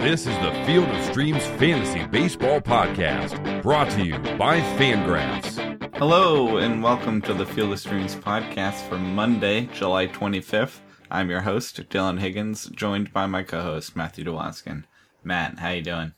This 0.00 0.26
is 0.26 0.34
the 0.38 0.62
Field 0.64 0.88
of 0.88 1.04
Streams 1.04 1.46
Fantasy 1.58 2.06
Baseball 2.06 2.58
Podcast, 2.62 3.62
brought 3.62 3.90
to 3.90 4.02
you 4.02 4.18
by 4.38 4.58
Fangraphs. 4.78 5.58
Hello, 5.98 6.56
and 6.56 6.82
welcome 6.82 7.20
to 7.20 7.34
the 7.34 7.44
Field 7.44 7.72
of 7.72 7.80
Streams 7.80 8.16
podcast 8.16 8.88
for 8.88 8.96
Monday, 8.96 9.68
July 9.74 10.06
25th. 10.06 10.78
I'm 11.10 11.28
your 11.28 11.42
host, 11.42 11.76
Dylan 11.90 12.18
Higgins, 12.18 12.70
joined 12.70 13.12
by 13.12 13.26
my 13.26 13.42
co-host, 13.42 13.94
Matthew 13.94 14.24
DeWaskin. 14.24 14.84
Matt, 15.22 15.58
how 15.58 15.68
you 15.68 15.82
doing? 15.82 16.14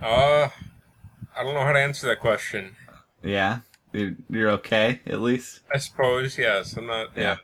Uh, 0.00 0.50
I 1.36 1.42
don't 1.42 1.54
know 1.54 1.62
how 1.64 1.72
to 1.72 1.80
answer 1.80 2.06
that 2.06 2.20
question. 2.20 2.76
Yeah? 3.24 3.58
You're, 3.92 4.14
you're 4.30 4.50
okay, 4.50 5.00
at 5.04 5.20
least? 5.20 5.62
I 5.74 5.78
suppose, 5.78 6.38
yes. 6.38 6.76
I'm 6.76 6.86
not, 6.86 7.08
yeah. 7.16 7.38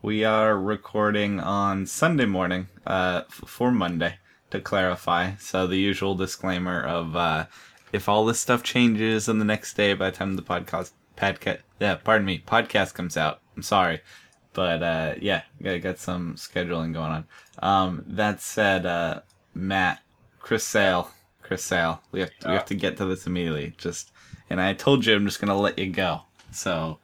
We 0.00 0.24
are 0.24 0.56
recording 0.56 1.40
on 1.40 1.86
Sunday 1.86 2.26
morning, 2.26 2.68
uh, 2.86 3.22
for 3.28 3.72
Monday, 3.72 4.18
to 4.52 4.60
clarify. 4.60 5.34
So 5.36 5.66
the 5.66 5.76
usual 5.76 6.14
disclaimer 6.14 6.82
of, 6.82 7.16
uh, 7.16 7.46
if 7.92 8.08
all 8.08 8.24
this 8.24 8.40
stuff 8.40 8.62
changes 8.62 9.28
in 9.28 9.38
the 9.38 9.44
next 9.44 9.74
day 9.74 9.94
by 9.94 10.10
the 10.10 10.16
time 10.16 10.36
the 10.36 10.42
podcast, 10.42 10.92
podcast, 11.16 11.60
yeah, 11.80 11.96
pardon 11.96 12.26
me, 12.26 12.42
podcast 12.46 12.94
comes 12.94 13.16
out, 13.16 13.40
I'm 13.56 13.62
sorry. 13.62 14.00
But, 14.52 14.82
uh, 14.82 15.14
yeah, 15.20 15.42
got 15.60 15.98
some 15.98 16.34
scheduling 16.34 16.92
going 16.92 17.10
on. 17.10 17.24
Um, 17.58 18.04
that 18.06 18.40
said, 18.40 18.84
uh, 18.84 19.22
Matt, 19.54 20.00
Chris 20.38 20.64
Sale, 20.64 21.10
Chris 21.42 21.64
Sale, 21.64 22.02
we 22.12 22.20
have 22.20 22.30
to, 22.40 22.48
we 22.48 22.54
have 22.54 22.66
to 22.66 22.74
get 22.74 22.96
to 22.98 23.06
this 23.06 23.26
immediately. 23.26 23.74
Just, 23.78 24.12
and 24.50 24.60
I 24.60 24.74
told 24.74 25.06
you 25.06 25.14
I'm 25.14 25.24
just 25.24 25.40
gonna 25.40 25.58
let 25.58 25.78
you 25.78 25.90
go. 25.90 26.22
So, 26.50 26.98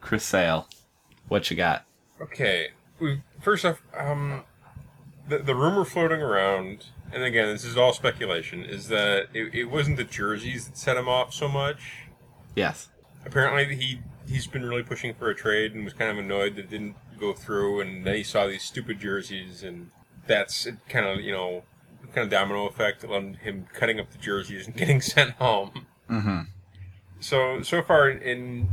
Chris 0.00 0.24
Sale, 0.24 0.68
what 1.28 1.50
you 1.50 1.56
got? 1.56 1.84
Okay. 2.20 2.68
We, 3.00 3.22
first 3.40 3.64
off, 3.64 3.82
um, 3.96 4.44
the, 5.28 5.38
the 5.38 5.54
rumor 5.54 5.84
floating 5.84 6.20
around, 6.20 6.86
and 7.12 7.22
again, 7.22 7.48
this 7.48 7.64
is 7.64 7.76
all 7.76 7.92
speculation, 7.92 8.64
is 8.64 8.88
that 8.88 9.28
it, 9.32 9.54
it 9.54 9.64
wasn't 9.64 9.96
the 9.96 10.04
jerseys 10.04 10.66
that 10.66 10.76
set 10.76 10.96
him 10.96 11.08
off 11.08 11.32
so 11.32 11.48
much. 11.48 12.08
Yes. 12.54 12.88
Apparently, 13.24 13.74
he 13.74 14.00
he's 14.28 14.46
been 14.46 14.64
really 14.64 14.82
pushing 14.82 15.14
for 15.14 15.28
a 15.30 15.34
trade 15.34 15.74
and 15.74 15.84
was 15.84 15.92
kind 15.92 16.10
of 16.10 16.18
annoyed 16.18 16.56
that 16.56 16.66
it 16.66 16.70
didn't 16.70 16.96
go 17.18 17.32
through, 17.32 17.80
and 17.80 18.04
then 18.04 18.16
he 18.16 18.22
saw 18.22 18.46
these 18.46 18.62
stupid 18.62 19.00
jerseys, 19.00 19.62
and 19.62 19.90
that's 20.26 20.68
kind 20.88 21.06
of 21.06 21.20
you 21.20 21.32
know 21.32 21.62
kind 22.12 22.24
of 22.24 22.30
domino 22.30 22.66
effect 22.66 23.04
on 23.04 23.34
him 23.34 23.66
cutting 23.72 23.98
up 23.98 24.10
the 24.10 24.18
jerseys 24.18 24.66
and 24.66 24.76
getting 24.76 25.00
sent 25.00 25.32
home. 25.32 25.86
Mm-hmm. 26.10 26.40
So 27.20 27.62
so 27.62 27.82
far 27.82 28.10
in 28.10 28.68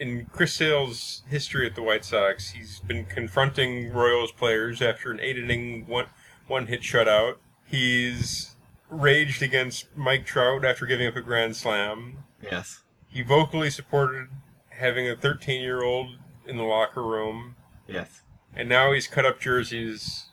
in 0.00 0.26
Chris 0.32 0.52
Sale's 0.54 1.22
history 1.28 1.66
at 1.66 1.74
the 1.74 1.82
White 1.82 2.04
Sox, 2.04 2.50
he's 2.50 2.80
been 2.80 3.04
confronting 3.04 3.92
Royals 3.92 4.32
players 4.32 4.80
after 4.82 5.10
an 5.10 5.20
eight 5.20 5.38
inning 5.38 5.86
one 5.86 6.06
one 6.46 6.66
hit 6.66 6.80
shutout. 6.82 7.36
He's 7.64 8.56
raged 8.88 9.42
against 9.42 9.86
Mike 9.96 10.24
Trout 10.24 10.64
after 10.64 10.86
giving 10.86 11.06
up 11.06 11.16
a 11.16 11.20
grand 11.20 11.56
slam. 11.56 12.24
Yes. 12.42 12.82
He 13.08 13.22
vocally 13.22 13.70
supported 13.70 14.28
having 14.70 15.08
a 15.08 15.16
13 15.16 15.60
year 15.60 15.82
old 15.82 16.16
in 16.46 16.56
the 16.56 16.62
locker 16.62 17.02
room, 17.02 17.56
Yes. 17.86 18.22
and 18.54 18.68
now 18.68 18.92
he's 18.92 19.06
cut 19.06 19.26
up 19.26 19.40
jerseys 19.40 20.26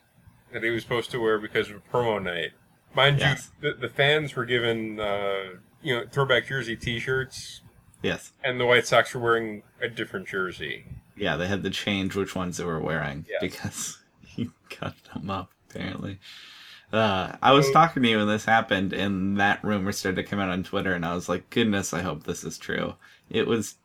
that 0.54 0.64
he 0.64 0.70
was 0.70 0.84
supposed 0.84 1.12
to 1.12 1.20
wear 1.20 1.38
because 1.40 1.70
of 1.70 1.76
a 1.78 1.80
promo 1.80 2.22
night. 2.22 2.52
Mind 2.96 3.20
Yes. 3.20 3.52
you, 3.62 3.72
the, 3.74 3.88
the 3.88 3.90
fans 3.90 4.36
were 4.36 4.46
given 4.46 5.00
uh, 5.00 5.56
you 5.82 5.94
know 5.96 6.06
throwback 6.10 6.48
jersey 6.48 6.78
T-shirts, 6.78 7.62
Yes. 8.02 8.32
and 8.44 8.60
the 8.60 8.66
White 8.66 8.86
Sox 8.86 9.14
were 9.16 9.22
wearing 9.22 9.64
a 9.82 9.88
different 9.88 10.28
jersey. 10.28 10.86
Yeah, 11.18 11.38
they 11.38 11.48
had 11.48 11.64
to 11.64 11.70
change 11.70 12.16
which 12.16 12.36
ones 12.36 12.58
they 12.58 12.64
were 12.66 12.80
wearing 12.80 13.26
Yes. 13.30 13.42
because 13.42 13.98
he 14.26 14.52
cut 14.70 14.96
them 15.14 15.30
up, 15.30 15.52
apparently. 15.70 16.20
Uh, 16.94 17.36
I 17.42 17.52
was 17.54 17.70
talking 17.72 18.04
to 18.04 18.10
you 18.10 18.18
when 18.18 18.28
this 18.28 18.46
happened, 18.46 18.94
and 18.94 19.40
that 19.40 19.64
rumor 19.64 19.92
started 19.92 20.18
to 20.22 20.28
come 20.30 20.40
out 20.40 20.50
on 20.50 20.64
Twitter, 20.64 20.94
and 20.94 21.06
I 21.06 21.16
was 21.16 21.28
like, 21.28 21.50
goodness, 21.50 21.94
I 21.94 22.02
hope 22.02 22.24
this 22.24 22.44
is 22.44 22.58
true. 22.58 22.94
It 23.30 23.48
was, 23.48 23.76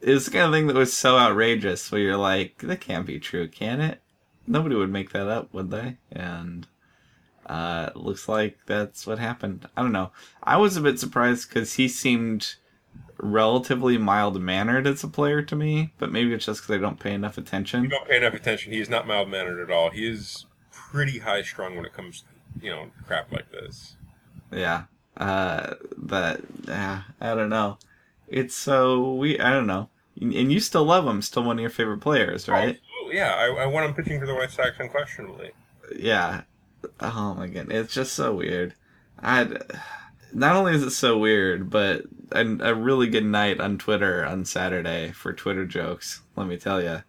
it 0.00 0.12
was 0.12 0.24
the 0.24 0.30
kind 0.30 0.46
of 0.46 0.52
thing 0.52 0.66
that 0.68 0.76
was 0.76 0.92
so 0.96 1.18
outrageous 1.18 1.92
where 1.92 2.00
you're 2.00 2.16
like, 2.16 2.58
that 2.58 2.80
can't 2.80 3.06
be 3.06 3.18
true, 3.20 3.48
can 3.48 3.80
it? 3.80 4.00
Nobody 4.46 4.74
would 4.76 4.90
make 4.90 5.10
that 5.12 5.28
up, 5.28 5.52
would 5.52 5.70
they? 5.70 5.98
And 6.10 6.66
uh, 7.46 7.90
looks 7.94 8.28
like 8.28 8.58
that's 8.66 9.06
what 9.06 9.18
happened. 9.18 9.68
I 9.76 9.82
don't 9.82 9.92
know. 9.92 10.10
I 10.42 10.56
was 10.56 10.76
a 10.76 10.80
bit 10.80 10.98
surprised 10.98 11.48
because 11.48 11.74
he 11.74 11.86
seemed 11.86 12.54
relatively 13.18 13.98
mild 13.98 14.40
mannered 14.40 14.86
as 14.86 15.02
a 15.04 15.08
player 15.08 15.42
to 15.42 15.56
me, 15.56 15.92
but 15.98 16.10
maybe 16.12 16.32
it's 16.32 16.46
just 16.46 16.62
because 16.62 16.76
I 16.76 16.78
don't 16.78 17.00
pay 17.00 17.12
enough 17.12 17.36
You 17.36 17.42
attention. 17.42 17.88
don't 17.88 18.08
pay 18.08 18.16
enough 18.18 18.34
attention. 18.34 18.72
He 18.72 18.80
is 18.80 18.88
not 18.88 19.06
mild 19.06 19.28
mannered 19.28 19.60
at 19.60 19.74
all. 19.74 19.90
He 19.90 20.08
is 20.08 20.46
pretty 20.72 21.18
high 21.18 21.42
strung 21.42 21.76
when 21.76 21.84
it 21.84 21.92
comes, 21.92 22.22
to, 22.22 22.64
you 22.64 22.70
know, 22.70 22.90
crap 23.06 23.30
like 23.32 23.50
this. 23.50 23.96
Yeah. 24.52 24.84
Uh, 25.16 25.74
but 25.96 26.40
yeah, 26.66 27.02
I 27.20 27.34
don't 27.34 27.48
know. 27.50 27.78
It's 28.28 28.54
so 28.54 29.14
we. 29.14 29.38
I 29.40 29.50
don't 29.50 29.66
know. 29.66 29.88
And 30.20 30.52
you 30.52 30.60
still 30.60 30.84
love 30.84 31.06
him. 31.06 31.22
Still 31.22 31.42
one 31.44 31.56
of 31.58 31.60
your 31.60 31.70
favorite 31.70 31.98
players, 32.00 32.48
right? 32.48 32.78
Oh, 33.04 33.10
yeah, 33.10 33.34
I, 33.34 33.62
I 33.62 33.66
want 33.66 33.86
him 33.86 33.94
pitching 33.94 34.20
for 34.20 34.26
the 34.26 34.34
White 34.34 34.50
Sox 34.50 34.78
unquestionably. 34.78 35.50
Yeah. 35.96 36.42
Oh 37.00 37.34
my 37.34 37.48
god, 37.48 37.72
it's 37.72 37.92
just 37.94 38.12
so 38.12 38.34
weird. 38.34 38.74
I. 39.20 39.48
Not 40.32 40.56
only 40.56 40.74
is 40.74 40.82
it 40.82 40.90
so 40.90 41.18
weird, 41.18 41.70
but 41.70 42.02
a, 42.32 42.44
a 42.60 42.74
really 42.74 43.08
good 43.08 43.24
night 43.24 43.60
on 43.60 43.78
Twitter 43.78 44.24
on 44.24 44.44
Saturday 44.44 45.12
for 45.12 45.32
Twitter 45.32 45.66
jokes. 45.66 46.22
Let 46.36 46.46
me 46.46 46.56
tell 46.56 46.82
you, 46.82 47.02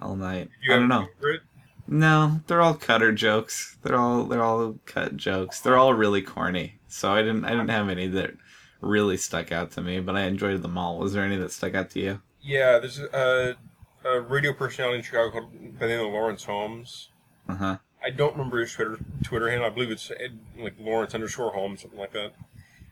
all 0.00 0.16
night. 0.16 0.50
You 0.62 0.74
I 0.74 0.78
don't 0.78 0.88
know. 0.88 1.06
favorite? 1.16 1.42
No, 1.86 2.40
they're 2.46 2.62
all 2.62 2.74
cutter 2.74 3.12
jokes. 3.12 3.76
They're 3.82 3.96
all 3.96 4.24
they're 4.24 4.44
all 4.44 4.78
cut 4.86 5.16
jokes. 5.16 5.60
They're 5.60 5.76
all 5.76 5.94
really 5.94 6.22
corny. 6.22 6.78
So 6.88 7.12
I 7.12 7.22
didn't 7.22 7.44
I 7.44 7.50
didn't 7.50 7.70
have 7.70 7.88
any 7.88 8.06
that 8.08 8.32
really 8.80 9.16
stuck 9.16 9.50
out 9.52 9.72
to 9.72 9.82
me, 9.82 10.00
but 10.00 10.16
I 10.16 10.22
enjoyed 10.22 10.62
them 10.62 10.78
all. 10.78 10.98
Was 10.98 11.12
there 11.12 11.24
any 11.24 11.36
that 11.36 11.52
stuck 11.52 11.74
out 11.74 11.90
to 11.90 12.00
you? 12.00 12.22
Yeah, 12.42 12.78
there's 12.78 12.98
a, 12.98 13.56
a 14.04 14.20
radio 14.20 14.52
personality 14.52 14.98
in 14.98 15.04
Chicago 15.04 15.30
called 15.30 15.78
by 15.78 15.86
the 15.86 15.96
name 15.96 16.06
of 16.06 16.12
Lawrence 16.12 16.44
Holmes. 16.44 17.08
Uh 17.48 17.54
huh. 17.56 17.76
I 18.02 18.10
don't 18.10 18.32
remember 18.32 18.60
his 18.60 18.72
Twitter 18.72 18.98
Twitter 19.24 19.50
handle. 19.50 19.66
I 19.66 19.70
believe 19.70 19.90
it's 19.90 20.10
like 20.58 20.74
Lawrence 20.78 21.14
underscore 21.14 21.52
Holmes, 21.52 21.82
something 21.82 21.98
like 21.98 22.12
that. 22.12 22.32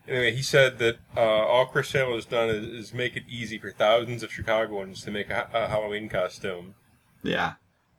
Anyway, 0.09 0.35
he 0.35 0.41
said 0.41 0.77
that 0.79 0.97
uh, 1.15 1.21
all 1.21 1.65
Chris 1.67 1.89
Sale 1.89 2.15
has 2.15 2.25
done 2.25 2.49
is, 2.49 2.65
is 2.65 2.93
make 2.93 3.15
it 3.15 3.23
easy 3.29 3.57
for 3.59 3.71
thousands 3.71 4.23
of 4.23 4.33
Chicagoans 4.33 5.03
to 5.03 5.11
make 5.11 5.29
a, 5.29 5.49
a 5.53 5.67
Halloween 5.67 6.09
costume. 6.09 6.75
Yeah. 7.23 7.53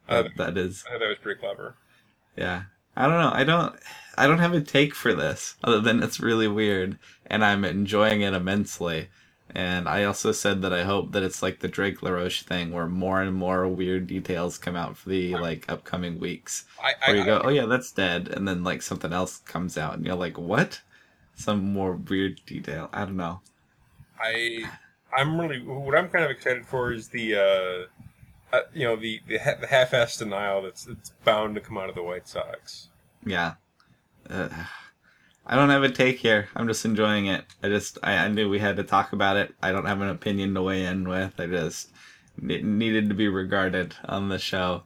Uh, 0.08 0.24
That, 0.24 0.36
that 0.36 0.58
is 0.58 0.86
I 0.86 0.90
thought 0.92 1.00
that 1.00 1.08
was 1.08 1.18
pretty 1.18 1.40
clever. 1.40 1.76
yeah. 2.36 2.64
I 2.96 3.06
don't 3.06 3.20
know. 3.20 3.30
I 3.32 3.44
don't 3.44 3.76
I 4.18 4.26
don't 4.26 4.38
have 4.40 4.52
a 4.54 4.60
take 4.60 4.94
for 4.94 5.14
this 5.14 5.56
other 5.64 5.80
than 5.80 6.02
it's 6.02 6.20
really 6.20 6.48
weird 6.48 6.98
and 7.26 7.44
I'm 7.44 7.64
enjoying 7.64 8.20
it 8.22 8.34
immensely. 8.34 9.08
And 9.54 9.88
I 9.88 10.04
also 10.04 10.32
said 10.32 10.62
that 10.62 10.72
I 10.72 10.84
hope 10.84 11.12
that 11.12 11.22
it's 11.24 11.42
like 11.42 11.60
the 11.60 11.68
Drake 11.68 12.02
LaRoche 12.02 12.42
thing 12.42 12.70
where 12.72 12.86
more 12.88 13.20
and 13.22 13.34
more 13.34 13.66
weird 13.68 14.06
details 14.06 14.58
come 14.58 14.76
out 14.76 14.96
for 14.96 15.08
the 15.08 15.36
like 15.38 15.64
upcoming 15.68 16.18
weeks. 16.20 16.66
I, 16.82 16.94
Where 17.04 17.16
you 17.16 17.22
I, 17.22 17.26
go, 17.26 17.40
oh 17.44 17.48
yeah, 17.50 17.66
that's 17.66 17.92
dead, 17.92 18.28
and 18.28 18.46
then 18.46 18.64
like 18.64 18.82
something 18.82 19.12
else 19.12 19.38
comes 19.38 19.76
out, 19.78 19.94
and 19.96 20.06
you're 20.06 20.14
like, 20.16 20.38
what? 20.38 20.82
Some 21.40 21.72
more 21.72 21.94
weird 21.94 22.42
detail. 22.44 22.90
I 22.92 23.06
don't 23.06 23.16
know. 23.16 23.40
I 24.20 24.64
I'm 25.16 25.40
really 25.40 25.62
what 25.62 25.96
I'm 25.96 26.10
kind 26.10 26.22
of 26.22 26.30
excited 26.30 26.66
for 26.66 26.92
is 26.92 27.08
the 27.08 27.36
uh, 27.36 28.54
uh 28.54 28.60
you 28.74 28.84
know 28.84 28.96
the 28.96 29.20
the, 29.26 29.38
ha- 29.38 29.56
the 29.58 29.66
half-assed 29.66 30.18
denial 30.18 30.60
that's 30.60 30.84
that's 30.84 31.10
bound 31.24 31.54
to 31.54 31.62
come 31.62 31.78
out 31.78 31.88
of 31.88 31.94
the 31.94 32.02
White 32.02 32.28
Sox. 32.28 32.88
Yeah. 33.24 33.54
Uh, 34.28 34.50
I 35.46 35.56
don't 35.56 35.70
have 35.70 35.82
a 35.82 35.90
take 35.90 36.18
here. 36.18 36.48
I'm 36.54 36.68
just 36.68 36.84
enjoying 36.84 37.26
it. 37.26 37.46
I 37.62 37.68
just 37.70 37.96
I, 38.02 38.18
I 38.18 38.28
knew 38.28 38.50
we 38.50 38.58
had 38.58 38.76
to 38.76 38.84
talk 38.84 39.14
about 39.14 39.38
it. 39.38 39.54
I 39.62 39.72
don't 39.72 39.86
have 39.86 40.02
an 40.02 40.10
opinion 40.10 40.52
to 40.54 40.62
weigh 40.62 40.84
in 40.84 41.08
with. 41.08 41.40
I 41.40 41.46
just 41.46 41.90
it 42.46 42.64
needed 42.66 43.08
to 43.08 43.14
be 43.14 43.28
regarded 43.28 43.94
on 44.04 44.28
the 44.28 44.38
show, 44.38 44.82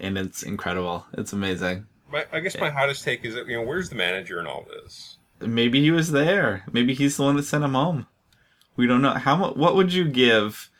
and 0.00 0.18
it's 0.18 0.42
incredible. 0.42 1.06
It's 1.12 1.32
amazing. 1.32 1.86
My, 2.10 2.26
I 2.32 2.40
guess 2.40 2.58
my 2.58 2.70
hottest 2.70 3.04
take 3.04 3.24
is 3.24 3.34
that 3.36 3.46
you 3.46 3.56
know 3.56 3.62
where's 3.62 3.88
the 3.88 3.94
manager 3.94 4.40
in 4.40 4.48
all 4.48 4.66
this? 4.68 5.18
Maybe 5.46 5.80
he 5.80 5.90
was 5.90 6.12
there. 6.12 6.64
Maybe 6.72 6.94
he's 6.94 7.16
the 7.16 7.24
one 7.24 7.36
that 7.36 7.44
sent 7.44 7.64
him 7.64 7.74
home. 7.74 8.06
We 8.76 8.86
don't 8.86 9.02
know 9.02 9.14
how 9.14 9.36
much. 9.36 9.56
What 9.56 9.76
would 9.76 9.92
you 9.92 10.04
give, 10.04 10.70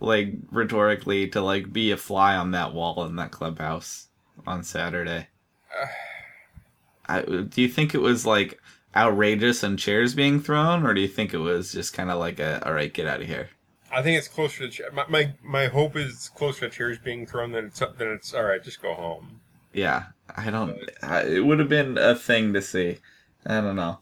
like 0.00 0.34
rhetorically, 0.50 1.28
to 1.28 1.40
like 1.40 1.72
be 1.72 1.90
a 1.90 1.96
fly 1.96 2.36
on 2.36 2.50
that 2.52 2.74
wall 2.74 3.04
in 3.04 3.16
that 3.16 3.30
clubhouse 3.30 4.08
on 4.46 4.62
Saturday? 4.62 5.28
I, 7.08 7.22
do 7.22 7.62
you 7.62 7.68
think 7.68 7.94
it 7.94 8.02
was 8.02 8.26
like 8.26 8.60
outrageous 8.94 9.62
and 9.62 9.78
chairs 9.78 10.14
being 10.14 10.40
thrown, 10.40 10.84
or 10.84 10.92
do 10.92 11.00
you 11.00 11.08
think 11.08 11.32
it 11.32 11.38
was 11.38 11.72
just 11.72 11.94
kind 11.94 12.10
of 12.10 12.18
like 12.18 12.38
a 12.38 12.66
all 12.66 12.74
right, 12.74 12.92
get 12.92 13.06
out 13.06 13.20
of 13.20 13.26
here? 13.26 13.50
I 13.90 14.02
think 14.02 14.18
it's 14.18 14.28
closer 14.28 14.68
to 14.68 14.70
cha- 14.70 14.92
my, 14.92 15.06
my 15.08 15.32
my 15.42 15.66
hope 15.66 15.96
is 15.96 16.30
closer 16.34 16.68
to 16.68 16.76
chairs 16.76 16.98
being 16.98 17.26
thrown 17.26 17.52
than 17.52 17.66
it's 17.66 17.78
than 17.78 18.12
it's 18.12 18.34
all 18.34 18.44
right. 18.44 18.62
Just 18.62 18.82
go 18.82 18.94
home. 18.94 19.40
Yeah, 19.72 20.04
I 20.36 20.50
don't. 20.50 20.78
I, 21.02 21.22
it 21.22 21.44
would 21.44 21.58
have 21.58 21.68
been 21.68 21.96
a 21.96 22.14
thing 22.14 22.52
to 22.52 22.60
see. 22.60 22.98
I 23.46 23.60
don't 23.60 23.76
know. 23.76 23.98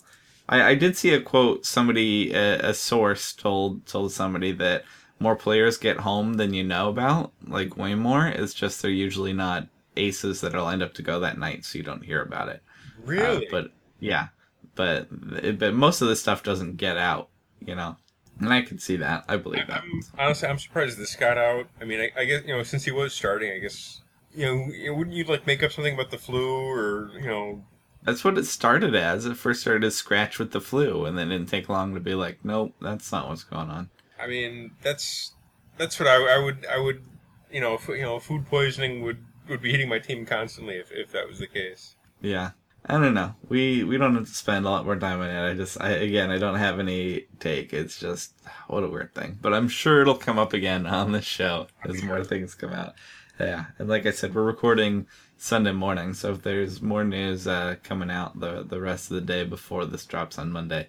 I, 0.49 0.63
I 0.71 0.75
did 0.75 0.97
see 0.97 1.11
a 1.11 1.21
quote. 1.21 1.67
Somebody, 1.67 2.33
a, 2.33 2.71
a 2.71 2.75
source, 2.75 3.33
told 3.33 3.87
told 3.87 4.13
somebody 4.13 4.53
that 4.53 4.85
more 5.19 5.37
players 5.37 5.79
get 5.79 5.99
home 5.99 6.35
than 6.35 6.55
you 6.55 6.65
know 6.65 6.89
about. 6.89 7.33
Like 7.47 7.77
way 7.77 7.95
more. 7.95 8.27
It's 8.27 8.55
just 8.55 8.83
they're 8.83 8.91
usually 8.91 9.33
not 9.33 9.69
aces 9.97 10.41
that'll 10.41 10.69
end 10.69 10.83
up 10.83 10.95
to 10.95 11.03
go 11.03 11.21
that 11.21 11.39
night, 11.39 11.65
so 11.65 11.79
you 11.79 11.85
don't 11.85 12.05
hear 12.05 12.23
about 12.23 12.49
it. 12.49 12.63
Uh, 12.99 13.03
Really? 13.07 13.49
but 13.51 13.71
Yeah, 14.01 14.29
but 14.75 15.09
but 15.59 15.75
most 15.75 16.03
of 16.03 16.09
the 16.09 16.17
stuff 16.17 16.43
doesn't 16.43 16.77
get 16.77 16.97
out, 16.97 17.29
you 17.65 17.75
know, 17.75 17.97
and 18.41 18.53
I 18.53 18.63
can 18.63 18.79
see 18.79 18.97
that. 18.97 19.25
I 19.29 19.37
believe 19.37 19.67
that. 19.67 19.83
I'm, 19.83 20.03
honestly, 20.19 20.49
I'm 20.49 20.59
surprised 20.59 20.99
this 20.99 21.17
got 21.17 21.39
out. 21.39 21.69
I 21.81 21.85
mean, 21.85 22.01
I, 22.01 22.21
I 22.21 22.25
guess 22.25 22.43
you 22.47 22.57
know 22.57 22.63
since 22.63 22.85
he 22.85 22.91
was 22.91 23.15
starting, 23.15 23.53
I 23.53 23.59
guess 23.59 24.03
you 24.35 24.45
know 24.45 24.95
wouldn't 24.95 25.17
you 25.17 25.25
like 25.25 25.47
make 25.47 25.63
up 25.63 25.73
something 25.73 25.95
about 25.95 26.11
the 26.11 26.19
flu 26.19 26.69
or 26.69 27.11
you 27.15 27.27
know 27.27 27.65
That's 28.07 28.25
what 28.25 28.39
it 28.39 28.47
started 28.47 28.95
as. 28.95 29.27
It 29.27 29.37
first 29.37 29.63
started 29.63 29.85
as 29.85 29.97
scratch 29.97 30.39
with 30.39 30.53
the 30.53 30.61
flu, 30.61 31.05
and 31.05 31.19
then 31.19 31.33
it 31.33 31.39
didn't 31.39 31.51
take 31.51 31.69
long 31.69 31.93
to 31.95 32.01
be 32.01 32.15
like, 32.15 32.39
nope, 32.45 32.73
that's 32.81 33.11
not 33.11 33.29
what's 33.29 33.43
going 33.43 33.69
on. 33.69 33.91
I 34.19 34.29
mean, 34.29 34.71
that's 34.81 35.35
that's 35.77 35.99
what 35.99 36.09
I, 36.09 36.37
I 36.37 36.39
would 36.39 36.65
I 36.71 36.79
would 36.79 37.03
you 37.51 37.61
know 37.61 37.75
f- 37.75 37.89
you 37.89 38.03
know 38.03 38.19
food 38.21 38.47
poisoning 38.47 39.03
would 39.03 39.19
would 39.49 39.61
be 39.61 39.73
hitting 39.73 39.89
my 39.89 39.99
team 39.99 40.25
constantly 40.25 40.77
if, 40.77 40.91
if 40.93 41.11
that 41.13 41.29
was 41.29 41.41
the 41.41 41.49
case. 41.49 41.97
Yeah. 42.21 42.53
I 42.89 42.99
don't 42.99 43.15
know. 43.15 43.35
We 43.49 43.83
we 43.83 43.99
don't 43.99 44.15
have 44.15 44.27
to 44.27 44.33
spend 44.33 44.65
a 44.65 44.71
lot 44.71 44.85
more 44.85 44.95
time 44.95 45.21
on 45.21 45.29
it. 45.29 45.51
I 45.51 45.55
just 45.55 45.81
I 45.81 45.91
again 45.91 46.31
I 46.31 46.39
don't 46.39 46.55
have 46.55 46.79
any 46.79 47.27
take. 47.41 47.73
It's 47.73 47.99
just 47.99 48.35
what 48.69 48.85
a 48.85 48.89
weird 48.89 49.13
thing. 49.13 49.39
But 49.43 49.53
I'm 49.53 49.69
sure 49.69 50.01
it'll 50.01 50.15
come 50.15 50.39
up 50.39 50.53
again 50.53 50.87
on 50.87 51.11
the 51.11 51.21
show 51.21 51.67
as 51.85 52.05
more 52.05 52.23
things 52.23 52.55
come 52.55 52.73
out. 52.73 52.95
Yeah. 53.41 53.67
And 53.79 53.89
like 53.89 54.07
I 54.07 54.13
said, 54.13 54.35
we're 54.35 54.45
recording 54.45 55.09
Sunday 55.39 55.73
morning, 55.73 56.15
so 56.15 56.33
if 56.33 56.43
there's 56.43 56.81
more 56.81 57.05
news 57.05 57.47
uh, 57.47 57.77
coming 57.83 58.11
out 58.11 58.41
the 58.41 58.63
the 58.63 58.81
rest 58.81 59.11
of 59.11 59.17
the 59.17 59.21
day 59.21 59.45
before 59.45 59.85
this 59.85 60.05
drops 60.07 60.39
on 60.39 60.51
Monday, 60.51 60.89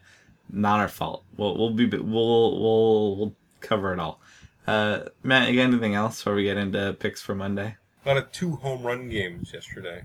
not 0.49 0.79
our 0.79 0.87
fault. 0.87 1.23
We'll 1.35 1.57
we'll 1.57 1.71
be 1.71 1.85
we'll 1.85 2.59
we'll 2.59 3.15
we'll 3.17 3.33
cover 3.59 3.93
it 3.93 3.99
all. 3.99 4.19
Uh, 4.65 5.05
Matt, 5.23 5.49
you 5.49 5.55
got 5.55 5.67
anything 5.67 5.95
else 5.95 6.19
before 6.19 6.35
we 6.35 6.43
get 6.43 6.57
into 6.57 6.95
picks 6.99 7.21
for 7.21 7.35
Monday? 7.35 7.75
A 8.05 8.07
lot 8.07 8.17
of 8.17 8.31
two 8.31 8.55
home 8.57 8.83
run 8.83 9.09
games 9.09 9.53
yesterday. 9.53 10.03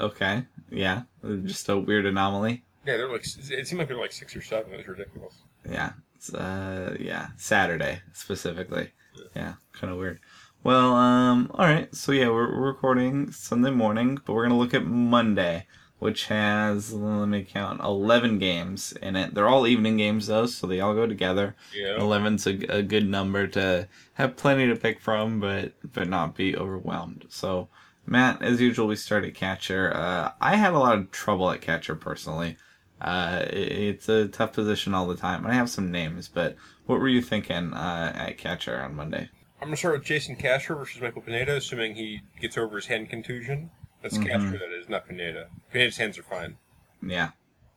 Okay. 0.00 0.44
Yeah. 0.70 1.02
Just 1.44 1.68
a 1.68 1.76
weird 1.76 2.06
anomaly. 2.06 2.62
Yeah, 2.86 2.96
they're 2.96 3.10
like 3.10 3.24
it 3.24 3.66
seemed 3.66 3.78
like 3.78 3.88
they're 3.88 3.96
like 3.96 4.12
six 4.12 4.34
or 4.36 4.42
seven. 4.42 4.72
It 4.72 4.78
was 4.78 4.88
ridiculous. 4.88 5.34
Yeah. 5.68 5.92
It's, 6.16 6.32
uh, 6.32 6.96
yeah. 6.98 7.28
Saturday 7.36 8.00
specifically. 8.12 8.90
Yeah. 9.34 9.54
Kind 9.72 9.92
of 9.92 9.98
weird. 9.98 10.20
Well, 10.64 10.94
um, 10.94 11.50
all 11.54 11.66
right. 11.66 11.94
So 11.94 12.10
yeah, 12.12 12.28
we're, 12.28 12.50
we're 12.58 12.66
recording 12.68 13.30
Sunday 13.30 13.70
morning, 13.70 14.18
but 14.24 14.32
we're 14.32 14.44
gonna 14.44 14.58
look 14.58 14.72
at 14.74 14.86
Monday, 14.86 15.66
which 15.98 16.26
has 16.26 16.92
let 16.92 17.26
me 17.26 17.44
count 17.44 17.80
eleven 17.82 18.38
games 18.38 18.92
in 19.02 19.14
it. 19.14 19.34
They're 19.34 19.48
all 19.48 19.66
evening 19.66 19.98
games 19.98 20.26
though, 20.26 20.46
so 20.46 20.66
they 20.66 20.80
all 20.80 20.94
go 20.94 21.06
together. 21.06 21.54
Yeah. 21.74 21.98
Eleven's 22.00 22.46
a, 22.46 22.52
a 22.74 22.82
good 22.82 23.06
number 23.06 23.46
to 23.48 23.88
have 24.14 24.36
plenty 24.36 24.66
to 24.66 24.74
pick 24.76 25.00
from, 25.00 25.38
but 25.38 25.72
but 25.92 26.08
not 26.08 26.34
be 26.34 26.56
overwhelmed. 26.56 27.26
So, 27.28 27.68
Matt, 28.06 28.40
as 28.42 28.60
usual, 28.60 28.86
we 28.86 28.96
start 28.96 29.24
at 29.24 29.34
catcher. 29.34 29.92
Uh, 29.94 30.32
I 30.40 30.56
had 30.56 30.72
a 30.72 30.78
lot 30.78 30.96
of 30.96 31.10
trouble 31.10 31.50
at 31.50 31.60
catcher 31.60 31.94
personally. 31.94 32.56
Uh, 33.02 33.44
it- 33.50 33.72
it's 33.94 34.08
a 34.08 34.28
tough 34.28 34.54
position 34.54 34.94
all 34.94 35.06
the 35.06 35.14
time. 35.16 35.44
And 35.44 35.52
I 35.52 35.56
have 35.56 35.68
some 35.68 35.90
names, 35.90 36.26
but 36.28 36.56
what 36.86 37.00
were 37.00 37.08
you 37.08 37.20
thinking 37.20 37.74
uh, 37.74 38.12
at 38.16 38.38
catcher 38.38 38.80
on 38.80 38.94
Monday? 38.94 39.28
I'm 39.64 39.68
gonna 39.68 39.78
start 39.78 39.94
with 39.94 40.04
Jason 40.04 40.36
Castro 40.36 40.76
versus 40.76 41.00
Michael 41.00 41.22
Pineda, 41.22 41.56
assuming 41.56 41.94
he 41.94 42.20
gets 42.38 42.58
over 42.58 42.76
his 42.76 42.84
hand 42.84 43.08
contusion. 43.08 43.70
That's 44.02 44.18
Mhm. 44.18 44.26
Castro, 44.26 44.58
that 44.58 44.78
is, 44.78 44.90
not 44.90 45.08
Pineda. 45.08 45.48
Pineda's 45.72 45.96
hands 45.96 46.18
are 46.18 46.22
fine. 46.22 46.58
Yeah, 47.00 47.30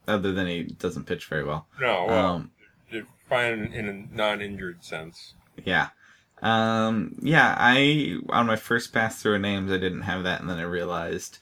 other 0.06 0.34
than 0.34 0.48
he 0.48 0.63
doesn't 0.63 1.06
pitch 1.06 1.28
very 1.28 1.45
well. 1.45 1.66
No, 1.80 2.04
well, 2.06 2.25
Um, 2.36 2.51
they're 2.92 3.07
fine 3.30 3.72
in 3.72 3.88
a 3.88 3.94
non-injured 4.13 4.84
sense. 4.84 5.36
Yeah. 5.63 5.92
Um, 6.42 7.16
yeah, 7.22 7.56
I, 7.57 8.18
on 8.31 8.48
my 8.48 8.57
first 8.57 8.92
pass 8.92 9.22
through 9.22 9.36
of 9.36 9.42
names, 9.42 9.72
I 9.72 9.78
didn't 9.78 10.01
have 10.01 10.24
that, 10.25 10.42
and 10.42 10.50
then 10.50 10.60
I 10.60 10.63
realized 10.63 11.40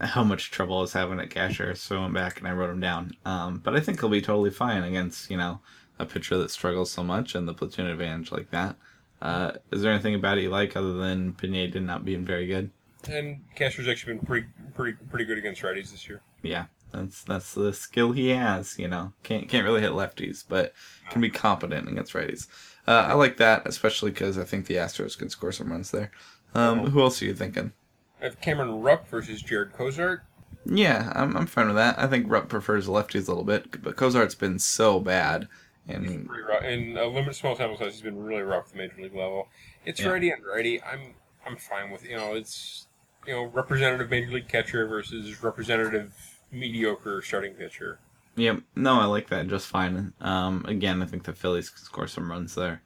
how 0.00 0.24
much 0.24 0.50
trouble 0.50 0.78
I 0.78 0.80
was 0.80 0.92
having 0.92 1.20
at 1.20 1.30
catcher, 1.30 1.76
so 1.76 1.98
I 1.98 2.00
went 2.02 2.14
back 2.14 2.38
and 2.40 2.48
I 2.48 2.52
wrote 2.52 2.70
him 2.70 2.80
down. 2.80 3.12
Um, 3.24 3.58
but 3.58 3.76
I 3.76 3.80
think 3.80 4.00
he'll 4.00 4.08
be 4.08 4.20
totally 4.22 4.50
fine 4.50 4.82
against, 4.82 5.30
you 5.30 5.36
know, 5.36 5.60
a 6.00 6.04
pitcher 6.04 6.36
that 6.38 6.50
struggles 6.50 6.90
so 6.90 7.04
much 7.04 7.36
and 7.36 7.46
the 7.46 7.54
platoon 7.54 7.86
advantage 7.86 8.32
like 8.32 8.50
that. 8.50 8.74
Uh, 9.20 9.52
is 9.72 9.82
there 9.82 9.92
anything 9.92 10.14
about 10.14 10.38
it 10.38 10.42
you 10.42 10.50
like 10.50 10.76
other 10.76 10.94
than 10.94 11.32
Pineda 11.34 11.80
not 11.80 12.04
being 12.04 12.24
very 12.24 12.46
good? 12.46 12.70
And 13.08 13.40
Castro's 13.54 13.88
actually 13.88 14.14
been 14.14 14.26
pretty, 14.26 14.46
pretty, 14.74 14.98
pretty 15.10 15.24
good 15.24 15.38
against 15.38 15.62
righties 15.62 15.90
this 15.90 16.08
year. 16.08 16.20
Yeah, 16.42 16.66
that's 16.92 17.22
that's 17.22 17.54
the 17.54 17.72
skill 17.72 18.12
he 18.12 18.30
has. 18.30 18.78
You 18.78 18.88
know, 18.88 19.12
can't 19.22 19.48
can't 19.48 19.64
really 19.64 19.80
hit 19.80 19.92
lefties, 19.92 20.44
but 20.48 20.72
can 21.10 21.20
be 21.20 21.30
competent 21.30 21.88
against 21.88 22.12
righties. 22.12 22.48
Uh, 22.86 23.06
I 23.08 23.14
like 23.14 23.36
that, 23.36 23.66
especially 23.66 24.10
because 24.10 24.38
I 24.38 24.44
think 24.44 24.66
the 24.66 24.76
Astros 24.76 25.18
can 25.18 25.28
score 25.28 25.52
some 25.52 25.70
runs 25.70 25.90
there. 25.90 26.10
Um, 26.54 26.86
who 26.90 27.02
else 27.02 27.20
are 27.20 27.26
you 27.26 27.34
thinking? 27.34 27.72
I 28.20 28.24
have 28.24 28.40
Cameron 28.40 28.80
Rupp 28.80 29.08
versus 29.08 29.42
Jarred 29.42 29.72
Cosart. 29.72 30.20
Yeah, 30.64 31.12
I'm 31.14 31.36
I'm 31.36 31.46
fine 31.46 31.66
with 31.66 31.76
that. 31.76 31.98
I 31.98 32.06
think 32.06 32.30
Rupp 32.30 32.48
prefers 32.48 32.88
lefties 32.88 33.26
a 33.26 33.30
little 33.30 33.44
bit, 33.44 33.82
but 33.82 33.96
Cosart's 33.96 34.34
been 34.34 34.58
so 34.58 35.00
bad, 35.00 35.48
and. 35.88 36.28
In 36.64 36.96
a 36.96 37.06
limited 37.06 37.34
small 37.34 37.56
sample 37.56 37.76
size, 37.78 37.92
he's 37.94 38.02
been 38.02 38.22
really 38.22 38.42
rough 38.42 38.66
at 38.66 38.72
the 38.72 38.78
major 38.78 38.94
league 39.02 39.14
level. 39.14 39.48
It's 39.84 40.00
Yeah. 40.00 40.08
righty 40.10 40.30
and 40.30 40.44
righty. 40.44 40.82
I'm 40.82 41.14
I'm 41.46 41.56
fine 41.56 41.90
with 41.90 42.04
you 42.04 42.16
know 42.16 42.34
it's 42.34 42.86
you 43.26 43.32
know 43.32 43.44
representative 43.44 44.10
major 44.10 44.30
league 44.32 44.48
catcher 44.48 44.86
versus 44.86 45.42
representative 45.42 46.14
mediocre 46.52 47.22
starting 47.22 47.54
pitcher. 47.54 47.98
Yep. 48.36 48.60
No, 48.76 49.00
I 49.00 49.06
like 49.06 49.28
that 49.28 49.48
just 49.48 49.66
fine. 49.66 50.12
Um, 50.20 50.64
again, 50.68 51.02
I 51.02 51.06
think 51.06 51.24
the 51.24 51.32
Phillies 51.32 51.70
can 51.70 51.82
score 51.84 52.06
some 52.06 52.30
runs 52.30 52.54
there, 52.54 52.82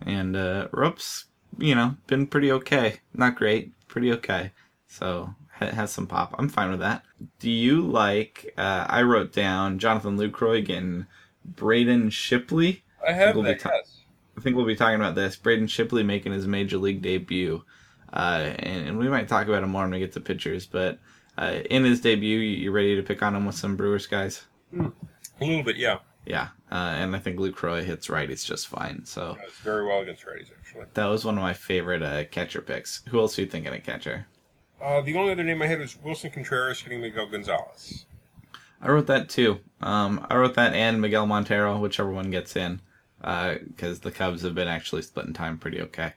and 0.00 0.36
uh, 0.36 0.68
Rupp's 0.72 1.26
you 1.58 1.74
know 1.74 1.96
been 2.06 2.26
pretty 2.26 2.50
okay, 2.52 3.00
not 3.14 3.36
great, 3.36 3.72
pretty 3.88 4.12
okay. 4.12 4.52
So 4.88 5.34
ha- 5.52 5.66
has 5.72 5.90
some 5.92 6.06
pop. 6.06 6.34
I'm 6.38 6.48
fine 6.48 6.70
with 6.70 6.80
that. 6.80 7.02
Do 7.40 7.50
you 7.50 7.82
like? 7.82 8.52
Uh, 8.56 8.86
I 8.88 9.02
wrote 9.02 9.32
down 9.32 9.78
Jonathan 9.78 10.16
Lucroy 10.16 10.64
getting 10.64 11.06
Braden 11.54 12.10
Shipley. 12.10 12.82
I 13.06 13.12
have 13.12 13.34
We'll 13.34 13.44
that. 13.44 13.60
ta- 13.60 13.70
yes. 13.72 14.00
I 14.36 14.40
think 14.40 14.56
we'll 14.56 14.66
be 14.66 14.76
talking 14.76 14.96
about 14.96 15.14
this. 15.14 15.36
Braden 15.36 15.66
Shipley 15.68 16.02
making 16.02 16.32
his 16.32 16.46
major 16.46 16.76
league 16.78 17.00
debut, 17.02 17.62
uh, 18.12 18.52
and, 18.58 18.88
and 18.88 18.98
we 18.98 19.08
might 19.08 19.28
talk 19.28 19.46
about 19.48 19.62
him 19.62 19.70
more 19.70 19.82
when 19.82 19.92
we 19.92 19.98
get 19.98 20.12
to 20.12 20.20
pitchers. 20.20 20.66
But 20.66 20.98
uh, 21.38 21.60
in 21.70 21.84
his 21.84 22.00
debut, 22.00 22.38
you, 22.38 22.70
ready 22.70 22.96
to 22.96 23.02
pick 23.02 23.22
on 23.22 23.34
him 23.34 23.46
with 23.46 23.54
some 23.54 23.76
Brewers 23.76 24.06
guys? 24.06 24.44
A 24.78 24.90
little 25.40 25.62
bit, 25.62 25.76
yeah. 25.76 25.98
Yeah, 26.26 26.48
uh, 26.72 26.74
and 26.74 27.14
I 27.14 27.20
think 27.20 27.38
Lucroy 27.38 27.84
hits 27.84 28.08
righties 28.08 28.44
just 28.44 28.66
fine. 28.66 29.04
So 29.04 29.38
It's 29.44 29.58
very 29.60 29.86
well 29.86 30.00
against 30.00 30.26
righties, 30.26 30.50
actually. 30.58 30.86
that 30.94 31.06
was 31.06 31.24
one 31.24 31.36
of 31.38 31.42
my 31.42 31.52
favorite 31.54 32.02
uh, 32.02 32.24
catcher 32.24 32.60
picks. 32.60 33.02
Who 33.10 33.20
else 33.20 33.38
are 33.38 33.42
you 33.42 33.46
thinking 33.48 33.72
of 33.72 33.82
catcher? 33.84 34.26
Uh, 34.82 35.00
the 35.02 35.16
only 35.16 35.32
other 35.32 35.44
name 35.44 35.62
I 35.62 35.68
had 35.68 35.78
was 35.78 35.96
Willson 36.04 36.32
Contreras 36.32 36.80
hitting 36.80 37.00
Miguel 37.00 37.28
Gonzalez. 37.28 38.06
I 38.80 38.90
wrote 38.90 39.06
that 39.06 39.28
too. 39.28 39.60
Um, 39.80 40.26
I 40.30 40.36
wrote 40.36 40.54
that 40.54 40.74
and 40.74 41.00
Miguel 41.00 41.26
Montero, 41.26 41.78
whichever 41.78 42.10
one 42.10 42.30
gets 42.30 42.56
in, 42.56 42.80
because 43.20 44.00
the 44.00 44.10
Cubs 44.12 44.42
have 44.42 44.54
been 44.54 44.68
actually 44.68 45.02
splitting 45.02 45.32
time 45.34 45.58
pretty 45.58 45.80
okay. 45.82 46.12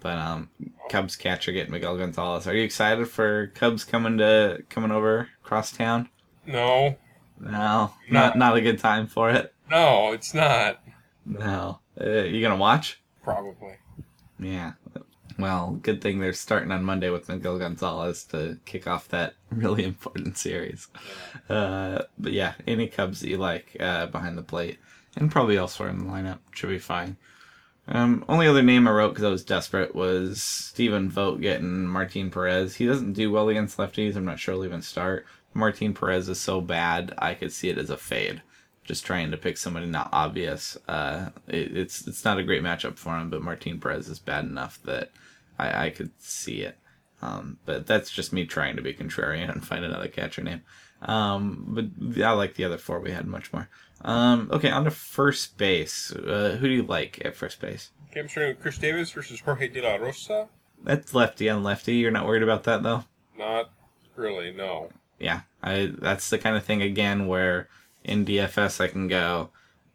But 0.00 0.18
um, 0.18 0.50
Cubs 0.90 1.16
catcher 1.16 1.52
getting 1.52 1.72
Miguel 1.72 1.96
Gonzalez. 1.96 2.46
Are 2.46 2.54
you 2.54 2.62
excited 2.62 3.08
for 3.08 3.48
Cubs 3.48 3.84
coming 3.84 4.18
to 4.18 4.62
coming 4.68 4.90
over 4.90 5.28
across 5.44 5.72
town? 5.72 6.08
No, 6.46 6.96
No, 7.40 7.92
not 8.10 8.36
not 8.36 8.56
a 8.56 8.60
good 8.60 8.78
time 8.78 9.06
for 9.06 9.30
it. 9.30 9.52
no, 9.70 10.12
it's 10.12 10.34
not. 10.34 10.80
No, 11.26 11.80
uh, 12.00 12.22
you 12.22 12.40
gonna 12.40 12.56
watch? 12.56 13.00
Probably. 13.22 13.76
Yeah. 14.38 14.72
Well, 15.38 15.78
good 15.82 16.02
thing 16.02 16.18
they're 16.18 16.32
starting 16.32 16.72
on 16.72 16.82
Monday 16.82 17.10
with 17.10 17.28
Miguel 17.28 17.58
Gonzalez 17.58 18.24
to 18.24 18.58
kick 18.64 18.88
off 18.88 19.08
that 19.08 19.34
really 19.50 19.84
important 19.84 20.36
series. 20.36 20.88
Uh, 21.48 22.02
but 22.18 22.32
yeah, 22.32 22.54
any 22.66 22.88
Cubs 22.88 23.20
that 23.20 23.28
you 23.28 23.38
like 23.38 23.76
uh, 23.78 24.06
behind 24.06 24.36
the 24.36 24.42
plate, 24.42 24.78
and 25.16 25.30
probably 25.30 25.56
elsewhere 25.56 25.88
in 25.88 25.98
the 25.98 26.04
lineup 26.04 26.38
should 26.52 26.70
be 26.70 26.78
fine. 26.78 27.16
Um, 27.86 28.24
only 28.28 28.46
other 28.46 28.62
name 28.62 28.86
I 28.86 28.90
wrote 28.90 29.10
because 29.10 29.24
I 29.24 29.30
was 29.30 29.44
desperate 29.44 29.94
was 29.94 30.42
Steven 30.42 31.08
Vogt 31.08 31.40
getting 31.40 31.86
Martin 31.86 32.30
Perez. 32.30 32.76
He 32.76 32.86
doesn't 32.86 33.14
do 33.14 33.30
well 33.30 33.48
against 33.48 33.78
lefties. 33.78 34.14
I'm 34.14 34.26
not 34.26 34.38
sure 34.38 34.54
he'll 34.54 34.64
even 34.64 34.82
start. 34.82 35.24
Martin 35.54 35.94
Perez 35.94 36.28
is 36.28 36.40
so 36.40 36.60
bad, 36.60 37.14
I 37.16 37.34
could 37.34 37.52
see 37.52 37.70
it 37.70 37.78
as 37.78 37.88
a 37.88 37.96
fade. 37.96 38.42
Just 38.84 39.06
trying 39.06 39.30
to 39.30 39.36
pick 39.36 39.56
somebody 39.56 39.86
not 39.86 40.10
obvious. 40.12 40.76
Uh, 40.86 41.30
it, 41.46 41.76
it's 41.76 42.06
it's 42.06 42.24
not 42.24 42.38
a 42.38 42.42
great 42.42 42.62
matchup 42.62 42.96
for 42.96 43.18
him, 43.18 43.30
but 43.30 43.42
Martin 43.42 43.80
Perez 43.80 44.08
is 44.08 44.18
bad 44.18 44.44
enough 44.44 44.78
that 44.84 45.10
I, 45.58 45.86
I 45.86 45.90
could 45.90 46.10
see 46.18 46.62
it. 46.62 46.78
Um, 47.20 47.58
but 47.64 47.86
that's 47.86 48.10
just 48.10 48.32
me 48.32 48.44
trying 48.44 48.76
to 48.76 48.82
be 48.82 48.94
contrarian 48.94 49.50
and 49.50 49.66
find 49.66 49.84
another 49.84 50.08
catcher 50.08 50.42
name. 50.42 50.62
Um, 51.02 51.64
but 51.68 52.22
I 52.24 52.30
like 52.32 52.54
the 52.54 52.64
other 52.64 52.78
four 52.78 53.00
we 53.00 53.10
had 53.10 53.26
much 53.26 53.52
more. 53.52 53.68
Um, 54.02 54.48
okay, 54.52 54.70
on 54.70 54.84
to 54.84 54.90
first 54.90 55.56
base. 55.58 56.12
Uh, 56.12 56.56
who 56.60 56.68
do 56.68 56.74
you 56.74 56.82
like 56.82 57.20
at 57.24 57.36
first 57.36 57.60
base? 57.60 57.90
Okay, 58.10 58.20
I'm 58.20 58.28
starting 58.28 58.54
with 58.54 58.62
Chris 58.62 58.78
Davis 58.78 59.10
versus 59.10 59.40
Jorge 59.40 59.68
De 59.68 59.82
La 59.82 59.96
Rosa. 59.96 60.48
That's 60.82 61.14
lefty 61.14 61.48
on 61.48 61.62
lefty. 61.62 61.96
You're 61.96 62.10
not 62.10 62.26
worried 62.26 62.42
about 62.42 62.64
that 62.64 62.82
though. 62.82 63.04
Not 63.36 63.70
really, 64.16 64.52
no. 64.52 64.90
Yeah, 65.18 65.40
I. 65.62 65.92
That's 65.98 66.30
the 66.30 66.38
kind 66.38 66.56
of 66.56 66.64
thing 66.64 66.82
again 66.82 67.26
where 67.26 67.68
in 68.04 68.24
DFS 68.24 68.80
I 68.80 68.88
can 68.88 69.08
go. 69.08 69.50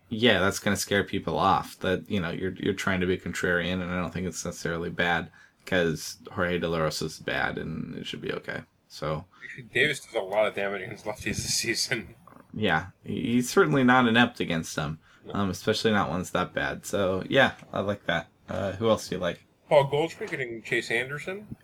Yeah, 0.10 0.40
that's 0.40 0.60
gonna 0.60 0.76
scare 0.76 1.04
people 1.04 1.40
off. 1.40 1.80
That 1.80 2.10
you 2.10 2.20
know 2.20 2.30
you're 2.30 2.54
you're 2.54 2.74
trying 2.74 3.00
to 3.00 3.08
be 3.08 3.18
contrarian, 3.18 3.82
and 3.82 3.90
I 3.90 4.00
don't 4.00 4.14
think 4.14 4.28
it's 4.28 4.44
necessarily 4.44 4.90
bad 4.90 5.30
because 5.64 6.18
Jorge 6.32 6.60
De 6.60 6.68
La 6.68 6.80
Rosa 6.80 7.06
is 7.06 7.20
bad, 7.20 7.58
and 7.58 7.96
it 7.96 8.06
should 8.06 8.22
be 8.22 8.32
okay. 8.34 8.62
So 8.88 9.26
Davis 9.74 10.00
does 10.00 10.16
a 10.16 10.20
lot 10.20 10.48
of 10.48 10.56
damage 10.56 10.82
against 10.82 11.06
lefties 11.06 11.38
this 11.38 11.56
season. 11.56 12.16
yeah, 12.54 12.88
he's 13.04 13.50
certainly 13.50 13.84
not 13.84 14.08
inept 14.08 14.40
against 14.40 14.76
them, 14.76 15.00
um, 15.32 15.50
especially 15.50 15.92
not 15.92 16.10
ones 16.10 16.32
that 16.32 16.54
bad. 16.54 16.86
So 16.86 17.24
yeah, 17.30 17.54
I 17.72 17.82
like 17.82 18.06
that. 18.06 18.28
Uh, 18.50 18.74
who 18.74 18.90
else 18.90 19.08
do 19.08 19.16
you 19.16 19.22
like? 19.22 19.44
Paul 19.70 19.86
Goldschmidt 19.86 20.30
getting 20.30 20.62
Chase 20.62 20.92
Anderson. 20.92 21.56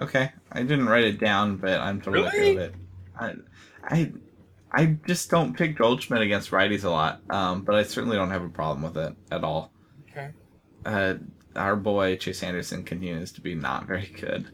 Okay, 0.00 0.32
I 0.50 0.62
didn't 0.62 0.86
write 0.86 1.04
it 1.04 1.20
down, 1.20 1.56
but 1.56 1.80
I'm 1.80 2.00
totally 2.00 2.26
okay 2.26 2.54
with 2.54 2.64
it. 2.64 2.74
I, 3.18 3.34
I, 3.84 4.12
I 4.72 4.86
just 5.06 5.30
don't 5.30 5.56
pick 5.56 5.76
Goldschmidt 5.76 6.20
against 6.20 6.50
righties 6.50 6.84
a 6.84 6.90
lot, 6.90 7.20
um, 7.30 7.62
but 7.62 7.76
I 7.76 7.84
certainly 7.84 8.16
don't 8.16 8.30
have 8.30 8.42
a 8.42 8.48
problem 8.48 8.82
with 8.82 8.96
it 8.96 9.14
at 9.30 9.44
all. 9.44 9.70
Okay. 10.10 10.30
Uh, 10.84 11.14
our 11.56 11.76
boy 11.76 12.16
Chase 12.16 12.42
Anderson 12.42 12.82
continues 12.84 13.32
to 13.32 13.40
be 13.40 13.54
not 13.54 13.86
very 13.86 14.06
good, 14.06 14.50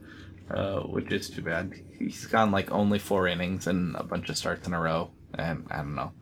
uh, 0.51 0.81
which 0.81 1.11
is 1.13 1.31
too 1.31 1.43
bad. 1.43 1.73
He's 1.99 2.27
gone 2.27 2.51
like 2.51 2.71
only 2.71 2.99
four 2.99 3.27
innings 3.29 3.67
and 3.67 3.97
a 3.97 4.03
bunch 4.03 4.29
of 4.29 4.37
starts 4.37 4.67
in 4.67 4.75
a 4.75 4.81
row, 4.81 5.11
and 5.35 5.67
I 5.71 5.79
don't 5.79 5.95
know. 5.95 6.13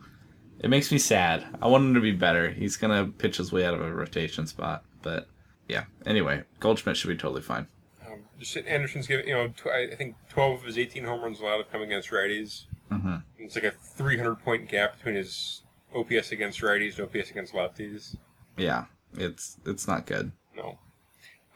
It 0.61 0.71
makes 0.71 0.91
me 0.91 0.99
sad. 0.99 1.47
I 1.63 1.69
want 1.69 1.85
him 1.85 1.95
to 1.95 2.01
be 2.01 2.13
better. 2.13 2.51
He's 2.51 2.77
gonna 2.77 3.07
pitch 3.07 3.37
his 3.37 3.53
way 3.53 3.65
out 3.65 3.75
of 3.75 3.81
a 3.81 3.93
rotation 3.93 4.47
spot, 4.47 4.85
but 5.03 5.29
yeah. 5.69 5.85
Anyway, 6.07 6.43
Goldschmidt 6.61 6.97
should 6.97 7.09
be 7.09 7.17
totally 7.17 7.43
fine. 7.43 7.69
Um, 8.07 8.21
just 8.39 8.57
Anderson's 8.57 9.07
giving, 9.07 9.29
you 9.29 9.35
know, 9.35 9.49
tw- 9.49 9.67
I 9.69 9.95
think 9.95 10.17
12 10.31 10.61
of 10.61 10.65
his 10.67 10.79
18 10.79 11.05
home 11.05 11.21
runs 11.23 11.41
allowed 11.41 11.59
have 11.59 11.71
come 11.71 11.83
against 11.83 12.11
righties. 12.11 12.65
hmm 12.91 13.17
It's 13.39 13.55
like 13.55 13.65
a 13.65 13.71
300 13.71 14.37
point 14.37 14.69
gap 14.69 14.97
between 14.97 15.15
his 15.15 15.63
OPS 15.95 16.33
against 16.33 16.61
righties 16.61 16.99
and 16.99 17.07
OPS 17.09 17.31
against 17.31 17.53
lefties. 17.55 18.17
Yeah, 18.57 18.87
it's 19.17 19.59
it's 19.65 19.87
not 19.87 20.07
good. 20.07 20.33
No. 20.59 20.79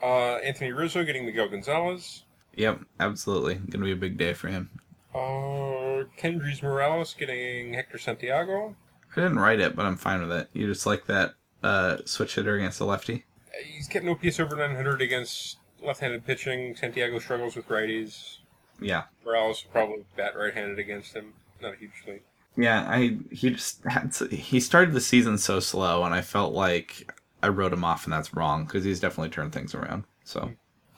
Uh, 0.02 0.36
Anthony 0.36 0.72
Rizzo 0.72 1.04
getting 1.04 1.26
Miguel 1.26 1.48
Gonzalez. 1.48 2.24
Yep, 2.54 2.80
absolutely. 3.00 3.54
Gonna 3.54 3.84
be 3.84 3.92
a 3.92 3.96
big 3.96 4.16
day 4.16 4.34
for 4.34 4.48
him. 4.48 4.70
Uh, 5.14 6.04
Kendrys 6.18 6.62
Morales 6.62 7.14
getting 7.18 7.74
Hector 7.74 7.98
Santiago. 7.98 8.74
I 9.16 9.20
didn't 9.20 9.38
write 9.38 9.60
it, 9.60 9.76
but 9.76 9.84
I'm 9.86 9.96
fine 9.96 10.22
with 10.22 10.32
it. 10.32 10.48
You 10.52 10.66
just 10.66 10.86
like 10.86 11.06
that 11.06 11.34
uh, 11.62 11.98
switch 12.04 12.34
hitter 12.34 12.56
against 12.56 12.78
the 12.78 12.86
lefty? 12.86 13.24
He's 13.64 13.88
getting 13.88 14.08
OPS 14.08 14.40
over 14.40 14.56
900 14.56 15.02
against 15.02 15.58
left-handed 15.82 16.26
pitching. 16.26 16.74
Santiago 16.76 17.18
struggles 17.18 17.56
with 17.56 17.68
righties. 17.68 18.38
Yeah. 18.80 19.04
Morales 19.24 19.64
will 19.64 19.72
probably 19.72 20.04
bat 20.16 20.36
right-handed 20.36 20.78
against 20.78 21.14
him. 21.14 21.34
Not 21.60 21.76
hugely. 21.76 22.22
Yeah, 22.56 22.86
I 22.88 23.18
he 23.30 23.50
just 23.50 23.82
had 23.84 24.12
to, 24.14 24.28
he 24.28 24.60
started 24.60 24.92
the 24.92 25.00
season 25.00 25.38
so 25.38 25.60
slow, 25.60 26.04
and 26.04 26.14
I 26.14 26.20
felt 26.20 26.52
like 26.52 27.10
I 27.42 27.48
wrote 27.48 27.72
him 27.72 27.84
off, 27.84 28.04
and 28.04 28.12
that's 28.12 28.34
wrong 28.34 28.64
because 28.64 28.84
he's 28.84 29.00
definitely 29.00 29.30
turned 29.30 29.52
things 29.52 29.74
around. 29.74 30.04
So 30.24 30.52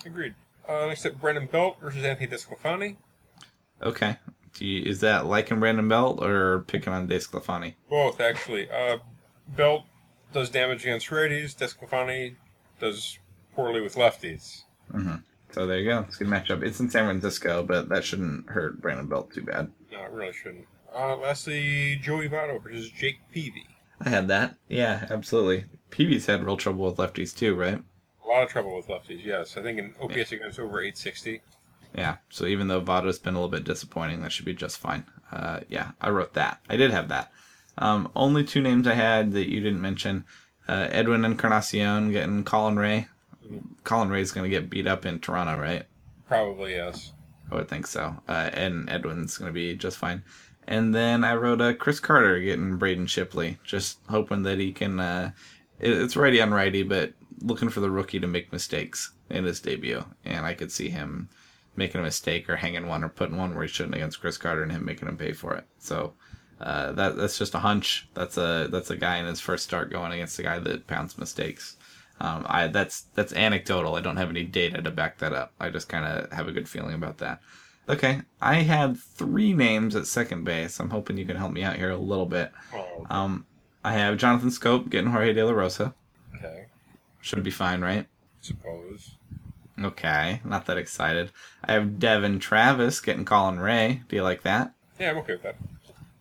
Agreed. 0.05 0.35
Uh, 0.69 0.87
next 0.87 1.05
up, 1.07 1.21
Brandon 1.21 1.47
Belt 1.47 1.77
versus 1.81 2.05
Anthony 2.05 2.27
Desclafani. 2.29 2.97
okay, 3.83 4.17
Do 4.55 4.65
you, 4.67 4.83
is 4.83 5.01
that 5.01 5.27
liking 5.27 5.61
Brandon 5.61 5.89
Belt 5.89 6.23
or 6.23 6.65
picking 6.67 6.93
on 6.93 7.07
Desclafani? 7.09 7.75
Both, 7.91 8.21
actually. 8.21 8.71
Uh, 8.71 8.99
Belt 9.57 9.85
does 10.33 10.51
damage 10.51 10.83
against 10.83 11.09
righties. 11.09 11.55
Desclafani 11.55 12.35
does 12.81 13.19
poorly 13.55 13.81
with 13.81 13.95
lefties. 13.97 14.63
hmm 14.91 15.17
So 15.53 15.67
there 15.67 15.79
you 15.79 15.91
go. 15.91 16.01
It's 16.01 16.17
a 16.21 16.25
good 16.25 16.29
matchup. 16.33 16.63
It's 16.63 16.81
in 16.81 16.89
San 16.91 17.05
Francisco, 17.07 17.63
but 17.63 17.89
that 17.91 18.05
shouldn't 18.05 18.49
hurt 18.51 18.81
Brandon 18.81 19.07
Belt 19.07 19.33
too 19.33 19.43
bad. 19.43 19.71
No, 19.93 20.03
it 20.03 20.11
really 20.13 20.33
shouldn't. 20.33 20.67
Uh, 20.95 21.17
lastly, 21.17 21.99
Joey 22.03 22.29
Votto 22.29 22.63
versus 22.63 22.89
Jake 22.91 23.19
Peavy. 23.33 23.67
I 24.01 24.09
had 24.09 24.29
that. 24.29 24.57
Yeah, 24.69 25.07
absolutely. 25.11 25.65
Peavy's 25.95 26.27
had 26.27 26.45
real 26.45 26.57
trouble 26.57 26.87
with 26.87 26.97
lefties 26.97 27.37
too, 27.37 27.55
right? 27.55 27.81
A 28.25 28.29
lot 28.29 28.43
of 28.43 28.49
trouble 28.49 28.75
with 28.75 28.89
lefties, 28.89 29.25
yes. 29.25 29.57
I 29.57 29.63
think 29.63 29.79
an 29.79 29.95
OPS 30.03 30.33
against 30.33 30.59
over 30.59 30.81
860. 30.81 31.41
Yeah. 31.97 32.17
So 32.31 32.47
even 32.47 32.67
though 32.67 32.81
Votto's 32.81 33.21
been 33.21 33.35
a 33.35 33.37
little 33.37 33.49
bit 33.49 33.63
disappointing, 33.63 34.21
that 34.23 34.33
should 34.33 34.45
be 34.45 34.55
just 34.55 34.79
fine. 34.79 35.05
Uh, 35.31 35.61
yeah, 35.69 35.93
I 36.01 36.11
wrote 36.11 36.35
that. 36.35 36.59
I 36.69 36.77
did 36.77 36.91
have 36.91 37.09
that. 37.11 37.31
Um, 37.79 38.11
only 38.17 38.43
two 38.43 38.61
names 38.61 38.89
I 38.89 38.95
had 38.95 39.31
that 39.35 39.49
you 39.49 39.61
didn't 39.61 39.81
mention: 39.81 40.25
uh, 40.67 40.89
Edwin 40.91 41.25
Encarnacion 41.25 42.11
getting 42.11 42.43
Colin 42.43 42.77
Rea. 42.77 43.07
Colin 43.85 44.09
Rea's 44.09 44.33
going 44.33 44.51
to 44.51 44.57
get 44.57 44.69
beat 44.69 44.89
up 44.89 45.07
in 45.07 45.21
Toronto, 45.21 45.57
right? 45.57 45.85
Probably, 46.27 46.73
yes. 46.73 47.13
I 47.53 47.55
would 47.55 47.69
think 47.69 47.87
so. 47.87 48.17
Uh, 48.29 48.51
and 48.53 48.91
Edwin's 48.91 49.39
going 49.39 49.49
to 49.49 49.55
be 49.55 49.77
just 49.77 49.99
fine. 49.99 50.25
And 50.67 50.93
then 50.93 51.23
I 51.23 51.35
wrote 51.35 51.61
uh, 51.61 51.75
Chris 51.75 52.01
Carter 52.01 52.41
getting 52.41 52.79
Braden 52.79 53.07
Shipley, 53.07 53.59
just 53.63 53.99
hoping 54.09 54.43
that 54.43 54.59
he 54.59 54.73
can. 54.73 54.99
Uh, 54.99 55.31
it's 55.81 56.17
righty 56.17 56.41
on 56.41 56.53
righty, 56.53 56.83
but 56.83 57.13
looking 57.41 57.69
for 57.69 57.81
the 57.81 57.91
rookie 57.91 58.21
to 58.21 58.27
make 58.27 58.53
mistakes 58.53 59.13
in 59.31 59.45
his 59.45 59.61
debut. 59.61 60.05
And 60.25 60.47
I 60.47 60.55
could 60.55 60.73
see 60.73 60.89
him 60.89 61.29
making 61.77 62.01
a 62.01 62.05
mistake 62.05 62.49
or 62.49 62.57
hanging 62.57 62.87
one 62.87 63.03
or 63.03 63.09
putting 63.09 63.37
one 63.37 63.55
where 63.55 63.65
he 63.65 63.69
shouldn't 63.69 63.95
against 63.95 64.21
Chris 64.21 64.39
Carter 64.39 64.63
and 64.63 64.73
him 64.73 64.85
making 64.85 65.09
him 65.09 65.17
pay 65.17 65.33
for 65.33 65.55
it. 65.55 65.65
So 65.79 66.15
uh, 66.61 66.93
that 66.93 67.17
that's 67.17 67.39
just 67.39 67.55
a 67.55 67.59
hunch. 67.59 68.09
That's 68.15 68.37
a 68.37 68.69
that's 68.71 68.91
a 68.91 68.97
guy 68.97 69.19
in 69.19 69.27
his 69.27 69.41
first 69.41 69.65
start 69.65 69.91
going 69.91 70.13
against 70.13 70.39
a 70.39 70.43
guy 70.43 70.59
that 70.61 70.87
pounds 70.87 71.19
mistakes. 71.19 71.77
Um, 72.21 72.47
I 72.49 72.69
that's 72.69 73.03
that's 73.15 73.33
anecdotal. 73.33 73.97
I 73.97 74.01
don't 74.01 74.17
have 74.17 74.31
any 74.31 74.45
data 74.45 74.81
to 74.81 74.91
back 74.91 75.19
that 75.19 75.33
up. 75.33 75.53
I 75.59 75.71
just 75.71 75.89
kind 75.89 76.05
of 76.05 76.33
have 76.33 76.47
a 76.47 76.53
good 76.53 76.69
feeling 76.69 76.95
about 76.95 77.19
that. 77.19 77.41
Okay, 77.89 78.23
I 78.41 78.57
had 78.57 78.97
three 78.97 79.53
names 79.53 79.95
at 79.95 80.07
second 80.07 80.45
base. 80.45 80.81
I'm 80.81 80.91
hoping 80.91 81.19
you 81.19 81.27
can 81.27 81.37
help 81.37 81.53
me 81.53 81.63
out 81.65 81.77
here 81.77 81.91
a 81.91 81.97
little 81.99 82.25
bit. 82.25 82.51
Oh, 82.73 83.07
Um, 83.11 83.47
I 83.85 83.93
have 83.93 84.17
Jonathan 84.17 84.49
Schoop 84.49 84.89
getting 84.91 85.11
Jorge 85.11 85.35
De 85.35 85.45
La 85.45 85.53
Rosa. 85.53 85.95
okay. 86.37 86.67
Should 87.21 87.43
be 87.43 87.51
fine, 87.51 87.81
right? 87.83 88.07
Suppose. 88.41 89.13
Okay, 89.83 90.41
not 90.45 90.67
that 90.67 90.79
excited. 90.79 91.31
I 91.63 91.73
have 91.73 91.99
Devon 91.99 92.39
Travis 92.39 93.01
getting 93.01 93.25
Colin 93.25 93.61
Rea. 93.61 94.03
Do 94.09 94.17
you 94.17 94.23
like 94.23 94.43
that? 94.43 94.73
Yeah, 94.99 95.11
I'm 95.11 95.19
okay 95.19 95.33
with 95.35 95.43
that. 95.43 95.57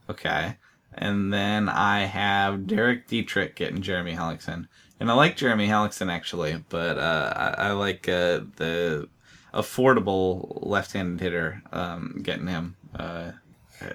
Okay. 0.09 0.57
And 0.93 1.33
then 1.33 1.69
I 1.69 2.01
have 2.01 2.67
Derek 2.67 3.07
Dietrich 3.07 3.55
getting 3.55 3.81
Jeremy 3.81 4.13
Hellickson. 4.13 4.67
And 4.99 5.09
I 5.09 5.13
like 5.13 5.35
Jeremy 5.35 5.67
Hellickson 5.67 6.11
actually, 6.11 6.63
but 6.69 6.97
uh, 6.97 7.33
I, 7.35 7.67
I 7.67 7.71
like 7.71 8.07
uh, 8.07 8.41
the 8.57 9.09
affordable 9.53 10.59
left-handed 10.65 11.19
hitter 11.19 11.61
um, 11.71 12.19
getting 12.23 12.47
him. 12.47 12.75
Uh, 12.95 13.31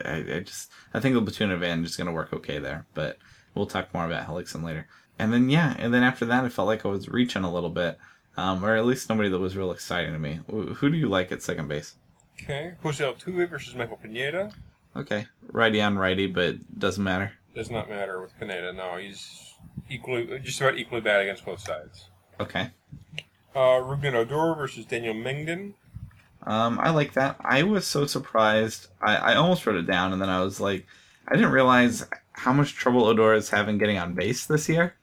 I, 0.05 0.25
I 0.35 0.41
just 0.41 0.71
I 0.93 1.01
think 1.01 1.15
the 1.15 1.23
platoon 1.23 1.51
advantage 1.51 1.87
is 1.87 1.97
going 1.97 2.09
to 2.09 2.13
work 2.13 2.33
okay 2.33 2.59
there, 2.59 2.87
but 2.95 3.19
we'll 3.59 3.67
talk 3.67 3.93
more 3.93 4.07
about 4.07 4.27
Hellickson 4.27 4.65
later. 4.65 4.87
And 5.19 5.33
then 5.33 5.51
yeah, 5.51 5.75
and 5.79 5.93
then 5.93 6.03
after 6.03 6.25
that, 6.27 6.45
I 6.45 6.49
felt 6.49 6.69
like 6.69 6.87
I 6.87 6.89
was 6.89 7.09
reaching 7.09 7.45
a 7.45 7.53
little 7.53 7.71
bit, 7.71 7.99
um, 8.37 8.65
or 8.65 8.77
at 8.77 8.87
least 8.87 9.07
somebody 9.07 9.29
that 9.29 9.39
was 9.39 9.57
real 9.57 9.73
exciting 9.73 10.13
to 10.13 10.19
me. 10.19 10.41
Who 10.49 10.75
who 10.75 10.91
do 10.91 10.97
you 10.97 11.09
like 11.09 11.33
at 11.33 11.43
second 11.43 11.69
base? 11.69 11.97
Okay. 12.41 12.75
Jose 12.83 13.05
Altuve 13.05 13.51
versus 13.51 13.75
Michael 13.75 13.97
Pineda. 13.97 14.53
Okay, 14.97 15.27
righty 15.53 15.81
on 15.83 15.99
righty, 15.99 16.27
but 16.27 16.79
doesn't 16.79 17.03
matter. 17.03 17.33
Does 17.55 17.71
not 17.71 17.89
matter 17.89 18.21
with 18.21 18.39
Pineda. 18.39 18.73
No, 18.73 18.97
he's 18.97 19.55
equally, 19.89 20.39
just 20.41 20.61
about 20.61 20.79
equally 20.79 21.01
bad 21.01 21.23
against 21.23 21.45
both 21.45 21.61
sides. 21.61 22.07
Okay. 22.41 22.71
Uh, 23.55 23.81
Rougned 23.81 24.15
Odor 24.15 24.55
versus 24.57 24.85
Daniel 24.85 25.15
Mengden. 25.15 25.75
Um, 26.45 26.79
I 26.81 26.91
like 26.91 27.15
that. 27.15 27.37
I 27.41 27.65
was 27.65 27.87
so 27.87 28.07
surprised. 28.07 28.87
I, 29.03 29.17
I 29.17 29.35
almost 29.35 29.67
wrote 29.67 29.77
it 29.77 29.87
down, 29.87 30.13
and 30.13 30.23
then 30.23 30.29
I 30.29 30.41
was 30.41 30.61
like, 30.61 30.87
I 31.27 31.35
didn't 31.35 31.51
realize 31.51 32.07
how 32.39 32.53
much 32.53 32.75
trouble 32.75 33.05
Odor 33.05 33.35
is 33.35 33.51
having 33.51 33.79
getting 33.79 33.99
on 33.99 34.15
base 34.15 34.47
this 34.47 34.69
year. 34.69 34.95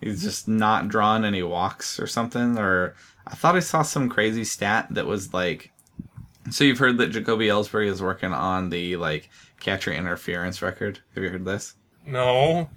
He's 0.00 0.22
just 0.22 0.48
not 0.48 0.88
drawing 0.88 1.24
any 1.24 1.42
walks 1.42 1.98
or 2.00 2.06
something. 2.06 2.58
Or 2.58 2.94
I 3.26 3.34
thought 3.34 3.56
I 3.56 3.60
saw 3.60 3.82
some 3.82 4.08
crazy 4.08 4.44
stat 4.44 4.88
that 4.90 5.06
was 5.06 5.32
like, 5.32 5.72
so 6.50 6.64
you've 6.64 6.78
heard 6.78 6.98
that 6.98 7.10
Jacoby 7.10 7.46
Ellsbury 7.46 7.86
is 7.86 8.02
working 8.02 8.32
on 8.32 8.70
the 8.70 8.96
like 8.96 9.30
catcher 9.60 9.92
interference 9.92 10.60
record. 10.60 11.00
Have 11.14 11.24
you 11.24 11.30
heard 11.30 11.44
this? 11.44 11.74
No. 12.04 12.68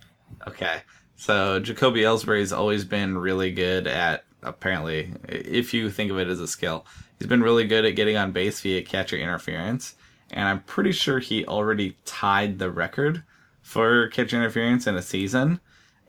Okay. 0.48 0.82
So 1.16 1.60
Jacoby 1.60 2.02
Ellsbury's 2.02 2.54
always 2.54 2.86
been 2.86 3.18
really 3.18 3.52
good 3.52 3.88
at 3.88 4.26
apparently 4.44 5.14
if 5.28 5.74
you 5.74 5.90
think 5.90 6.12
of 6.12 6.20
it 6.20 6.28
as 6.28 6.40
a 6.40 6.48
skill. 6.48 6.86
He's 7.18 7.28
been 7.28 7.44
really 7.44 7.66
good 7.66 7.86
at 7.86 7.96
getting 7.96 8.18
on 8.18 8.32
base 8.32 8.62
via 8.62 8.82
catcher 8.84 9.18
interference. 9.18 9.96
And 10.32 10.48
I'm 10.48 10.62
pretty 10.62 10.92
sure 10.92 11.20
he 11.20 11.46
already 11.46 11.98
tied 12.06 12.58
the 12.60 12.72
record 12.72 13.24
for 13.62 14.08
catcher 14.10 14.38
interference 14.38 14.88
in 14.88 14.96
a 14.96 15.02
season. 15.02 15.60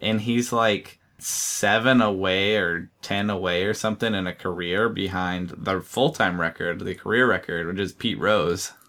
And 0.01 0.23
he's 0.23 0.53
like 0.53 0.99
seven 1.19 2.01
away 2.01 2.57
or 2.57 2.91
ten 3.01 3.31
away 3.31 3.65
or 3.65 3.75
something 3.75 4.15
in 4.15 4.27
a 4.27 4.35
career 4.35 4.89
behind 4.89 5.51
the 5.57 5.81
full 5.81 6.11
time 6.11 6.41
record, 6.41 6.81
the 6.81 6.95
career 6.95 7.29
record, 7.29 7.67
which 7.67 7.79
is 7.79 7.93
Pete 7.93 8.19
Rose. 8.19 8.73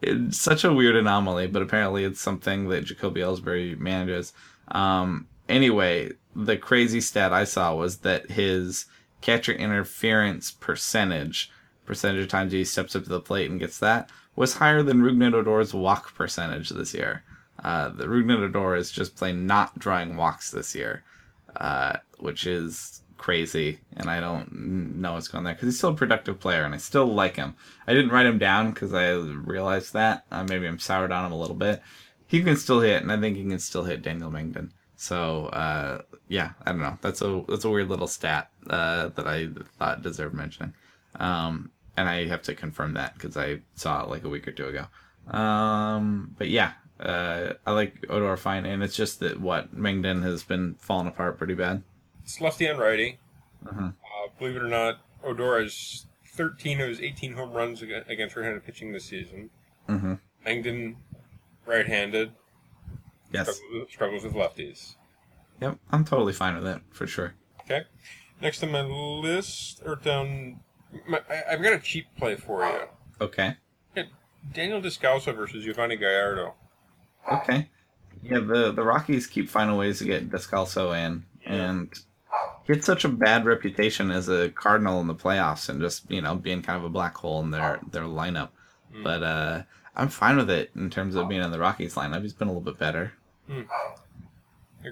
It's 0.00 0.40
such 0.40 0.64
a 0.64 0.72
weird 0.72 0.96
anomaly, 0.96 1.48
but 1.48 1.60
apparently 1.60 2.04
it's 2.04 2.20
something 2.20 2.68
that 2.68 2.86
Jacoby 2.86 3.20
Ellsbury 3.20 3.78
manages. 3.78 4.32
Um, 4.68 5.26
anyway, 5.50 6.12
the 6.34 6.56
crazy 6.56 7.02
stat 7.02 7.32
I 7.32 7.44
saw 7.44 7.74
was 7.74 7.98
that 7.98 8.30
his 8.30 8.86
catcher 9.20 9.52
interference 9.52 10.50
percentage, 10.50 11.50
percentage 11.84 12.22
of 12.22 12.28
times 12.28 12.52
he 12.52 12.64
steps 12.64 12.96
up 12.96 13.02
to 13.02 13.10
the 13.10 13.20
plate 13.20 13.50
and 13.50 13.60
gets 13.60 13.78
that, 13.78 14.10
was 14.36 14.54
higher 14.54 14.82
than 14.82 15.02
Rougned 15.02 15.34
Odor's 15.34 15.74
walk 15.74 16.14
percentage 16.14 16.70
this 16.70 16.94
year. 16.94 17.22
Uh, 17.62 17.90
the 17.90 18.06
Rougned 18.06 18.40
Odor 18.40 18.74
is 18.76 18.90
just 18.90 19.16
plain 19.16 19.46
not 19.46 19.78
drawing 19.78 20.16
walks 20.16 20.50
this 20.50 20.74
year, 20.74 21.02
uh, 21.56 21.96
which 22.18 22.46
is 22.46 23.02
crazy, 23.18 23.78
and 23.96 24.08
I 24.08 24.18
don't 24.18 24.50
know 25.00 25.12
what's 25.12 25.28
going 25.28 25.44
there 25.44 25.52
because 25.52 25.68
he's 25.68 25.78
still 25.78 25.90
a 25.90 25.94
productive 25.94 26.40
player, 26.40 26.64
and 26.64 26.74
I 26.74 26.78
still 26.78 27.06
like 27.06 27.36
him. 27.36 27.54
I 27.86 27.92
didn't 27.92 28.12
write 28.12 28.26
him 28.26 28.38
down 28.38 28.70
because 28.70 28.94
I 28.94 29.12
realized 29.12 29.92
that 29.92 30.24
uh, 30.30 30.44
maybe 30.44 30.66
I'm 30.66 30.78
soured 30.78 31.12
on 31.12 31.26
him 31.26 31.32
a 31.32 31.38
little 31.38 31.56
bit. 31.56 31.82
he 32.26 32.42
can 32.42 32.56
still 32.56 32.80
hit, 32.80 33.02
and 33.02 33.12
I 33.12 33.20
think 33.20 33.36
he 33.36 33.44
can 33.44 33.58
still 33.58 33.84
hit 33.84 34.02
Daniel 34.02 34.30
Mengden. 34.30 34.70
So 34.96 35.46
uh, 35.46 36.02
yeah, 36.28 36.52
I 36.64 36.72
don't 36.72 36.80
know. 36.80 36.98
That's 37.02 37.22
a 37.22 37.42
that's 37.48 37.64
a 37.64 37.70
weird 37.70 37.88
little 37.88 38.06
stat 38.06 38.50
uh, 38.68 39.08
that 39.08 39.26
I 39.26 39.48
thought 39.78 40.02
deserved 40.02 40.34
mentioning, 40.34 40.74
um, 41.16 41.70
and 41.96 42.08
I 42.08 42.26
have 42.28 42.42
to 42.42 42.54
confirm 42.54 42.94
that 42.94 43.14
because 43.14 43.36
I 43.36 43.60
saw 43.74 44.02
it 44.02 44.08
like 44.10 44.24
a 44.24 44.28
week 44.28 44.46
or 44.46 44.52
two 44.52 44.66
ago. 44.66 44.86
Um, 45.36 46.34
but 46.38 46.48
yeah, 46.48 46.72
uh, 47.00 47.54
I 47.66 47.72
like 47.72 48.04
Odor 48.08 48.36
fine, 48.36 48.66
and 48.66 48.82
it's 48.82 48.94
just 48.96 49.20
that 49.20 49.40
what 49.40 49.74
Mengden 49.74 50.22
has 50.22 50.42
been 50.42 50.74
falling 50.78 51.06
apart 51.08 51.38
pretty 51.38 51.54
bad. 51.54 51.82
It's 52.22 52.40
lefty 52.40 52.66
and 52.66 52.78
righty. 52.78 53.18
Uh-huh. 53.66 53.86
Uh, 53.86 54.28
believe 54.38 54.56
it 54.56 54.62
or 54.62 54.68
not, 54.68 55.00
Odor 55.24 55.60
has 55.60 56.06
13 56.28 56.80
of 56.80 56.88
his 56.88 57.00
18 57.00 57.32
home 57.34 57.52
runs 57.52 57.82
against 57.82 58.36
right-handed 58.36 58.64
pitching 58.64 58.92
this 58.92 59.04
season. 59.04 59.50
Mm-hmm. 59.88 60.14
Langdon, 60.46 60.96
right-handed, 61.66 62.32
Yes. 63.32 63.48
struggles, 63.56 63.90
struggles 63.90 64.24
with 64.24 64.34
lefties. 64.34 64.94
Yep. 65.60 65.78
I'm 65.90 66.04
totally 66.04 66.32
fine 66.32 66.54
with 66.56 66.66
it 66.66 66.80
for 66.90 67.06
sure. 67.06 67.34
Okay. 67.62 67.82
Next 68.40 68.62
on 68.62 68.72
my 68.72 68.80
list, 68.80 69.82
or 69.84 69.96
down, 69.96 70.60
my, 71.06 71.20
I, 71.28 71.52
I've 71.52 71.62
got 71.62 71.74
a 71.74 71.78
cheap 71.78 72.06
play 72.16 72.36
for 72.36 72.64
you. 72.64 72.80
Okay. 73.20 73.56
Daniel 74.54 74.80
Descalso 74.80 75.36
versus 75.36 75.64
Giovanni 75.64 75.96
Gallardo. 75.96 76.54
Okay. 77.30 77.68
Yeah, 78.22 78.40
the 78.40 78.72
the 78.72 78.82
Rockies 78.82 79.26
keep 79.26 79.48
finding 79.48 79.76
ways 79.76 79.98
to 79.98 80.04
get 80.04 80.30
Descalso 80.30 80.92
in, 80.96 81.24
and 81.44 81.92
he 82.66 82.72
had 82.74 82.84
such 82.84 83.04
a 83.04 83.08
bad 83.08 83.46
reputation 83.46 84.10
as 84.10 84.28
a 84.28 84.50
Cardinal 84.50 85.00
in 85.00 85.06
the 85.06 85.14
playoffs, 85.14 85.68
and 85.68 85.80
just 85.80 86.10
you 86.10 86.20
know 86.20 86.34
being 86.34 86.62
kind 86.62 86.76
of 86.78 86.84
a 86.84 86.90
black 86.90 87.16
hole 87.16 87.40
in 87.40 87.50
their 87.50 87.80
their 87.90 88.02
lineup. 88.02 88.50
But 89.02 89.22
uh, 89.22 89.62
I'm 89.96 90.08
fine 90.08 90.36
with 90.36 90.50
it 90.50 90.70
in 90.74 90.90
terms 90.90 91.14
of 91.14 91.28
being 91.28 91.42
in 91.42 91.50
the 91.50 91.58
Rockies 91.58 91.94
lineup. 91.94 92.22
He's 92.22 92.34
been 92.34 92.48
a 92.48 92.50
little 92.50 92.62
bit 92.62 92.78
better. 92.78 93.12
Agree. 93.48 93.66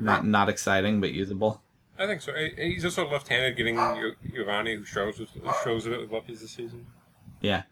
Not 0.01 0.27
not 0.27 0.49
exciting, 0.49 1.01
but 1.01 1.13
usable. 1.13 1.63
I 1.99 2.07
think 2.07 2.21
so. 2.23 2.33
He's 2.57 2.85
also 2.85 3.11
left-handed, 3.11 3.57
getting 3.57 3.75
Gio- 3.75 4.15
Giovanni, 4.33 4.77
who 4.77 4.85
struggles 4.85 5.19
with, 5.19 5.31
struggles 5.57 5.85
a 5.87 5.91
bit 5.91 6.01
with 6.01 6.11
lefties 6.11 6.41
this 6.41 6.53
season. 6.53 6.87
Yeah. 7.41 7.65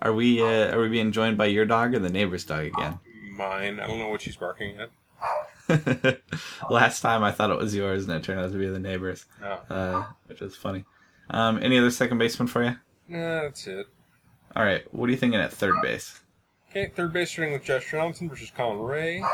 Are 0.00 0.12
we 0.12 0.40
uh, 0.42 0.74
are 0.74 0.80
we 0.80 0.88
being 0.88 1.12
joined 1.12 1.36
by 1.36 1.46
your 1.46 1.66
dog 1.66 1.94
or 1.94 1.98
the 1.98 2.10
neighbor's 2.10 2.44
dog 2.44 2.64
again? 2.66 2.98
Mine, 3.36 3.80
I 3.80 3.86
don't 3.86 3.98
know 3.98 4.08
what 4.08 4.20
she's 4.22 4.36
barking 4.36 4.76
at. 4.78 4.90
Last 6.70 7.00
time 7.00 7.22
I 7.24 7.30
thought 7.32 7.50
it 7.50 7.58
was 7.58 7.74
yours, 7.74 8.04
and 8.06 8.12
it 8.12 8.22
turned 8.22 8.40
out 8.40 8.52
to 8.52 8.58
be 8.58 8.68
the 8.68 8.78
neighbor's, 8.78 9.24
No, 9.40 9.58
uh, 9.70 10.04
which 10.26 10.42
is 10.42 10.54
funny. 10.56 10.84
Um, 11.30 11.58
any 11.62 11.78
other 11.78 11.90
second 11.90 12.18
baseman 12.18 12.48
for 12.48 12.62
you? 12.62 12.76
nah, 13.08 13.42
that's 13.42 13.66
it. 13.66 13.86
All 14.54 14.64
right. 14.64 14.82
What 14.94 15.08
are 15.08 15.12
you 15.12 15.18
thinking 15.18 15.40
at 15.40 15.52
third 15.52 15.74
base? 15.82 16.20
Okay, 16.70 16.92
third 16.94 17.12
base 17.12 17.30
starting 17.30 17.52
with 17.54 17.64
Josh 17.64 17.90
Donaldson 17.90 18.28
versus 18.28 18.50
Colin 18.54 18.78
Rea. 18.78 19.24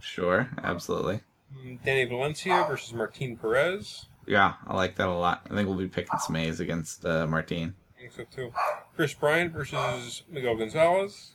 Sure, 0.00 0.48
absolutely. 0.62 1.20
Mm, 1.56 1.82
Danny 1.84 2.04
Valencia 2.04 2.64
versus 2.68 2.92
Martin 2.92 3.36
Perez. 3.36 4.06
Yeah, 4.26 4.54
I 4.66 4.74
like 4.74 4.96
that 4.96 5.08
a 5.08 5.12
lot. 5.12 5.46
I 5.50 5.54
think 5.54 5.68
we'll 5.68 5.78
be 5.78 5.88
picking 5.88 6.18
some 6.18 6.36
A's 6.36 6.60
against 6.60 7.04
uh, 7.06 7.26
Martin. 7.26 7.74
I 7.96 8.00
think 8.00 8.12
so 8.12 8.24
too. 8.34 8.52
Kris 8.96 9.14
Bryant 9.14 9.52
versus 9.52 10.22
Miguel 10.30 10.56
Gonzalez. 10.56 11.32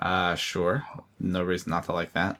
Uh, 0.00 0.34
sure. 0.34 0.84
No 1.20 1.42
reason 1.42 1.70
not 1.70 1.84
to 1.84 1.92
like 1.92 2.12
that. 2.12 2.38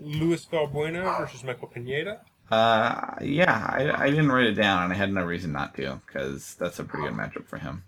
Luis 0.00 0.46
Valbuena 0.46 1.18
versus 1.18 1.44
Michael 1.44 1.68
Pineda. 1.68 2.20
Uh, 2.50 3.14
yeah, 3.20 3.66
I, 3.72 4.04
I 4.06 4.10
didn't 4.10 4.32
write 4.32 4.46
it 4.46 4.54
down, 4.54 4.84
and 4.84 4.92
I 4.92 4.96
had 4.96 5.12
no 5.12 5.24
reason 5.24 5.52
not 5.52 5.74
to, 5.76 6.00
because 6.06 6.54
that's 6.56 6.78
a 6.80 6.84
pretty 6.84 7.06
good 7.08 7.16
matchup 7.16 7.46
for 7.46 7.58
him. 7.58 7.84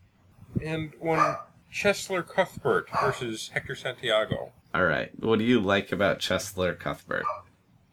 And 0.65 0.93
one 1.01 1.37
Cheslor 1.73 2.27
Cuthbert 2.27 2.89
versus 3.01 3.51
Hector 3.53 3.75
Santiago. 3.75 4.53
All 4.75 4.85
right. 4.85 5.11
What 5.21 5.39
do 5.39 5.45
you 5.45 5.59
like 5.61 5.91
about 5.91 6.21
Cheslor 6.21 6.79
Cuthbert? 6.79 7.25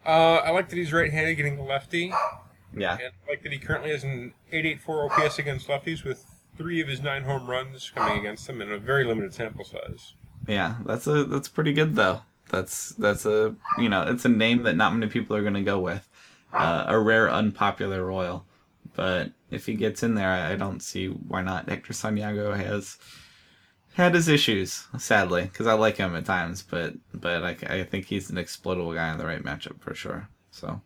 Uh, 0.06 0.36
I 0.44 0.52
like 0.52 0.70
that 0.70 0.76
he's 0.76 0.94
right-handed, 0.94 1.36
getting 1.36 1.58
a 1.58 1.64
lefty, 1.64 2.14
Yeah. 2.76 2.94
and 2.94 3.12
I 3.28 3.30
like 3.32 3.42
that 3.44 3.52
he 3.52 3.58
currently 3.58 3.92
has 3.92 4.04
an 4.04 4.34
884 4.52 5.12
OPS 5.12 5.40
against 5.40 5.68
lefties, 5.68 6.04
with 6.04 6.26
three 6.58 6.82
of 6.82 6.88
his 6.88 7.02
nine 7.02 7.24
home 7.24 7.50
runs 7.50 7.90
coming 7.96 8.20
against 8.20 8.46
them 8.48 8.62
in 8.62 8.72
a 8.72 8.78
very 8.78 9.06
limited 9.06 9.34
sample 9.34 9.66
size. 9.66 10.14
Yeah, 10.50 10.76
that's 10.86 11.06
a 11.08 11.24
that's 11.26 11.48
pretty 11.48 11.74
good 11.74 11.96
though. 11.96 12.22
That's 12.50 12.90
that's 12.92 13.26
a 13.26 13.56
you 13.78 13.88
know 13.88 14.02
it's 14.04 14.26
a 14.26 14.30
name 14.30 14.64
that 14.64 14.76
not 14.76 14.94
many 14.94 15.10
people 15.10 15.36
are 15.36 15.44
gonna 15.44 15.62
go 15.62 15.80
with. 15.80 16.08
Uh, 16.52 16.86
a 16.88 16.98
rare 17.00 17.30
unpopular 17.30 18.04
royal, 18.04 18.44
but 18.96 19.32
if 19.52 19.68
he 19.68 19.76
gets 19.76 20.02
in 20.02 20.16
there, 20.16 20.32
I 20.32 20.56
don't 20.56 20.82
see 20.82 21.08
why 21.08 21.44
not. 21.44 21.70
Hector 21.70 21.94
Santiago 21.94 22.54
has 22.54 22.98
had 23.94 24.16
his 24.16 24.28
issues, 24.28 24.88
sadly, 24.98 25.44
because 25.44 25.68
I 25.68 25.74
like 25.74 25.98
him 25.98 26.16
at 26.16 26.26
times, 26.26 26.64
but 26.64 26.96
but 27.14 27.44
I, 27.44 27.56
I 27.70 27.84
think 27.84 28.06
he's 28.06 28.32
an 28.32 28.40
exploitable 28.40 28.96
guy 28.96 29.12
in 29.12 29.20
the 29.20 29.28
right 29.28 29.44
matchup 29.44 29.80
for 29.80 29.94
sure. 29.94 30.28
So, 30.50 30.82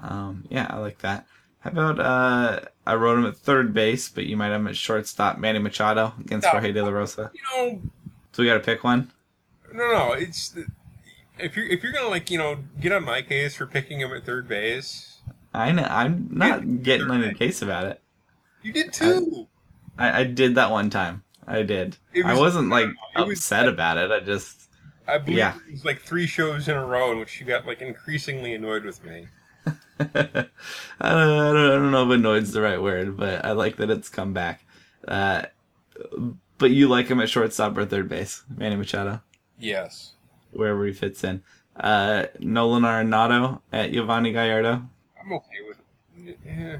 um, 0.00 0.44
yeah, 0.48 0.68
I 0.70 0.78
like 0.78 0.98
that. 0.98 1.26
How 1.58 1.70
about 1.70 1.98
uh, 1.98 2.60
I 2.86 2.94
wrote 2.94 3.18
him 3.18 3.26
at 3.26 3.36
third 3.36 3.74
base, 3.74 4.08
but 4.08 4.26
you 4.26 4.36
might 4.36 4.50
have 4.50 4.60
him 4.60 4.68
at 4.68 4.76
shortstop, 4.76 5.38
Manny 5.38 5.58
Machado 5.58 6.14
against 6.20 6.46
No. 6.46 6.52
Jorge 6.52 6.70
De 6.72 6.82
La 6.84 6.90
Rosa. 6.90 7.30
You 7.34 7.42
know, 7.42 7.82
So 8.32 8.42
we 8.42 8.48
got 8.48 8.54
to 8.54 8.60
pick 8.60 8.84
one. 8.84 9.10
no, 9.72 9.90
no, 9.92 10.12
it's 10.12 10.50
the, 10.50 10.66
if 11.38 11.56
you're 11.56 11.66
if 11.66 11.82
you're 11.82 11.92
gonna 11.92 12.08
like 12.08 12.30
you 12.30 12.38
know 12.38 12.58
get 12.80 12.92
on 12.92 13.04
my 13.04 13.22
case 13.22 13.54
for 13.56 13.66
picking 13.66 14.00
him 14.00 14.12
at 14.12 14.24
third 14.24 14.46
base, 14.48 15.20
I 15.54 15.72
know. 15.72 15.84
I'm 15.88 16.28
not 16.30 16.82
getting 16.82 17.10
on 17.10 17.20
your 17.22 17.34
case 17.34 17.62
about 17.62 17.86
it. 17.86 18.00
you 18.62 18.72
did 18.72 18.92
too. 18.92 19.46
I, 19.98 20.20
I 20.20 20.24
did 20.24 20.54
that 20.54 20.70
one 20.70 20.90
time. 20.90 21.22
I 21.46 21.62
did. 21.62 21.96
It 22.12 22.24
I 22.24 22.32
was- 22.32 22.40
wasn't 22.40 22.68
like 22.70 22.88
it 23.16 23.26
was- 23.26 23.38
upset 23.38 23.68
about 23.68 23.96
it. 23.98 24.10
I 24.10 24.20
just 24.20 24.68
I 25.08 25.18
believe 25.18 25.38
yeah. 25.38 25.54
it 25.66 25.72
was 25.72 25.84
like 25.84 26.00
three 26.00 26.26
shows 26.26 26.68
in 26.68 26.76
a 26.76 26.84
row 26.84 27.10
in 27.12 27.18
which 27.18 27.40
you 27.40 27.46
got 27.46 27.66
like 27.66 27.80
increasingly 27.82 28.54
annoyed 28.54 28.84
with 28.84 29.02
me. 29.04 29.26
I, 29.98 30.04
don't, 30.04 30.48
I, 31.00 31.12
don't, 31.12 31.56
I 31.56 31.68
don't 31.74 31.90
know 31.90 32.08
if 32.10 32.14
annoyed's 32.18 32.52
the 32.52 32.62
right 32.62 32.80
word, 32.80 33.16
but 33.16 33.44
I 33.44 33.52
like 33.52 33.76
that 33.76 33.90
it's 33.90 34.08
come 34.08 34.32
back. 34.32 34.64
Uh, 35.06 35.42
but 36.60 36.70
you 36.70 36.86
like 36.86 37.08
him 37.08 37.20
at 37.20 37.28
shortstop 37.28 37.76
or 37.76 37.84
third 37.84 38.08
base, 38.08 38.44
Manny 38.56 38.76
Machado, 38.76 39.20
Yes, 39.58 40.12
wherever 40.52 40.86
he 40.86 40.92
fits 40.92 41.24
in. 41.24 41.42
Uh, 41.74 42.26
Nolan 42.38 42.84
Arenado 42.84 43.60
at 43.72 43.90
Giovanni 43.92 44.32
Gallardo. 44.32 44.82
I'm 45.20 45.32
okay 45.32 45.58
with 45.66 45.78
it. 46.26 46.38
Yeah. 46.46 46.76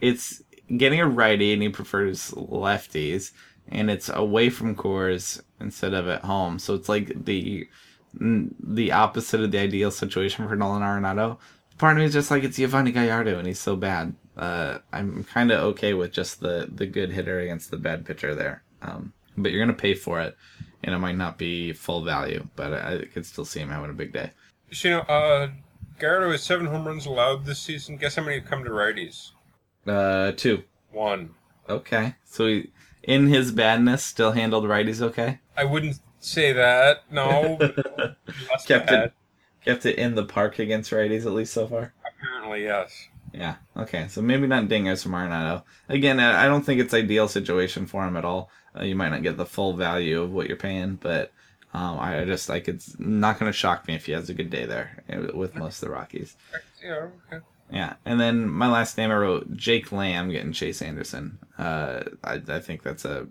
it's 0.00 0.42
getting 0.76 1.00
a 1.00 1.06
righty 1.06 1.52
and 1.52 1.62
he 1.62 1.68
prefers 1.68 2.30
lefties 2.32 3.32
and 3.68 3.90
it's 3.90 4.08
away 4.08 4.48
from 4.50 4.74
Coors 4.76 5.40
instead 5.60 5.92
of 5.94 6.08
at 6.08 6.22
home 6.24 6.58
so 6.58 6.74
it's 6.74 6.88
like 6.88 7.24
the 7.24 7.68
the 8.14 8.92
opposite 8.92 9.40
of 9.40 9.50
the 9.50 9.58
ideal 9.58 9.90
situation 9.90 10.48
for 10.48 10.56
Nolan 10.56 10.82
Arenado. 10.82 11.38
Part 11.78 11.96
of 11.96 11.98
me 11.98 12.04
is 12.06 12.12
just 12.12 12.30
like 12.30 12.44
it's 12.44 12.56
Giovanni 12.56 12.92
Gallardo 12.92 13.38
and 13.38 13.46
he's 13.46 13.60
so 13.60 13.76
bad. 13.76 14.14
Uh, 14.36 14.78
I'm 14.92 15.24
kind 15.24 15.50
of 15.50 15.60
okay 15.74 15.92
with 15.94 16.12
just 16.12 16.40
the 16.40 16.68
the 16.72 16.86
good 16.86 17.10
hitter 17.12 17.40
against 17.40 17.70
the 17.70 17.76
bad 17.76 18.04
pitcher 18.06 18.34
there. 18.34 18.62
Um, 18.82 19.12
but 19.36 19.52
you're 19.52 19.64
gonna 19.64 19.76
pay 19.76 19.94
for 19.94 20.20
it, 20.20 20.36
and 20.82 20.94
it 20.94 20.98
might 20.98 21.16
not 21.16 21.38
be 21.38 21.72
full 21.72 22.02
value, 22.02 22.46
but 22.56 22.72
I, 22.72 22.94
I 22.94 23.04
could 23.04 23.26
still 23.26 23.44
see 23.44 23.60
him 23.60 23.70
having 23.70 23.90
a 23.90 23.94
big 23.94 24.12
day. 24.12 24.30
So, 24.72 24.88
you 24.88 24.94
know, 24.94 25.00
uh, 25.02 25.48
Gallardo 25.98 26.32
has 26.32 26.42
seven 26.42 26.66
home 26.66 26.86
runs 26.86 27.06
allowed 27.06 27.44
this 27.44 27.58
season. 27.58 27.96
Guess 27.96 28.16
how 28.16 28.22
many 28.24 28.40
have 28.40 28.48
come 28.48 28.64
to 28.64 28.70
righties? 28.70 29.30
Uh, 29.86 30.32
two. 30.32 30.64
One. 30.90 31.30
Okay, 31.68 32.14
so 32.24 32.46
he, 32.46 32.70
in 33.02 33.28
his 33.28 33.52
badness, 33.52 34.04
still 34.04 34.32
handled 34.32 34.64
righties 34.64 35.00
okay. 35.00 35.40
I 35.56 35.64
wouldn't 35.64 36.00
say 36.20 36.52
that. 36.52 37.04
No. 37.10 37.56
Kept 38.66 38.88
bad. 38.88 39.04
it 39.04 39.12
kept 39.66 39.84
it 39.84 39.98
in 39.98 40.14
the 40.14 40.24
park 40.24 40.58
against 40.58 40.92
righties 40.92 41.26
at 41.26 41.32
least 41.32 41.52
so 41.52 41.66
far. 41.66 41.92
Apparently, 42.06 42.62
yes. 42.62 43.08
Yeah. 43.34 43.56
Okay. 43.76 44.06
So 44.08 44.22
maybe 44.22 44.46
not 44.46 44.68
dingers 44.68 45.02
from 45.02 45.12
Arenado. 45.12 45.64
Again, 45.88 46.20
I 46.20 46.46
don't 46.46 46.62
think 46.62 46.80
it's 46.80 46.94
ideal 46.94 47.28
situation 47.28 47.84
for 47.86 48.06
him 48.06 48.16
at 48.16 48.24
all. 48.24 48.48
Uh, 48.78 48.84
you 48.84 48.94
might 48.96 49.10
not 49.10 49.22
get 49.22 49.36
the 49.36 49.46
full 49.46 49.74
value 49.74 50.22
of 50.22 50.32
what 50.32 50.48
you're 50.48 50.56
paying, 50.56 50.96
but 50.96 51.32
um, 51.74 51.98
I 51.98 52.24
just 52.24 52.48
like 52.48 52.68
it's 52.68 52.98
not 52.98 53.38
going 53.38 53.50
to 53.50 53.56
shock 53.56 53.86
me 53.88 53.94
if 53.94 54.06
he 54.06 54.12
has 54.12 54.28
a 54.30 54.34
good 54.34 54.50
day 54.50 54.66
there 54.66 55.02
uh, 55.12 55.36
with 55.36 55.54
most 55.54 55.82
of 55.82 55.88
the 55.88 55.94
Rockies. 55.94 56.36
Yeah, 56.82 57.08
okay. 57.32 57.44
Yeah, 57.70 57.94
and 58.04 58.20
then 58.20 58.48
my 58.48 58.68
last 58.68 58.96
name 58.96 59.10
I 59.10 59.16
wrote 59.16 59.56
Jake 59.56 59.90
Lamb 59.90 60.30
getting 60.30 60.52
Chase 60.52 60.80
Anderson. 60.82 61.38
Uh, 61.58 62.04
I, 62.22 62.40
I 62.48 62.60
think 62.60 62.82
that's 62.82 63.04
a 63.04 63.26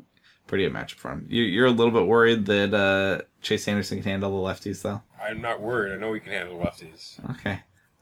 pretty 0.48 0.66
good 0.66 0.74
matchup 0.74 0.96
for 0.96 1.12
him. 1.12 1.26
You, 1.30 1.44
you're 1.44 1.66
a 1.68 1.72
little 1.72 1.94
bit 1.94 2.06
worried 2.06 2.46
that 2.48 2.74
uh, 2.74 3.24
Chase 3.42 3.68
Anderson 3.68 4.02
can 4.02 4.12
handle 4.12 4.42
the 4.44 4.48
lefties 4.50 4.82
though. 4.82 5.02
I'm 5.22 5.42
not 5.42 5.62
worried. 5.62 5.94
I 5.94 5.98
know 5.98 6.14
he 6.14 6.20
can 6.20 6.34
handle 6.34 6.60
lefties. 6.60 7.18
Okay. 7.32 7.60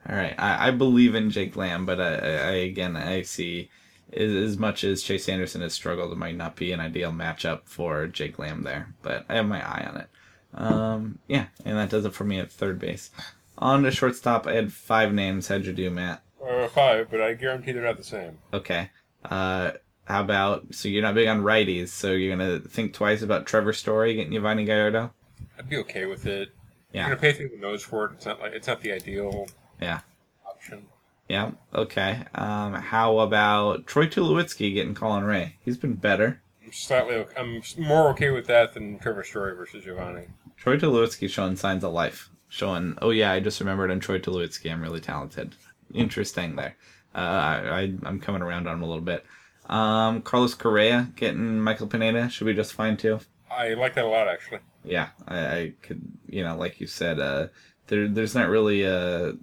All 0.10 0.16
right. 0.16 0.34
I, 0.38 0.68
I 0.68 0.72
believe 0.72 1.14
in 1.16 1.30
Jake 1.30 1.56
Lamb, 1.56 1.86
but 1.86 2.02
I 2.02 2.16
I- 2.16 2.52
again 2.66 2.98
I 2.98 3.22
see 3.22 3.70
as, 4.12 4.32
as 4.34 4.58
much 4.58 4.84
as 4.84 5.02
Chase 5.04 5.30
Anderson 5.30 5.62
has 5.62 5.74
struggled, 5.74 6.12
it 6.12 6.18
might 6.18 6.36
not 6.36 6.56
be 6.56 6.72
an 6.72 6.80
ideal 6.80 7.12
matchup 7.12 7.62
for 7.66 8.08
Jake 8.08 8.38
Lamb 8.40 8.64
there. 8.64 8.94
But 9.02 9.26
I 9.30 9.36
have 9.36 9.46
my 9.48 9.62
eye 9.62 9.86
on 9.90 9.98
it. 9.98 10.08
Um, 10.56 11.20
yeah, 11.28 11.46
and 11.66 11.78
that 11.78 11.90
does 11.90 12.06
it 12.06 12.14
for 12.14 12.24
me 12.26 12.40
at 12.40 12.52
third 12.52 12.80
base. 12.80 13.10
On 13.58 13.84
to 13.84 13.92
shortstop, 13.92 14.46
I 14.48 14.54
had 14.54 14.74
five 14.74 15.14
names. 15.14 15.48
How'd 15.48 15.66
you 15.66 15.74
do, 15.74 15.90
Matt? 15.90 16.22
Uh, 16.46 16.68
five, 16.68 17.10
but 17.10 17.22
I 17.22 17.34
guarantee 17.34 17.72
they're 17.72 17.84
not 17.84 17.98
the 17.98 18.04
same. 18.04 18.38
Okay. 18.54 18.90
Uh, 19.24 19.72
how 20.06 20.22
about 20.22 20.74
so 20.76 20.90
you're 20.90 21.02
not 21.02 21.16
big 21.16 21.28
on 21.30 21.42
righties, 21.42 21.88
so 21.90 22.12
you're 22.12 22.36
gonna 22.36 22.60
think 22.60 22.94
twice 22.94 23.22
about 23.22 23.46
Trevor 23.46 23.72
Story 23.74 24.16
getting 24.16 24.34
Giovanni 24.34 24.66
Gallardo? 24.66 25.14
I'd 25.58 25.70
be 25.70 25.78
okay 25.78 26.06
with 26.06 26.26
it. 26.26 26.50
Yeah. 26.92 27.08
You're 27.08 27.16
gonna 27.16 27.22
pay 27.22 27.34
through 27.34 27.50
the 27.50 27.58
nose 27.58 27.82
for 27.84 28.06
it. 28.08 28.12
It's 28.16 28.26
not 28.26 28.42
like 28.42 28.52
it's 28.54 28.68
not 28.68 28.82
the 28.82 28.92
ideal 28.92 29.48
Yeah. 29.82 30.02
option. 30.46 30.86
Yeah. 31.30 31.52
Okay. 31.74 32.24
Um, 32.36 32.74
how 32.74 33.20
about 33.20 33.88
Troy 33.88 34.08
Tulowitzki 34.08 34.74
getting 34.74 34.94
Colin 34.96 35.24
Rea? 35.24 35.56
He's 35.64 35.78
been 35.78 35.96
better. 35.96 36.42
I'm 36.64 36.72
slightly. 36.74 37.16
ok- 37.16 37.34
I'm 37.38 37.62
more 37.78 38.10
okay 38.10 38.30
with 38.32 38.48
that 38.48 38.74
than 38.74 39.00
Trevor 39.00 39.24
Story 39.24 39.56
versus 39.56 39.84
Giovanni. 39.84 40.28
Troy 40.58 40.78
Tulowitzki 40.78 41.30
showing 41.30 41.56
signs 41.56 41.84
of 41.84 41.94
life. 41.94 42.30
Showing, 42.50 42.98
oh 43.02 43.10
yeah, 43.10 43.32
I 43.32 43.40
just 43.40 43.60
remembered 43.60 43.90
I'm 43.90 44.00
Troy 44.00 44.20
Tulowitzki. 44.20 44.72
I'm 44.72 44.82
really 44.82 45.00
talented. 45.00 45.56
Interesting 45.94 46.56
there. 46.56 46.76
Uh, 47.16 47.18
I, 47.18 47.80
I, 47.80 47.94
I'm 48.04 48.20
coming 48.20 48.42
around 48.42 48.68
on 48.68 48.76
him 48.76 48.84
a 48.84 48.88
little 48.88 49.02
bit. 49.04 49.26
Um, 49.70 50.22
Carlos 50.22 50.54
Correa 50.54 51.10
getting 51.16 51.60
Michael 51.60 51.88
Pineda 51.88 52.30
should 52.30 52.46
be 52.46 52.54
just 52.54 52.74
fine 52.74 52.98
too. 52.98 53.20
I 53.50 53.74
like 53.76 53.96
that 53.96 54.06
a 54.06 54.08
lot, 54.08 54.28
actually. 54.28 54.60
Yeah, 54.84 55.10
I, 55.28 55.38
I 55.58 55.74
could, 55.82 56.02
you 56.28 56.44
know, 56.44 56.58
like 56.58 56.80
you 56.82 56.88
said, 56.88 57.20
uh, 57.20 57.48
there, 57.88 58.08
there's 58.08 58.36
not 58.36 58.50
really 58.50 58.84
a, 58.84 59.34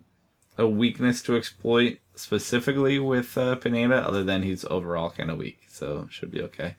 a 0.60 0.68
weakness 0.68 1.22
to 1.22 1.36
exploit 1.36 1.98
specifically 2.14 2.98
with 2.98 3.36
uh, 3.36 3.56
Pineda, 3.56 3.96
other 3.96 4.22
than 4.22 4.42
he's 4.42 4.64
overall 4.66 5.10
kind 5.10 5.30
of 5.30 5.38
weak, 5.38 5.60
so 5.68 6.06
should 6.10 6.30
be 6.30 6.42
okay. 6.42 6.76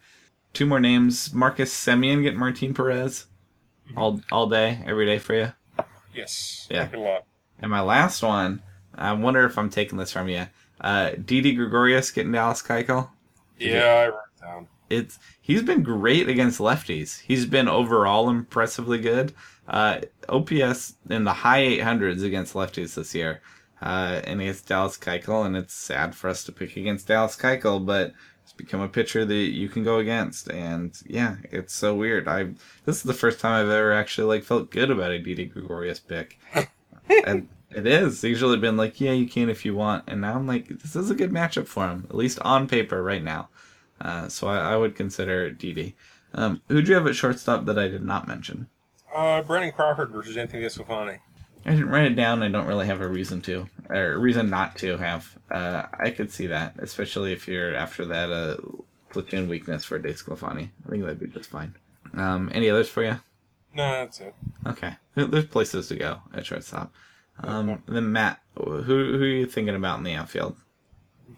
Two 0.54 0.65
more 0.65 0.80
names: 0.80 1.34
Marcus 1.34 1.74
Semien 1.74 2.24
getting 2.24 2.39
Martin 2.39 2.74
Perez, 2.74 3.26
all 3.98 4.22
all 4.32 4.48
day, 4.48 4.84
every 4.86 5.06
day 5.06 5.17
for 5.17 5.36
you. 5.36 5.54
Yes. 6.13 6.67
Yeah. 6.70 6.84
Like 6.84 6.94
it 6.94 6.98
a 6.98 7.02
lot. 7.02 7.26
And 7.60 7.72
my 7.72 7.82
last 7.82 8.24
one, 8.24 8.62
I 8.96 9.13
wonder 9.13 9.46
if 9.46 9.58
I'm 9.58 9.70
taking 9.70 9.98
this 9.98 10.12
from 10.12 10.28
you. 10.28 10.48
Uh, 10.80 11.12
Didi 11.24 11.54
Gregorius 11.54 12.12
getting 12.12 12.32
Dallas 12.32 12.62
Keuchel. 12.62 13.10
Yeah, 13.60 13.84
I 13.86 14.08
wrote 14.08 14.41
down. 14.41 14.67
It's 14.89 15.20
he's 15.39 15.62
been 15.62 15.84
great 15.84 16.28
against 16.28 16.60
lefties. 16.60 17.22
He's 17.22 17.46
been 17.46 17.67
overall 17.67 18.30
impressively 18.30 19.00
good. 19.00 19.34
Uh, 19.67 20.02
OPS 20.28 20.96
in 21.10 21.24
the 21.24 21.32
high 21.32 21.62
800s 21.62 22.24
against 22.24 22.56
lefties 22.56 22.96
this 22.96 23.15
year, 23.15 23.41
uh, 23.82 24.22
and 24.24 24.41
against 24.41 24.67
Dallas 24.67 24.98
Keuchel. 24.98 25.46
And 25.46 25.56
it's 25.58 25.74
sad 25.74 26.15
for 26.15 26.30
us 26.30 26.44
to 26.46 26.52
pick 26.52 26.78
against 26.78 27.08
Dallas 27.08 27.36
Keuchel, 27.36 27.86
but 27.86 28.13
it's 28.44 28.54
become 28.54 28.82
a 28.82 28.89
pitcher 28.89 29.26
that 29.26 29.34
you 29.34 29.70
can 29.70 29.84
go 29.84 29.98
against. 29.98 30.50
And 30.50 30.98
yeah, 31.06 31.38
it's 31.52 31.74
so 31.74 31.96
weird. 31.96 32.28
I 32.28 32.52
this 32.86 32.98
is 32.98 33.04
the 33.04 33.13
first 33.13 33.39
time 33.39 33.65
I've 33.65 33.72
ever 33.72 33.94
actually 33.94 34.28
like 34.28 34.44
felt 34.44 34.72
good 34.72 34.91
about 34.91 35.12
a 35.12 35.20
Didi 35.20 35.46
Gregorius 35.46 36.00
pick. 36.00 36.39
and 37.26 37.48
it 37.70 37.88
is 37.88 38.24
usually 38.24 38.58
been 38.58 38.78
like, 38.78 39.00
yeah, 39.00 39.13
you 39.13 39.28
can 39.28 39.50
if 39.50 39.65
you 39.65 39.76
want, 39.76 40.04
and 40.08 40.22
now 40.22 40.36
I'm 40.36 40.48
like, 40.48 40.67
this 40.67 40.96
is 40.96 41.10
a 41.10 41.15
good 41.15 41.32
matchup 41.32 41.67
for 41.67 41.88
him, 41.88 42.06
at 42.10 42.15
least 42.15 42.39
on 42.39 42.67
paper 42.67 43.02
right 43.02 43.24
now. 43.24 43.50
Uh, 44.00 44.28
so 44.28 44.48
I, 44.48 44.74
I 44.74 44.78
would 44.78 44.96
consider 44.96 45.50
Didi. 45.52 45.96
Um, 46.34 46.62
who 46.67 46.82
do 46.82 46.89
you 46.89 46.96
have 46.96 47.08
at 47.08 47.15
shortstop 47.15 47.65
that 47.65 47.78
I 47.78 47.88
did 47.88 48.04
not 48.04 48.28
mention? 48.28 48.67
Uh, 49.13 49.41
Brandon 49.41 49.72
Crawford 49.72 50.10
versus 50.12 50.38
Anthony 50.38 50.63
DeSclafani. 50.63 51.20
I 51.65 51.71
didn't 51.71 51.89
write 51.89 52.12
it 52.12 52.15
down. 52.15 52.43
I 52.43 52.50
don't 52.50 52.67
really 52.67 52.88
have 52.88 53.02
a 53.02 53.08
reason 53.08 53.41
to, 53.41 53.67
or 53.89 54.13
a 54.13 54.17
reason 54.17 54.50
not 54.50 54.78
to 54.78 54.97
have. 54.97 55.38
Uh, 55.50 55.84
I 56.00 56.10
could 56.10 56.32
see 56.32 56.47
that, 56.47 56.76
especially 56.80 57.34
if 57.34 57.47
you're 57.47 57.76
after 57.76 58.06
that 58.06 58.32
uh, 58.32 58.58
platoon 59.10 59.47
weakness 59.47 59.86
for 59.86 60.00
Desclafani. 60.00 60.69
I 60.86 60.89
think 60.89 61.04
that'd 61.04 61.19
be 61.19 61.28
just 61.28 61.50
fine. 61.50 61.76
Um, 62.13 62.50
any 62.54 62.69
others 62.69 62.89
for 62.89 63.04
you? 63.04 63.19
No, 63.74 63.89
that's 63.91 64.19
it. 64.19 64.34
Okay, 64.65 64.95
there's 65.15 65.45
places 65.45 65.88
to 65.88 65.95
go 65.95 66.21
at 66.34 66.45
shortstop. 66.45 66.93
Um, 67.43 67.82
then 67.88 68.12
Matt, 68.12 68.41
who 68.56 68.82
who 68.82 69.21
are 69.21 69.26
you 69.26 69.45
thinking 69.45 69.76
about 69.76 69.97
in 69.97 70.04
the 70.04 70.13
outfield? 70.13 70.58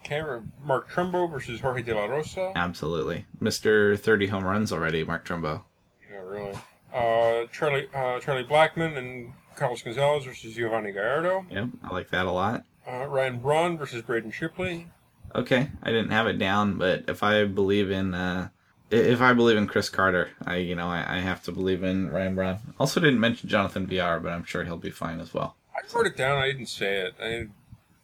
Okay, 0.00 0.20
Mark 0.62 0.90
Trumbo 0.90 1.30
versus 1.30 1.60
Jorge 1.60 1.82
De 1.82 1.94
La 1.94 2.06
Rosa. 2.06 2.52
Absolutely, 2.56 3.26
Mister 3.40 3.96
Thirty 3.96 4.26
home 4.26 4.44
runs 4.44 4.72
already, 4.72 5.04
Mark 5.04 5.24
Trumbo. 5.24 5.62
Yeah, 6.10 6.18
really. 6.18 6.58
Uh, 6.92 7.46
Charlie 7.52 7.88
uh, 7.94 8.18
Charlie 8.20 8.44
Blackmon 8.44 8.98
and 8.98 9.32
Carlos 9.56 9.82
Gonzalez 9.82 10.24
versus 10.24 10.54
Giovanni 10.54 10.92
Gallardo. 10.92 11.46
Yep, 11.50 11.68
I 11.82 11.92
like 11.92 12.10
that 12.10 12.26
a 12.26 12.32
lot. 12.32 12.64
Uh, 12.86 13.06
Ryan 13.06 13.38
Braun 13.38 13.78
versus 13.78 14.02
Braden 14.02 14.30
Shipley. 14.30 14.88
Okay, 15.34 15.70
I 15.82 15.90
didn't 15.90 16.10
have 16.10 16.26
it 16.26 16.38
down, 16.38 16.78
but 16.78 17.04
if 17.08 17.22
I 17.22 17.44
believe 17.44 17.90
in 17.90 18.14
uh, 18.14 18.48
if 18.90 19.20
I 19.20 19.32
believe 19.32 19.56
in 19.56 19.66
Chris 19.66 19.88
Carter, 19.88 20.30
I 20.44 20.56
you 20.56 20.74
know 20.74 20.88
I, 20.88 21.16
I 21.16 21.20
have 21.20 21.42
to 21.44 21.52
believe 21.52 21.82
in 21.82 22.10
Ryan 22.10 22.34
Braun. 22.34 22.58
Also, 22.78 23.00
didn't 23.00 23.20
mention 23.20 23.48
Jonathan 23.48 23.86
Villar, 23.86 24.20
but 24.20 24.32
I'm 24.32 24.44
sure 24.44 24.64
he'll 24.64 24.76
be 24.76 24.90
fine 24.90 25.20
as 25.20 25.34
well. 25.34 25.56
I 25.74 25.80
wrote 25.94 26.06
it 26.06 26.16
down. 26.16 26.38
I 26.38 26.46
didn't 26.52 26.66
say 26.66 26.98
it. 26.98 27.14
I, 27.20 27.48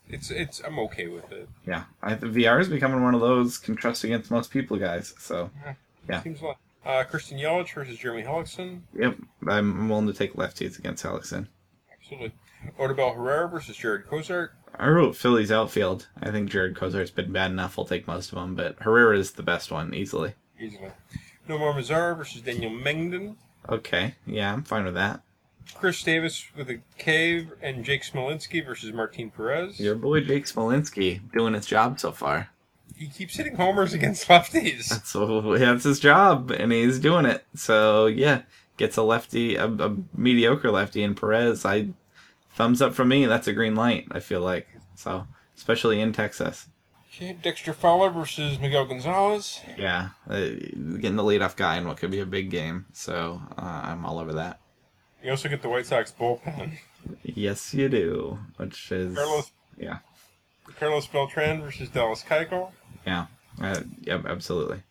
it's 0.08 0.30
it's. 0.30 0.60
I'm 0.60 0.78
okay 0.80 1.06
with 1.06 1.30
it. 1.30 1.48
Yeah, 1.66 1.84
I, 2.02 2.14
Villar 2.14 2.58
is 2.58 2.68
becoming 2.68 3.02
one 3.02 3.14
of 3.14 3.20
those 3.20 3.58
can 3.58 3.76
trust 3.76 4.02
against 4.02 4.30
most 4.30 4.50
people 4.50 4.76
guys. 4.76 5.14
So 5.18 5.50
Yeah. 6.08 6.22
Seems 6.22 6.42
like. 6.42 6.56
Uh, 6.84 7.04
Christian 7.04 7.38
Yelich 7.38 7.74
versus 7.74 7.98
Jeremy 7.98 8.22
Hellickson. 8.22 8.80
yep, 8.98 9.16
I'm 9.46 9.88
willing 9.88 10.06
to 10.06 10.12
take 10.14 10.34
lefties 10.34 10.78
against 10.78 11.04
Hellickson. 11.04 11.48
Absolutely. 11.92 12.32
Odubel 12.78 13.14
Herrera 13.14 13.48
versus 13.48 13.76
Jarred 13.76 14.06
Cosart. 14.06 14.50
I 14.78 14.88
wrote 14.88 15.16
Phillies 15.16 15.52
outfield. 15.52 16.08
I 16.22 16.30
think 16.30 16.50
Jarred 16.50 16.74
Cosart's 16.76 17.10
been 17.10 17.32
bad 17.32 17.50
enough. 17.50 17.78
I'll 17.78 17.84
take 17.84 18.06
most 18.06 18.32
of 18.32 18.38
them, 18.38 18.54
but 18.54 18.76
Herrera 18.80 19.18
is 19.18 19.32
the 19.32 19.42
best 19.42 19.70
one 19.70 19.92
easily. 19.94 20.34
Easily. 20.58 20.90
Nomar 21.48 21.74
Mazara 21.74 22.16
versus 22.16 22.42
Daniel 22.42 22.70
Mengden. 22.70 23.36
Okay, 23.68 24.14
yeah, 24.26 24.52
I'm 24.52 24.62
fine 24.62 24.84
with 24.84 24.94
that. 24.94 25.22
Khris 25.74 26.02
Davis 26.02 26.46
with 26.56 26.70
a 26.70 26.80
K 26.98 27.46
and 27.62 27.84
Jake 27.84 28.02
Smolinski 28.02 28.64
versus 28.64 28.92
Martin 28.92 29.30
Perez. 29.30 29.78
Your 29.78 29.94
boy 29.94 30.20
Jake 30.20 30.46
Smolinski 30.46 31.20
doing 31.32 31.54
his 31.54 31.66
job 31.66 32.00
so 32.00 32.10
far. 32.12 32.48
He 33.00 33.08
keeps 33.08 33.36
hitting 33.36 33.56
homers 33.56 33.94
against 33.94 34.28
lefties. 34.28 35.06
So 35.06 35.56
that's 35.56 35.84
his 35.84 36.00
job, 36.00 36.50
and 36.50 36.70
he's 36.70 36.98
doing 36.98 37.24
it. 37.24 37.46
So 37.54 38.06
yeah, 38.06 38.42
gets 38.76 38.98
a 38.98 39.02
lefty, 39.02 39.56
a, 39.56 39.66
a 39.66 39.96
mediocre 40.14 40.70
lefty 40.70 41.02
in 41.02 41.14
Perez. 41.14 41.64
I 41.64 41.88
thumbs 42.50 42.82
up 42.82 42.92
from 42.92 43.08
me. 43.08 43.24
That's 43.24 43.48
a 43.48 43.54
green 43.54 43.74
light. 43.74 44.06
I 44.10 44.20
feel 44.20 44.42
like 44.42 44.68
so, 44.96 45.26
especially 45.56 45.98
in 45.98 46.12
Texas. 46.12 46.68
Okay, 47.08 47.32
Dexter 47.42 47.72
Fowler 47.72 48.10
versus 48.10 48.58
Miguel 48.60 48.84
Gonzalez. 48.84 49.60
Yeah, 49.78 50.10
uh, 50.28 50.40
getting 50.40 51.16
the 51.16 51.22
leadoff 51.22 51.56
guy 51.56 51.78
in 51.78 51.88
what 51.88 51.96
could 51.96 52.10
be 52.10 52.20
a 52.20 52.26
big 52.26 52.50
game. 52.50 52.84
So 52.92 53.40
uh, 53.56 53.80
I'm 53.84 54.04
all 54.04 54.18
over 54.18 54.34
that. 54.34 54.60
You 55.22 55.30
also 55.30 55.48
get 55.48 55.62
the 55.62 55.70
White 55.70 55.86
Sox 55.86 56.12
bullpen. 56.12 56.78
Yes, 57.22 57.72
you 57.72 57.88
do. 57.88 58.38
Which 58.58 58.92
is 58.92 59.14
Carlos 59.14 59.52
yeah, 59.78 59.98
Carlos 60.78 61.06
Beltran 61.06 61.62
versus 61.62 61.88
Dallas 61.88 62.22
Keuchel. 62.22 62.72
Yeah, 63.06 63.26
uh, 63.60 63.80
yep, 64.02 64.24
absolutely. 64.26 64.82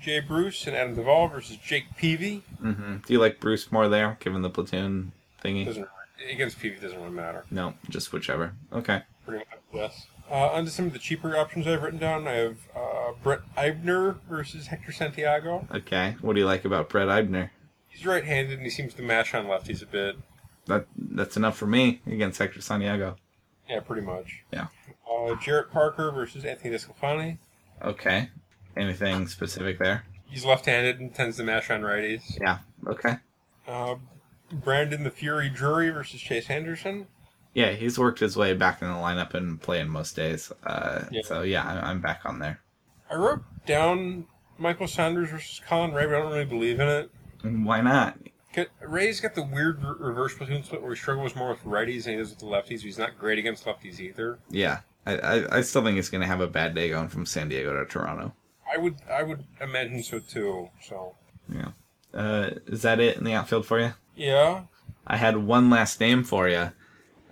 Jay 0.00 0.20
Bruce 0.20 0.66
and 0.66 0.74
Adam 0.74 0.94
Duvall 0.94 1.28
versus 1.28 1.56
Jake 1.58 1.84
Peavy. 1.96 2.42
hmm 2.60 2.96
Do 3.06 3.12
you 3.12 3.18
like 3.18 3.38
Bruce 3.40 3.70
more 3.70 3.88
there, 3.88 4.16
given 4.20 4.42
the 4.42 4.50
platoon 4.50 5.12
thingy? 5.44 5.66
Doesn't 5.66 5.86
against 6.30 6.58
Peavy 6.58 6.80
doesn't 6.80 6.98
really 6.98 7.10
matter. 7.10 7.44
No, 7.50 7.74
just 7.88 8.12
whichever. 8.12 8.54
Okay. 8.72 9.02
Pretty 9.26 9.44
much 9.50 9.58
yes. 9.72 10.06
Uh, 10.30 10.50
onto 10.52 10.70
some 10.70 10.86
of 10.86 10.92
the 10.92 10.98
cheaper 10.98 11.36
options 11.36 11.66
I've 11.66 11.82
written 11.82 11.98
down. 11.98 12.28
I 12.28 12.32
have 12.32 12.56
uh, 12.74 13.12
Brett 13.22 13.40
Eibner 13.56 14.18
versus 14.28 14.68
Hector 14.68 14.92
Santiago. 14.92 15.66
Okay. 15.74 16.16
What 16.20 16.34
do 16.34 16.40
you 16.40 16.46
like 16.46 16.64
about 16.64 16.88
Brett 16.88 17.08
Eibner? 17.08 17.50
He's 17.88 18.06
right-handed 18.06 18.54
and 18.54 18.62
he 18.62 18.70
seems 18.70 18.94
to 18.94 19.02
mash 19.02 19.34
on 19.34 19.46
lefties 19.46 19.82
a 19.82 19.86
bit. 19.86 20.16
That 20.66 20.86
that's 20.96 21.36
enough 21.36 21.56
for 21.56 21.66
me 21.66 22.00
against 22.06 22.38
Hector 22.38 22.60
Santiago. 22.60 23.16
Yeah, 23.68 23.80
pretty 23.80 24.02
much. 24.02 24.44
Yeah. 24.52 24.68
Uh, 25.10 25.34
Jarrett 25.34 25.72
Parker 25.72 26.10
versus 26.12 26.44
Anthony 26.44 26.74
Desclafani. 26.74 27.38
Okay. 27.82 28.28
Anything 28.76 29.26
specific 29.26 29.78
there? 29.78 30.04
He's 30.26 30.44
left-handed 30.44 31.00
and 31.00 31.14
tends 31.14 31.36
to 31.38 31.42
mash 31.44 31.70
on 31.70 31.80
righties. 31.82 32.38
Yeah. 32.40 32.58
Okay. 32.86 33.16
Uh, 33.66 33.96
Brandon 34.52 35.02
the 35.04 35.10
Fury 35.10 35.48
Drury 35.48 35.90
versus 35.90 36.20
Chase 36.20 36.48
Anderson. 36.50 37.06
Yeah, 37.54 37.72
he's 37.72 37.98
worked 37.98 38.20
his 38.20 38.36
way 38.36 38.52
back 38.54 38.80
in 38.80 38.88
the 38.88 38.94
lineup 38.94 39.34
and 39.34 39.60
playing 39.60 39.88
most 39.88 40.14
days. 40.14 40.52
Uh, 40.64 41.04
Yeah. 41.10 41.22
So 41.24 41.42
yeah, 41.42 41.80
I'm 41.82 42.00
back 42.00 42.20
on 42.24 42.38
there. 42.38 42.60
I 43.10 43.16
wrote 43.16 43.42
down 43.66 44.26
Michael 44.56 44.86
Saunders 44.86 45.30
versus 45.30 45.60
Colin 45.66 45.92
Rea, 45.92 46.06
but 46.06 46.14
I 46.14 46.18
don't 46.20 46.32
really 46.32 46.44
believe 46.44 46.78
in 46.78 46.86
it. 46.88 47.10
And 47.42 47.64
Why 47.64 47.80
not? 47.80 48.16
Rea's 48.80 49.20
got 49.20 49.34
the 49.34 49.42
weird 49.42 49.82
reverse 49.82 50.34
platoon 50.36 50.62
split 50.64 50.82
where 50.82 50.92
he 50.94 51.00
struggles 51.00 51.34
more 51.36 51.50
with 51.50 51.62
righties 51.64 52.04
than 52.04 52.14
he 52.14 52.18
does 52.18 52.30
with 52.30 52.40
the 52.40 52.46
lefties. 52.46 52.80
He's 52.80 52.98
not 52.98 53.16
great 53.18 53.38
against 53.38 53.64
lefties 53.64 54.00
either. 54.00 54.38
Yeah. 54.48 54.80
I, 55.16 55.38
I, 55.38 55.58
I 55.58 55.60
still 55.62 55.82
think 55.82 55.98
it's 55.98 56.08
going 56.08 56.20
to 56.20 56.26
have 56.26 56.40
a 56.40 56.46
bad 56.46 56.74
day 56.74 56.88
going 56.88 57.08
from 57.08 57.26
San 57.26 57.48
Diego 57.48 57.72
to 57.72 57.84
Toronto. 57.90 58.34
I 58.72 58.78
would 58.78 58.96
I 59.10 59.22
would 59.22 59.44
imagine 59.60 60.02
so 60.02 60.20
too. 60.20 60.70
So 60.82 61.14
Yeah. 61.52 61.70
Uh, 62.12 62.50
is 62.66 62.82
that 62.82 63.00
it 63.00 63.16
in 63.16 63.24
the 63.24 63.34
outfield 63.34 63.66
for 63.66 63.78
you? 63.78 63.94
yeah, 64.16 64.62
I 65.06 65.16
had 65.16 65.36
one 65.36 65.70
last 65.70 66.00
name 66.00 66.24
for 66.24 66.48
you. 66.48 66.72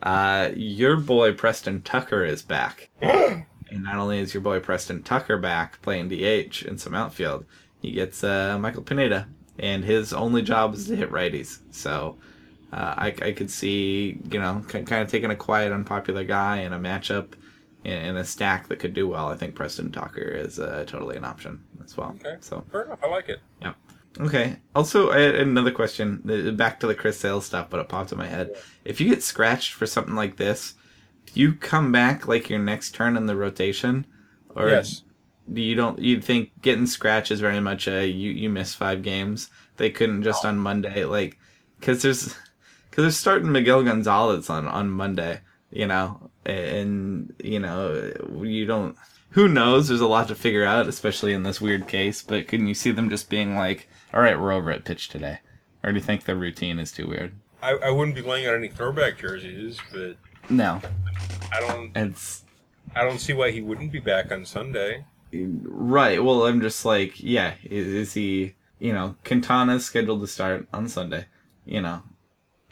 Uh, 0.02 0.50
your 0.54 0.96
boy 0.96 1.32
Preston 1.32 1.82
Tucker 1.82 2.24
is 2.24 2.42
back. 2.42 2.88
and 3.00 3.44
not 3.70 3.96
only 3.96 4.20
is 4.20 4.34
your 4.34 4.40
boy 4.40 4.60
Preston 4.60 5.02
Tucker 5.02 5.36
back 5.36 5.82
playing 5.82 6.08
DH 6.08 6.62
in 6.62 6.78
some 6.78 6.94
outfield, 6.94 7.44
he 7.82 7.92
gets 7.92 8.22
uh, 8.22 8.56
Michael 8.58 8.82
Pineda, 8.82 9.28
and 9.58 9.84
his 9.84 10.12
only 10.12 10.42
job 10.42 10.74
is 10.74 10.86
to 10.86 10.96
hit 10.96 11.10
righties. 11.10 11.58
So 11.72 12.16
uh, 12.72 12.94
I, 12.96 13.14
I 13.22 13.32
could 13.32 13.50
see, 13.50 14.18
you 14.30 14.38
know, 14.38 14.64
kind 14.68 14.92
of 14.92 15.10
taking 15.10 15.30
a 15.30 15.36
quiet, 15.36 15.72
unpopular 15.72 16.24
guy 16.24 16.58
in 16.58 16.72
a 16.72 16.78
matchup 16.78 17.32
in, 17.84 17.92
in 17.92 18.16
a 18.16 18.24
stack 18.24 18.68
that 18.68 18.78
could 18.78 18.94
do 18.94 19.08
well. 19.08 19.28
I 19.28 19.36
think 19.36 19.54
Preston 19.54 19.90
Tucker 19.92 20.20
is 20.22 20.58
uh, 20.58 20.84
totally 20.86 21.16
an 21.16 21.24
option 21.24 21.62
as 21.84 21.96
well. 21.96 22.16
Okay. 22.20 22.36
So 22.40 22.64
fair 22.70 22.82
enough. 22.82 22.98
I 23.02 23.08
like 23.08 23.28
it. 23.28 23.40
yeah. 23.60 23.74
Okay. 24.20 24.56
Also, 24.74 25.10
I 25.10 25.20
had 25.20 25.34
another 25.36 25.70
question. 25.70 26.22
uh, 26.28 26.50
Back 26.52 26.80
to 26.80 26.86
the 26.86 26.94
Chris 26.94 27.20
Sale 27.20 27.40
stuff, 27.40 27.68
but 27.70 27.78
it 27.80 27.88
popped 27.88 28.10
in 28.10 28.18
my 28.18 28.26
head. 28.26 28.56
If 28.84 29.00
you 29.00 29.08
get 29.08 29.22
scratched 29.22 29.74
for 29.74 29.86
something 29.86 30.14
like 30.16 30.36
this, 30.36 30.74
do 31.26 31.40
you 31.40 31.52
come 31.52 31.92
back 31.92 32.26
like 32.26 32.48
your 32.50 32.58
next 32.58 32.94
turn 32.94 33.16
in 33.16 33.26
the 33.26 33.36
rotation, 33.36 34.06
or 34.56 34.70
Yes. 34.70 35.02
do 35.52 35.60
you 35.60 35.74
don't? 35.76 35.98
You 35.98 36.20
think 36.20 36.50
getting 36.62 36.86
scratched 36.86 37.30
is 37.30 37.40
very 37.40 37.60
much 37.60 37.86
a 37.86 38.06
you 38.08 38.30
you 38.30 38.48
miss 38.48 38.74
five 38.74 39.02
games. 39.02 39.50
They 39.76 39.90
couldn't 39.90 40.22
just 40.24 40.44
on 40.44 40.58
Monday 40.58 41.04
like 41.04 41.38
because 41.78 42.02
there's 42.02 42.34
because 42.90 43.04
they're 43.04 43.10
starting 43.12 43.52
Miguel 43.52 43.84
Gonzalez 43.84 44.48
on 44.50 44.66
on 44.66 44.90
Monday. 44.90 45.42
You 45.70 45.86
know, 45.86 46.30
and 46.46 47.34
you 47.42 47.58
know 47.60 48.12
you 48.42 48.64
don't. 48.66 48.96
Who 49.30 49.46
knows? 49.48 49.88
There's 49.88 50.00
a 50.00 50.06
lot 50.06 50.28
to 50.28 50.34
figure 50.34 50.64
out, 50.64 50.88
especially 50.88 51.34
in 51.34 51.42
this 51.42 51.60
weird 51.60 51.86
case. 51.86 52.22
But 52.22 52.48
couldn't 52.48 52.68
you 52.68 52.74
see 52.74 52.90
them 52.90 53.10
just 53.10 53.28
being 53.28 53.54
like, 53.56 53.88
"All 54.14 54.20
right, 54.22 54.38
we're 54.40 54.52
over 54.52 54.70
at 54.70 54.84
pitch 54.86 55.08
today," 55.10 55.40
or 55.84 55.92
do 55.92 55.98
you 55.98 56.04
think 56.04 56.24
the 56.24 56.34
routine 56.36 56.78
is 56.78 56.90
too 56.90 57.06
weird? 57.06 57.32
I, 57.62 57.72
I 57.72 57.90
wouldn't 57.90 58.14
be 58.14 58.22
laying 58.22 58.46
out 58.46 58.54
any 58.54 58.68
throwback 58.68 59.18
jerseys, 59.18 59.78
but 59.92 60.16
No, 60.48 60.80
I 61.52 61.60
don't 61.60 61.90
it's 61.96 62.44
I 62.96 63.02
don't 63.04 63.18
see 63.18 63.32
why 63.34 63.50
he 63.50 63.60
wouldn't 63.60 63.92
be 63.92 63.98
back 63.98 64.32
on 64.32 64.44
Sunday. 64.46 65.04
right. 65.32 66.22
Well, 66.24 66.46
I'm 66.46 66.60
just 66.62 66.84
like, 66.84 67.20
yeah, 67.22 67.54
is, 67.64 67.86
is 67.86 68.14
he? 68.14 68.54
You 68.78 68.92
know, 68.92 69.16
Quintana's 69.24 69.84
scheduled 69.84 70.20
to 70.22 70.26
start 70.28 70.66
on 70.72 70.88
Sunday. 70.88 71.26
You 71.66 71.82
know, 71.82 72.02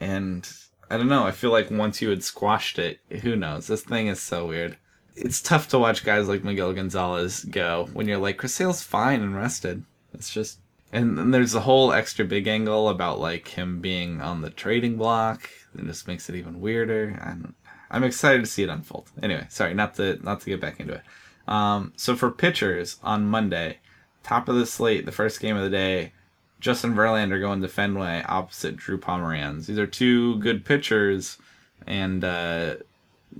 and 0.01 0.49
I 0.91 0.97
don't 0.97 1.09
know. 1.09 1.25
I 1.25 1.33
feel 1.33 1.51
like 1.51 1.71
once 1.71 2.01
you 2.01 2.11
had 2.11 2.23
squashed 2.23 2.79
it, 2.79 3.01
who 3.23 3.37
knows? 3.37 3.67
This 3.67 3.83
thing 3.83 4.07
is 4.07 4.21
so 4.21 4.47
weird. 4.47 4.77
It's 5.17 5.41
tough 5.41 5.69
to 5.69 5.79
watch 5.79 6.05
guys 6.05 6.29
like 6.29 6.45
Miguel 6.45 6.73
Gonzalez 6.73 7.45
go 7.45 7.89
when 7.93 8.07
you're 8.07 8.19
like, 8.19 8.37
Chris 8.37 8.55
Sale's 8.55 8.83
fine 8.83 9.23
and 9.23 9.35
rested. 9.35 9.85
It's 10.13 10.31
just, 10.31 10.61
and 10.93 11.19
then 11.19 11.31
there's 11.31 11.55
a 11.55 11.61
whole 11.61 11.93
extra 11.93 12.25
big 12.25 12.47
angle 12.47 12.89
about 12.89 13.19
like 13.19 13.49
him 13.49 13.81
being 13.81 14.21
on 14.21 14.43
the 14.43 14.51
trading 14.51 14.97
block. 14.97 15.51
It 15.77 15.85
just 15.87 16.07
makes 16.07 16.29
it 16.29 16.37
even 16.37 16.61
weirder. 16.61 17.19
I'm, 17.23 17.55
I'm 17.91 18.05
excited 18.05 18.41
to 18.41 18.51
see 18.51 18.63
it 18.63 18.69
unfold. 18.69 19.11
Anyway, 19.23 19.47
sorry, 19.49 19.75
not 19.75 19.95
to 19.97 20.19
not 20.23 20.41
to 20.41 20.51
get 20.51 20.61
back 20.61 20.81
into 20.81 20.95
it. 20.95 21.03
Um, 21.49 21.93
so 21.97 22.17
for 22.17 22.31
pitchers 22.31 22.99
on 23.03 23.27
Monday, 23.27 23.79
top 24.23 24.49
of 24.49 24.57
the 24.57 24.67
slate, 24.67 25.07
the 25.07 25.13
first 25.13 25.41
game 25.41 25.57
of 25.57 25.63
the 25.63 25.71
day, 25.71 26.13
Justin 26.61 26.95
Verlander 26.95 27.41
going 27.41 27.61
to 27.63 27.69
Fenway 27.69 28.25
opposite 28.27 28.77
Drew 28.77 28.99
Pomeranz. 28.99 29.67
These 29.67 29.79
are 29.79 29.87
two 29.87 30.39
good 30.39 30.65
pitchers 30.65 31.39
and 31.87 32.25
uh, 32.25 32.77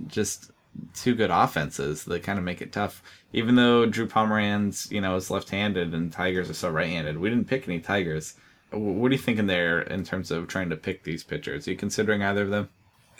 just 0.07 0.51
two 0.93 1.15
good 1.15 1.31
offenses 1.31 2.05
that 2.05 2.23
kind 2.23 2.37
of 2.37 2.45
make 2.45 2.61
it 2.61 2.71
tough. 2.71 3.01
Even 3.33 3.55
though 3.55 3.85
Drew 3.85 4.07
Pomeranz, 4.07 4.91
you 4.91 5.01
know, 5.01 5.15
is 5.15 5.31
left-handed 5.31 5.93
and 5.93 6.11
Tigers 6.11 6.49
are 6.49 6.53
so 6.53 6.69
right-handed, 6.69 7.17
we 7.17 7.29
didn't 7.29 7.47
pick 7.47 7.67
any 7.67 7.79
Tigers. 7.79 8.35
What 8.71 9.11
are 9.11 9.15
you 9.15 9.19
thinking 9.19 9.47
there 9.47 9.81
in 9.81 10.03
terms 10.03 10.29
of 10.29 10.47
trying 10.47 10.69
to 10.69 10.75
pick 10.75 11.03
these 11.03 11.23
pitchers? 11.23 11.67
Are 11.67 11.71
you 11.71 11.77
considering 11.77 12.21
either 12.21 12.43
of 12.43 12.49
them? 12.49 12.69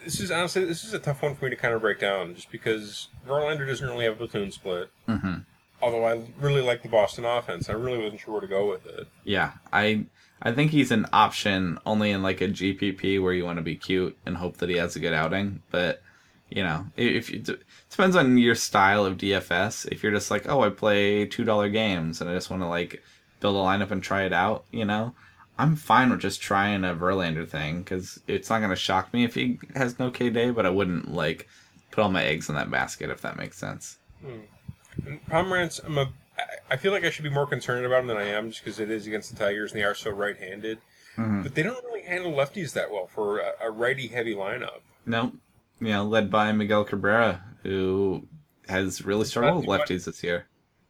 This 0.04 0.20
is 0.20 0.30
honestly 0.30 0.64
this 0.64 0.84
is 0.84 0.94
a 0.94 1.00
tough 1.00 1.24
one 1.24 1.36
for 1.36 1.46
me 1.46 1.52
to 1.52 1.56
kind 1.56 1.74
of 1.74 1.82
break 1.82 2.00
down, 2.00 2.36
just 2.36 2.52
because 2.52 3.08
Verlander 3.28 3.66
doesn't 3.66 3.88
really 3.88 4.06
have 4.06 4.14
a 4.14 4.18
platoon 4.18 4.52
split. 4.52 4.90
Mm-hmm. 5.08 5.40
Although 5.82 6.06
I 6.06 6.22
really 6.40 6.62
like 6.62 6.82
the 6.82 6.90
Boston 6.90 7.26
offense, 7.26 7.70
I 7.70 7.74
really 7.74 8.00
wasn't 8.00 8.22
sure 8.22 8.34
where 8.34 8.42
to 8.42 8.48
go 8.48 8.70
with 8.70 8.86
it. 8.88 9.08
Yeah, 9.24 9.54
I 9.72 10.06
I 10.42 10.52
think 10.52 10.72
he's 10.72 10.92
an 10.92 11.06
option 11.14 11.80
only 11.86 12.12
in 12.12 12.24
like 12.24 12.42
a 12.42 12.48
GPP 12.48 13.22
where 13.22 13.34
you 13.34 13.46
want 13.46 13.58
to 13.58 13.64
be 13.64 13.76
cute 13.76 14.18
and 14.26 14.38
hope 14.38 14.58
that 14.58 14.70
he 14.70 14.78
has 14.78 14.96
a 14.96 15.00
good 15.00 15.14
outing. 15.14 15.62
But 15.70 16.02
you 16.50 16.64
know, 16.64 16.86
if 16.96 17.30
you 17.30 17.44
it 17.48 17.64
depends 17.90 18.16
on 18.16 18.38
your 18.38 18.56
style 18.56 19.06
of 19.06 19.18
DFS. 19.18 19.88
If 19.92 20.02
you're 20.02 20.12
just 20.12 20.32
like, 20.32 20.48
oh, 20.48 20.62
I 20.62 20.70
play 20.70 21.26
two 21.26 21.44
dollar 21.44 21.70
games 21.70 22.22
and 22.22 22.30
I 22.30 22.34
just 22.34 22.50
want 22.50 22.64
to 22.64 22.68
like 22.68 23.04
build 23.40 23.56
a 23.56 23.60
lineup 23.60 23.92
and 23.92 24.02
try 24.02 24.24
it 24.24 24.34
out, 24.34 24.66
you 24.72 24.86
know, 24.86 25.14
I'm 25.60 25.76
fine 25.76 26.10
with 26.10 26.22
just 26.22 26.42
trying 26.42 26.84
a 26.84 26.96
Verlander 26.96 27.48
thing 27.48 27.80
because 27.80 28.20
it's 28.28 28.50
not 28.50 28.62
gonna 28.62 28.76
shock 28.76 29.14
me 29.14 29.24
if 29.24 29.36
he 29.36 29.60
has 29.76 30.00
no 30.00 30.10
K 30.12 30.30
day. 30.30 30.52
But 30.52 30.66
I 30.66 30.70
wouldn't 30.70 31.14
like 31.14 31.48
put 31.92 32.02
all 32.02 32.12
my 32.12 32.24
eggs 32.24 32.50
in 32.50 32.56
that 32.56 32.72
basket 32.72 33.10
if 33.10 33.22
that 33.22 33.38
makes 33.38 33.58
sense. 33.58 33.98
And 34.24 34.44
Pomeranz, 35.30 35.84
I'm 35.86 35.98
a 35.98 36.10
I- 36.70 36.78
feel 36.78 36.92
like 36.92 37.04
I 37.04 37.10
should 37.10 37.24
be 37.24 37.30
more 37.30 37.48
concerned 37.48 37.86
about 37.86 38.02
him 38.02 38.08
than 38.08 38.18
I 38.18 38.26
am, 38.28 38.50
just 38.50 38.64
because 38.64 38.80
it 38.80 38.92
is 38.92 39.08
against 39.08 39.32
the 39.32 39.38
Tigers 39.44 39.72
and 39.72 39.80
they 39.82 39.86
are 39.86 39.96
so 39.96 40.12
right-handed. 40.12 40.80
But 41.18 41.56
they 41.56 41.64
don't 41.64 41.84
really 41.86 42.04
handle 42.04 42.32
lefties 42.32 42.74
that 42.74 42.92
well 42.92 43.08
for 43.08 43.40
a, 43.40 43.54
a 43.60 43.72
righty-heavy 43.72 44.36
lineup. 44.36 44.82
Nope. 45.06 45.34
You 45.80 45.88
know, 45.88 46.04
led 46.04 46.30
by 46.30 46.52
Miguel 46.52 46.84
Cabrera, 46.84 47.44
who 47.64 48.28
has 48.70 49.04
really 49.04 49.26
struggled 49.26 49.66
with 49.66 49.80
lefties 49.82 50.06
this 50.06 50.24
year. 50.24 50.46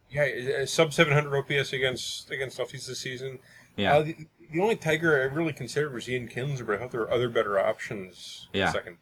Yeah, 0.10 0.66
sub 0.66 0.92
700 0.94 1.34
OPS 1.38 1.72
against 1.72 2.30
against 2.30 2.58
lefties 2.58 2.88
this 2.88 3.00
season. 3.00 3.40
Yeah. 3.78 3.96
Uh, 3.96 4.04
the, 4.04 4.16
the 4.52 4.60
only 4.60 4.76
Tiger 4.76 5.22
I 5.22 5.34
really 5.34 5.54
considered 5.54 5.94
was 5.94 6.10
Ian 6.10 6.28
Kinsler, 6.28 6.66
but 6.66 6.76
I 6.76 6.80
thought 6.80 6.92
there 6.92 7.02
were 7.02 7.12
other 7.12 7.30
better 7.30 7.58
options. 7.60 8.48
Yeah. 8.52 8.72
Second. 8.72 8.98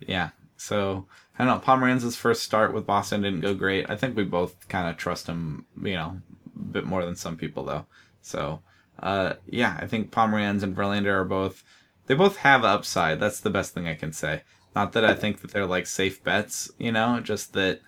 Yeah. 0.00 0.30
So 0.64 1.06
I 1.38 1.44
don't 1.44 1.54
know. 1.54 1.64
Pomeranz's 1.64 2.16
first 2.16 2.42
start 2.42 2.72
with 2.72 2.86
Boston 2.86 3.22
didn't 3.22 3.40
go 3.40 3.54
great. 3.54 3.90
I 3.90 3.96
think 3.96 4.16
we 4.16 4.24
both 4.24 4.68
kind 4.68 4.88
of 4.88 4.96
trust 4.96 5.26
him, 5.26 5.66
you 5.82 5.94
know, 5.94 6.20
a 6.56 6.58
bit 6.58 6.86
more 6.86 7.04
than 7.04 7.16
some 7.16 7.36
people 7.36 7.64
though. 7.64 7.86
So 8.22 8.60
uh, 9.00 9.34
yeah, 9.46 9.76
I 9.80 9.86
think 9.86 10.10
Pomeranz 10.10 10.62
and 10.62 10.76
Verlander 10.76 11.12
are 11.12 11.24
both. 11.24 11.62
They 12.06 12.14
both 12.14 12.36
have 12.38 12.64
upside. 12.64 13.20
That's 13.20 13.40
the 13.40 13.50
best 13.50 13.74
thing 13.74 13.86
I 13.86 13.94
can 13.94 14.12
say. 14.12 14.42
Not 14.74 14.92
that 14.92 15.04
I 15.04 15.14
think 15.14 15.40
that 15.40 15.52
they're 15.52 15.66
like 15.66 15.86
safe 15.86 16.22
bets, 16.22 16.70
you 16.78 16.92
know, 16.92 17.20
just 17.20 17.52
that 17.52 17.80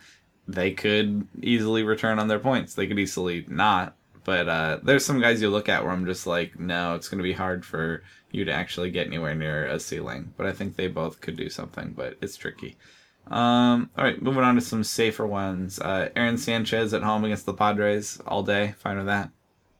they 0.46 0.72
could 0.72 1.26
easily 1.42 1.82
return 1.82 2.18
on 2.18 2.28
their 2.28 2.38
points. 2.38 2.74
They 2.74 2.86
could 2.86 2.98
easily 2.98 3.44
not. 3.48 3.96
But 4.24 4.48
uh, 4.48 4.78
there's 4.82 5.04
some 5.04 5.20
guys 5.20 5.40
you 5.40 5.50
look 5.50 5.68
at 5.68 5.82
where 5.82 5.92
I'm 5.92 6.06
just 6.06 6.26
like, 6.26 6.58
no, 6.58 6.94
it's 6.94 7.08
going 7.08 7.18
to 7.18 7.22
be 7.22 7.32
hard 7.32 7.64
for 7.64 8.02
you 8.36 8.44
to 8.44 8.52
actually 8.52 8.90
get 8.90 9.06
anywhere 9.06 9.34
near 9.34 9.66
a 9.66 9.80
ceiling. 9.80 10.32
But 10.36 10.46
I 10.46 10.52
think 10.52 10.76
they 10.76 10.88
both 10.88 11.20
could 11.20 11.36
do 11.36 11.48
something, 11.48 11.94
but 11.96 12.16
it's 12.20 12.36
tricky. 12.36 12.76
Um, 13.28 13.90
all 13.98 14.04
right, 14.04 14.22
moving 14.22 14.44
on 14.44 14.54
to 14.54 14.60
some 14.60 14.84
safer 14.84 15.26
ones. 15.26 15.80
Uh, 15.80 16.10
Aaron 16.14 16.38
Sanchez 16.38 16.94
at 16.94 17.02
home 17.02 17.24
against 17.24 17.46
the 17.46 17.54
Padres 17.54 18.20
all 18.26 18.42
day. 18.42 18.74
Fine 18.78 18.98
with 18.98 19.06
that. 19.06 19.30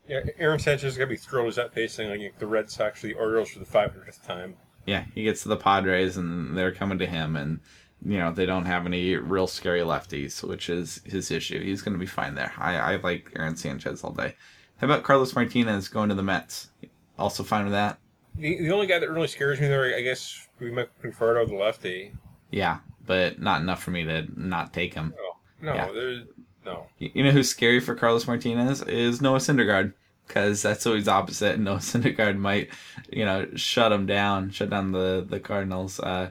Yeah, 0.08 0.20
Aaron 0.38 0.58
Sanchez 0.58 0.92
is 0.92 0.96
gonna 0.96 1.10
be 1.10 1.16
thrilled 1.16 1.48
as 1.48 1.56
that 1.56 1.74
facing 1.74 2.08
like 2.08 2.38
the 2.38 2.46
Red 2.46 2.70
Sox 2.70 3.02
or 3.04 3.08
the 3.08 3.14
Orioles 3.14 3.50
for 3.50 3.58
the 3.58 3.64
500th 3.64 4.24
time. 4.24 4.56
Yeah, 4.84 5.04
he 5.14 5.24
gets 5.24 5.42
to 5.42 5.48
the 5.48 5.56
Padres 5.56 6.16
and 6.16 6.56
they're 6.56 6.72
coming 6.72 6.98
to 6.98 7.06
him, 7.06 7.36
and 7.36 7.60
you 8.04 8.18
know 8.18 8.32
they 8.32 8.46
don't 8.46 8.66
have 8.66 8.86
any 8.86 9.16
real 9.16 9.46
scary 9.46 9.80
lefties, 9.80 10.42
which 10.42 10.68
is 10.68 11.00
his 11.04 11.30
issue. 11.30 11.60
He's 11.62 11.82
going 11.82 11.94
to 11.94 11.98
be 11.98 12.06
fine 12.06 12.34
there. 12.34 12.52
I, 12.56 12.76
I 12.76 12.96
like 12.96 13.32
Aaron 13.36 13.56
Sanchez 13.56 14.02
all 14.02 14.12
day. 14.12 14.34
How 14.78 14.86
about 14.86 15.02
Carlos 15.02 15.34
Martinez 15.34 15.88
going 15.88 16.08
to 16.08 16.14
the 16.14 16.22
Mets? 16.22 16.70
Also 17.18 17.42
fine 17.42 17.64
with 17.64 17.72
that. 17.72 17.98
The, 18.38 18.58
the 18.58 18.70
only 18.72 18.86
guy 18.86 18.98
that 18.98 19.10
really 19.10 19.28
scares 19.28 19.60
me 19.60 19.66
there, 19.68 19.94
I 19.96 20.02
guess, 20.02 20.46
we 20.60 20.70
might 20.70 20.88
Conforto, 21.02 21.46
the 21.48 21.54
lefty. 21.54 22.12
Yeah, 22.50 22.78
but 23.06 23.40
not 23.40 23.60
enough 23.60 23.82
for 23.82 23.90
me 23.90 24.04
to 24.04 24.26
not 24.36 24.72
take 24.72 24.94
him. 24.94 25.14
No, 25.60 25.72
no, 25.72 25.74
Yeah. 25.74 25.92
there's 25.92 26.24
no. 26.64 26.86
You 26.98 27.10
you 27.14 27.24
know 27.24 27.30
who's 27.30 27.48
scary 27.48 27.80
for 27.80 27.94
Carlos 27.94 28.26
Martinez 28.26 28.82
is 28.82 29.20
Noah 29.22 29.38
Syndergaard 29.38 29.92
because 30.26 30.62
that's 30.62 30.86
always 30.86 31.08
opposite. 31.08 31.54
and 31.54 31.64
Noah 31.66 31.78
Syndergaard 31.78 32.36
might, 32.36 32.70
you 33.10 33.24
know, 33.24 33.46
shut 33.54 33.92
him 33.92 34.06
down, 34.06 34.50
shut 34.50 34.70
down 34.70 34.92
the 34.92 35.24
the 35.28 35.40
Cardinals. 35.40 35.98
Uh, 36.00 36.30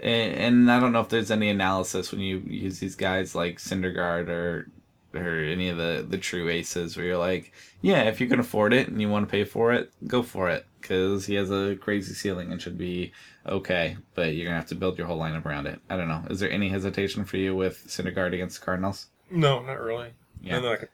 and, 0.00 0.34
and 0.34 0.70
I 0.70 0.78
don't 0.78 0.92
know 0.92 1.00
if 1.00 1.08
there's 1.08 1.30
any 1.30 1.48
analysis 1.48 2.12
when 2.12 2.20
you 2.20 2.42
use 2.46 2.80
these 2.80 2.96
guys 2.96 3.34
like 3.34 3.58
Syndergaard 3.58 4.28
or 4.28 4.68
or 5.14 5.38
any 5.38 5.68
of 5.70 5.78
the 5.78 6.04
the 6.06 6.18
true 6.18 6.48
aces 6.50 6.96
where 6.96 7.06
you're 7.06 7.16
like, 7.16 7.52
yeah, 7.80 8.02
if 8.02 8.20
you 8.20 8.26
can 8.26 8.40
afford 8.40 8.72
it 8.74 8.88
and 8.88 9.00
you 9.00 9.08
want 9.08 9.26
to 9.26 9.30
pay 9.30 9.44
for 9.44 9.72
it, 9.72 9.90
go 10.06 10.22
for 10.22 10.50
it 10.50 10.66
because 10.86 11.26
he 11.26 11.34
has 11.34 11.50
a 11.50 11.76
crazy 11.80 12.14
ceiling 12.14 12.52
and 12.52 12.62
should 12.62 12.78
be 12.78 13.12
okay. 13.46 13.96
But 14.14 14.34
you're 14.34 14.46
gonna 14.46 14.56
have 14.56 14.68
to 14.68 14.74
build 14.76 14.96
your 14.98 15.06
whole 15.08 15.18
lineup 15.18 15.44
around 15.44 15.66
it. 15.66 15.80
I 15.90 15.96
don't 15.96 16.08
know. 16.08 16.22
Is 16.30 16.38
there 16.40 16.50
any 16.50 16.68
hesitation 16.68 17.24
for 17.24 17.36
you 17.36 17.56
with 17.56 17.84
Syndergaard 17.88 18.32
against 18.34 18.60
the 18.60 18.64
Cardinals? 18.64 19.06
No, 19.30 19.60
not 19.62 19.80
really. 19.80 20.10
Yeah. 20.40 20.54
None 20.54 20.62
that 20.62 20.78
could- 20.80 20.88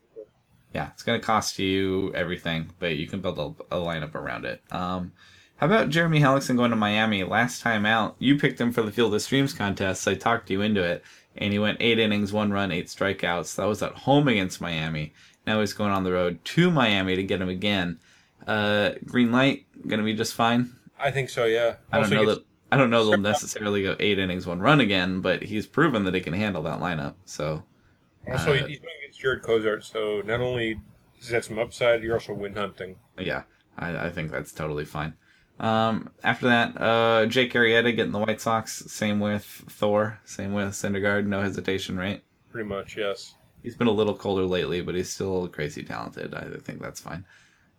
Yeah, 0.74 0.88
it's 0.94 1.02
going 1.02 1.20
to 1.20 1.26
cost 1.26 1.59
you 1.59 2.11
everything, 2.14 2.70
but 2.78 2.96
you 2.96 3.07
can 3.07 3.20
build 3.20 3.38
a, 3.38 3.76
a 3.76 3.78
lineup 3.78 4.14
around 4.14 4.46
it. 4.46 4.62
Um, 4.70 5.12
how 5.57 5.66
about 5.66 5.90
Jeremy 5.90 6.20
Hellickson 6.20 6.57
going 6.57 6.70
to 6.70 6.76
Miami? 6.76 7.22
Last 7.24 7.61
time 7.61 7.85
out, 7.85 8.16
you 8.18 8.38
picked 8.38 8.59
him 8.61 8.72
for 8.72 8.81
the 8.83 8.90
Field 8.90 9.14
of 9.14 9.20
Streams 9.20 9.52
contest. 9.52 10.02
So 10.02 10.12
I 10.12 10.14
talked 10.14 10.48
you 10.50 10.62
into 10.62 10.83
it, 10.83 11.05
and 11.37 11.52
he 11.52 11.59
went 11.59 11.76
eight 11.81 11.98
innings, 11.98 12.33
one 12.33 12.50
run, 12.52 12.72
eight 12.72 12.87
strikeouts. 12.87 13.57
That 13.57 13.66
was 13.66 13.83
at 13.83 13.92
home 13.92 14.28
against 14.28 14.62
Miami. 14.62 15.12
Now 15.46 15.61
he's 15.61 15.74
going 15.74 15.90
on 15.92 16.05
the 16.05 16.12
road 16.12 16.42
to 16.44 16.70
Miami 16.70 17.16
to 17.16 17.22
get 17.22 17.42
him 17.42 17.48
again. 17.50 17.98
Uh, 18.46 18.92
green 19.05 19.31
light, 19.31 19.66
going 19.87 19.99
to 19.99 20.05
be 20.05 20.14
just 20.14 20.35
fine. 20.35 20.75
I 20.99 21.11
think 21.11 21.31
so. 21.31 21.45
Yeah. 21.45 21.77
I 21.90 21.97
don't 21.97 22.05
Also, 22.05 22.14
know 22.16 22.35
that. 22.35 22.45
I 22.71 22.77
don't 22.79 22.88
know 22.90 23.05
they'll 23.05 23.18
necessarily 23.18 23.83
go 23.83 23.97
eight 24.01 24.18
innings, 24.18 24.47
one 24.47 24.61
run 24.61 24.81
again, 24.81 25.21
but 25.21 25.42
he's 25.42 25.66
proven 25.66 26.05
that 26.05 26.14
he 26.14 26.21
can 26.23 26.33
handle 26.33 26.62
that 26.62 26.81
lineup. 26.81 27.14
So 27.27 27.64
Also, 28.31 28.53
uh, 28.53 28.66
he's 28.66 28.79
going 28.79 28.95
against 29.03 29.21
Jarred 29.21 29.42
Cosart, 29.42 29.85
so 29.85 30.23
not 30.25 30.40
only 30.40 30.81
does 31.18 31.29
he 31.29 31.35
have 31.35 31.45
some 31.45 31.59
upside, 31.59 32.03
you're 32.03 32.14
also 32.14 32.33
win 32.33 32.55
hunting. 32.55 32.97
Yeah, 33.18 33.42
I, 33.77 34.07
I 34.07 34.11
think 34.11 34.31
that's 34.31 34.53
totally 34.53 34.87
fine. 34.87 35.12
Um, 35.61 36.11
after 36.25 36.47
that, 36.47 36.81
uh, 36.81 37.27
Jake 37.27 37.53
Arrieta 37.53 37.95
getting 37.95 38.12
the 38.12 38.18
White 38.18 38.40
Sox. 38.40 38.85
Same 38.90 39.21
with 39.21 39.45
Thor. 39.45 40.18
Same 40.25 40.55
with 40.55 40.71
Syndergaard. 40.71 41.27
No 41.27 41.42
hesitation, 41.42 41.99
right? 41.99 42.23
Pretty 42.51 42.68
much, 42.68 42.97
yes. 42.97 43.35
He's 43.62 43.77
been 43.77 43.87
a 43.87 43.92
little 43.92 44.16
colder 44.16 44.45
lately, 44.45 44.81
but 44.81 44.95
he's 44.95 45.11
still 45.11 45.47
crazy 45.47 45.83
talented. 45.85 46.35
I 46.35 46.47
think 46.62 46.81
that's 46.81 47.01
fine. 47.01 47.25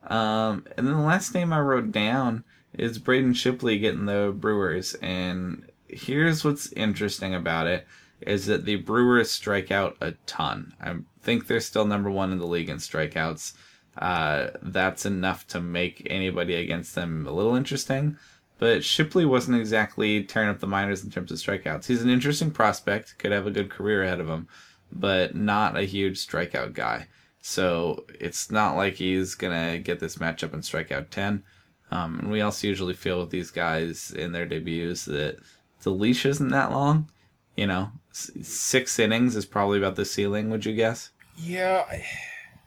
Um, 0.08 0.66
and 0.78 0.88
then 0.88 0.96
the 0.96 1.02
last 1.02 1.34
name 1.34 1.54
I 1.54 1.60
wrote 1.60 1.92
down 1.92 2.44
is 2.74 2.98
Braden 2.98 3.34
Shipley 3.34 3.80
getting 3.80 4.06
the 4.06 4.34
Brewers. 4.36 4.96
And 4.96 5.70
here's 5.88 6.44
what's 6.44 6.72
interesting 6.74 7.34
about 7.34 7.68
it 7.68 7.88
is 8.22 8.46
that 8.48 8.66
the 8.66 8.78
Brewers 8.78 9.32
strike 9.32 9.72
out 9.72 9.98
a 10.02 10.13
ton. 10.26 10.74
I 10.82 10.96
think 11.22 11.48
they're 11.48 11.60
still 11.60 11.86
number 11.86 12.10
one 12.10 12.32
in 12.32 12.39
the 12.39 12.48
league 12.48 12.70
in 12.70 12.78
strikeouts. 12.78 13.54
Uh, 13.98 14.48
that's 14.62 15.06
enough 15.06 15.46
to 15.48 15.62
make 15.62 16.08
anybody 16.10 16.56
against 16.56 16.96
them 16.96 17.28
a 17.28 17.32
little 17.32 17.56
interesting. 17.56 18.18
But 18.60 18.84
Shipley 18.84 19.26
wasn't 19.26 19.60
exactly 19.60 20.24
tearing 20.24 20.50
up 20.50 20.60
the 20.60 20.68
minors 20.68 21.04
in 21.04 21.12
terms 21.12 21.32
of 21.32 21.38
strikeouts. 21.38 21.86
He's 21.86 22.02
an 22.02 22.10
interesting 22.10 22.52
prospect, 22.52 23.18
could 23.18 23.32
have 23.32 23.46
a 23.46 23.52
good 23.52 23.70
career 23.70 24.04
ahead 24.04 24.20
of 24.20 24.30
him, 24.30 24.48
but 24.92 25.36
not 25.36 25.78
a 25.78 25.84
huge 25.84 26.26
strikeout 26.26 26.74
guy. 26.74 27.08
So 27.45 28.06
it's 28.21 28.49
not 28.49 28.77
like 28.77 28.95
he's 28.95 29.36
gonna 29.36 29.77
get 29.77 29.99
this 29.99 30.15
matchup 30.15 30.53
and 30.53 30.63
strike 30.63 30.93
out 30.93 31.12
ten. 31.12 31.43
Um, 31.91 32.19
and 32.19 32.32
we 32.32 32.39
also 32.39 32.67
usually 32.67 32.93
feel 32.93 33.19
with 33.19 33.32
these 33.32 33.51
guys 33.51 34.12
in 34.12 34.32
their 34.32 34.45
debuts 34.45 35.03
that 35.06 35.39
the 35.82 35.89
leash 35.89 36.25
isn't 36.25 36.47
that 36.47 36.71
long. 36.71 37.10
You 37.58 37.67
know, 37.67 37.91
six 38.13 38.97
innings 38.97 39.36
is 39.36 39.45
probably 39.45 39.77
about 39.77 39.97
the 39.97 40.06
ceiling. 40.06 40.51
Would 40.51 40.65
you 40.65 40.73
guess? 40.73 41.12
Yeah. 41.36 41.84
I, 41.89 42.06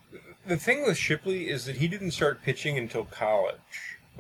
the 0.47 0.59
thing 0.59 0.87
with 0.87 0.99
Shipley 0.99 1.49
is 1.49 1.65
that 1.65 1.77
he 1.77 1.89
didn't 1.89 2.11
start 2.11 2.43
pitching 2.43 2.77
until 2.77 3.07
college. 3.07 3.57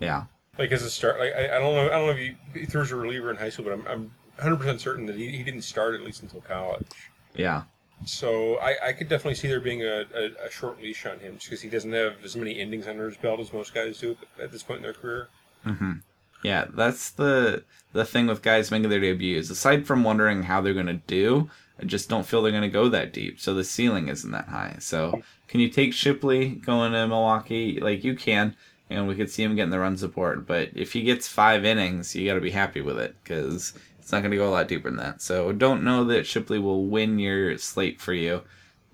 Yeah. 0.00 0.24
Like 0.58 0.72
as 0.72 0.82
a 0.82 0.90
start, 0.90 1.20
like 1.20 1.34
I, 1.34 1.56
I 1.56 1.58
don't 1.58 1.74
know, 1.74 1.86
I 1.86 1.90
don't 1.90 2.06
know 2.06 2.12
if 2.12 2.18
he, 2.18 2.60
he 2.60 2.64
threw 2.64 2.80
as 2.80 2.92
a 2.92 2.96
reliever 2.96 3.30
in 3.30 3.36
high 3.36 3.50
school, 3.50 3.66
but 3.66 3.74
I'm, 3.74 3.86
I'm 3.86 4.10
100 4.36 4.56
percent 4.56 4.80
certain 4.80 5.04
that 5.04 5.16
he, 5.16 5.36
he 5.36 5.42
didn't 5.42 5.62
start 5.62 5.94
at 5.94 6.00
least 6.00 6.22
until 6.22 6.40
college. 6.40 6.86
Yeah. 7.34 7.64
So 8.04 8.56
I, 8.58 8.88
I 8.88 8.92
could 8.92 9.08
definitely 9.08 9.34
see 9.34 9.48
there 9.48 9.60
being 9.60 9.82
a, 9.82 10.04
a, 10.14 10.46
a 10.46 10.50
short 10.50 10.80
leash 10.80 11.06
on 11.06 11.18
him 11.18 11.38
because 11.42 11.60
he 11.60 11.68
doesn't 11.68 11.92
have 11.92 12.14
as 12.24 12.36
many 12.36 12.52
innings 12.52 12.86
under 12.86 13.08
his 13.08 13.16
belt 13.16 13.40
as 13.40 13.52
most 13.52 13.74
guys 13.74 13.98
do 13.98 14.16
at 14.40 14.52
this 14.52 14.62
point 14.62 14.78
in 14.78 14.82
their 14.82 14.92
career. 14.92 15.28
Mm-hmm. 15.64 15.92
Yeah, 16.42 16.66
that's 16.72 17.10
the 17.10 17.64
the 17.92 18.04
thing 18.04 18.26
with 18.26 18.42
guys 18.42 18.70
making 18.70 18.90
their 18.90 19.00
debuts. 19.00 19.50
Aside 19.50 19.86
from 19.86 20.04
wondering 20.04 20.44
how 20.44 20.60
they're 20.60 20.74
going 20.74 20.86
to 20.86 20.94
do, 20.94 21.50
I 21.80 21.84
just 21.84 22.08
don't 22.08 22.26
feel 22.26 22.42
they're 22.42 22.52
going 22.52 22.62
to 22.62 22.68
go 22.68 22.88
that 22.88 23.12
deep. 23.12 23.40
So 23.40 23.54
the 23.54 23.64
ceiling 23.64 24.08
isn't 24.08 24.30
that 24.30 24.48
high. 24.48 24.76
So 24.78 25.22
can 25.48 25.60
you 25.60 25.68
take 25.68 25.92
Shipley 25.92 26.50
going 26.50 26.92
to 26.92 27.08
Milwaukee? 27.08 27.80
Like 27.80 28.04
you 28.04 28.14
can, 28.14 28.54
and 28.90 29.08
we 29.08 29.14
could 29.14 29.30
see 29.30 29.42
him 29.42 29.56
getting 29.56 29.70
the 29.70 29.78
run 29.78 29.96
support. 29.96 30.46
But 30.46 30.70
if 30.74 30.92
he 30.92 31.02
gets 31.02 31.26
five 31.26 31.64
innings, 31.64 32.14
you 32.14 32.28
got 32.28 32.34
to 32.34 32.40
be 32.40 32.50
happy 32.50 32.82
with 32.82 32.98
it 32.98 33.16
because 33.24 33.72
it's 34.06 34.12
not 34.12 34.20
going 34.20 34.30
to 34.30 34.36
go 34.36 34.48
a 34.48 34.50
lot 34.50 34.68
deeper 34.68 34.88
than 34.88 34.98
that. 34.98 35.20
So 35.20 35.50
don't 35.50 35.82
know 35.82 36.04
that 36.04 36.28
Shipley 36.28 36.60
will 36.60 36.86
win 36.86 37.18
your 37.18 37.58
slate 37.58 38.00
for 38.00 38.12
you, 38.12 38.42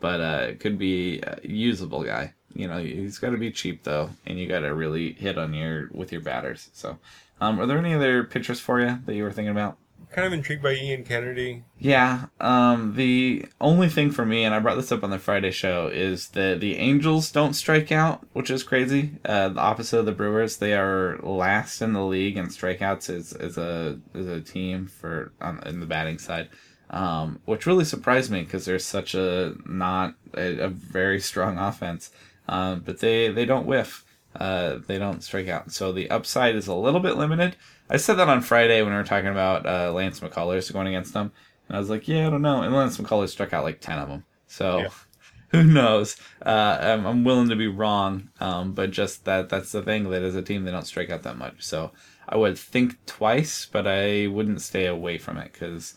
but 0.01 0.23
uh, 0.23 0.47
it 0.49 0.61
could 0.61 0.79
be 0.79 1.21
a 1.21 1.39
usable 1.43 2.03
guy. 2.03 2.33
You 2.55 2.67
know, 2.67 2.79
he's 2.79 3.19
got 3.19 3.29
to 3.33 3.37
be 3.37 3.51
cheap 3.51 3.83
though, 3.83 4.09
and 4.25 4.39
you 4.39 4.49
got 4.49 4.61
to 4.61 4.75
really 4.75 5.13
hit 5.13 5.37
on 5.37 5.53
your 5.53 5.91
with 5.93 6.13
your 6.13 6.23
batters. 6.23 6.71
So, 6.73 6.97
um, 7.43 7.61
are 7.61 7.67
there 7.67 7.77
any 7.77 7.93
other 7.93 8.25
pitchers 8.25 8.59
for 8.59 8.81
you 8.81 9.01
that 9.05 9.15
you 9.15 9.23
were 9.23 9.33
thinking 9.33 9.51
about? 9.51 9.77
Kind 10.11 10.27
of 10.27 10.33
intrigued 10.33 10.63
by 10.63 10.75
Ian 10.75 11.05
Kennedy. 11.05 11.65
Yeah. 11.79 12.27
Um, 12.41 12.95
the 12.97 13.47
only 13.61 13.89
thing 13.89 14.11
for 14.11 14.27
me, 14.27 14.45
and 14.45 14.55
I 14.55 14.59
brought 14.59 14.77
this 14.77 14.93
up 14.93 15.05
on 15.05 15.11
the 15.11 15.19
Friday 15.19 15.51
show, 15.51 15.89
is 15.89 16.29
that 16.31 16.61
the 16.61 16.77
Angels 16.77 17.31
don't 17.31 17.55
strike 17.55 17.93
out, 17.93 18.27
which 18.33 18.51
is 18.51 18.63
crazy. 18.63 19.13
Uh, 19.25 19.51
the 19.51 19.61
opposite 19.61 19.99
of 19.99 20.07
the 20.07 20.13
Brewers, 20.13 20.57
they 20.57 20.75
are 20.75 21.19
last 21.23 21.81
in 21.83 21.93
the 21.93 22.05
league 22.05 22.37
in 22.37 22.49
strikeouts 22.49 23.09
as, 23.11 23.33
as 23.33 23.57
a 23.59 24.01
as 24.15 24.27
a 24.27 24.41
team 24.41 24.87
for 24.87 25.33
on 25.41 25.63
in 25.67 25.81
the 25.81 25.87
batting 25.87 26.19
side. 26.19 26.49
Um, 26.91 27.41
which 27.47 27.65
really 27.65 27.87
surprised 27.87 28.31
me 28.31 28.43
because 28.43 28.67
they're 28.67 28.79
such 28.79 29.15
a 29.15 29.55
not 29.65 30.15
a, 30.37 30.65
a 30.65 30.69
very 30.69 31.21
strong 31.21 31.59
offense. 31.59 32.11
Um, 32.49 32.81
but 32.81 33.01
they 33.01 33.29
they 33.29 33.47
don't 33.47 33.67
whiff. 33.67 34.05
Uh, 34.35 34.79
they 34.87 34.99
don't 34.99 35.23
strike 35.23 35.49
out. 35.49 35.73
So 35.73 35.93
the 35.93 36.11
upside 36.11 36.57
is 36.57 36.67
a 36.67 36.75
little 36.75 37.01
bit 37.01 37.17
limited. 37.17 37.57
I 37.93 37.99
said 37.99 38.15
that 38.15 38.29
on 38.31 38.41
Friday 38.41 38.81
when 38.81 38.91
we 38.91 38.97
were 38.97 39.05
talking 39.05 39.29
about 39.29 39.67
uh, 39.67 39.93
Lance 39.93 40.21
McCullers 40.21 40.73
going 40.73 40.87
against 40.87 41.13
them, 41.13 41.31
and 41.69 41.77
I 41.77 41.79
was 41.79 41.91
like, 41.91 42.09
yeah, 42.09 42.27
I 42.27 42.31
don't 42.31 42.41
know. 42.41 42.63
And 42.63 42.75
Lance 42.75 42.97
McCullers 42.97 43.29
struck 43.29 43.53
out 43.53 43.65
like 43.65 43.81
ten 43.81 43.99
of 43.99 44.09
them. 44.09 44.25
So 44.47 44.79
yeah. 44.79 44.89
who 45.49 45.65
knows? 45.65 46.17
Uh, 46.45 46.79
I'm, 46.81 47.05
I'm, 47.05 47.23
willing 47.23 47.51
to 47.51 47.57
be 47.57 47.67
wrong, 47.67 48.31
um, 48.41 48.73
but 48.73 48.93
just 48.93 49.27
that 49.27 49.51
that's 49.51 49.73
the 49.73 49.83
thing 49.83 50.09
that 50.09 50.23
as 50.23 50.35
a 50.35 50.41
team 50.41 50.65
they 50.65 50.71
don't 50.71 50.87
strike 50.87 51.11
out 51.11 51.23
that 51.25 51.37
much. 51.37 51.63
So 51.63 51.93
I 52.27 52.39
would 52.39 52.57
think 52.57 53.05
twice, 53.05 53.67
but 53.71 53.87
I 53.87 54.27
wouldn't 54.27 54.63
stay 54.63 54.87
away 54.87 55.19
from 55.19 55.37
it 55.37 55.53
because. 55.53 55.95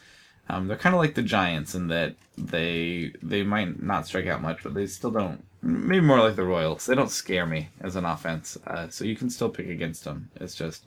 Um, 0.48 0.68
they're 0.68 0.78
kind 0.78 0.94
of 0.94 1.02
like 1.02 1.16
the 1.16 1.24
Giants 1.24 1.74
in 1.74 1.88
that 1.88 2.14
they 2.38 3.12
they 3.24 3.42
might 3.42 3.82
not 3.82 4.06
strike 4.06 4.28
out 4.28 4.44
much, 4.44 4.62
but 4.62 4.76
they 4.76 4.86
still 4.86 5.10
don't 5.10 5.44
maybe 5.64 6.06
more 6.06 6.20
like 6.20 6.36
the 6.36 6.44
Royals. 6.44 6.86
They 6.86 6.94
don't 6.94 7.10
scare 7.10 7.48
me 7.48 7.70
as 7.82 7.96
an 7.96 8.06
offense, 8.06 8.56
uh, 8.68 8.88
so 8.90 9.06
you 9.06 9.16
can 9.16 9.32
still 9.32 9.50
pick 9.50 9.68
against 9.68 10.04
them. 10.04 10.30
It's 10.36 10.54
just 10.54 10.84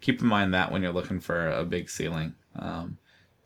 keep 0.00 0.20
in 0.20 0.26
mind 0.26 0.54
that 0.54 0.72
when 0.72 0.82
you're 0.82 0.92
looking 0.92 1.20
for 1.20 1.48
a 1.48 1.64
big 1.64 1.90
ceiling. 1.90 2.34
Um, 2.56 2.98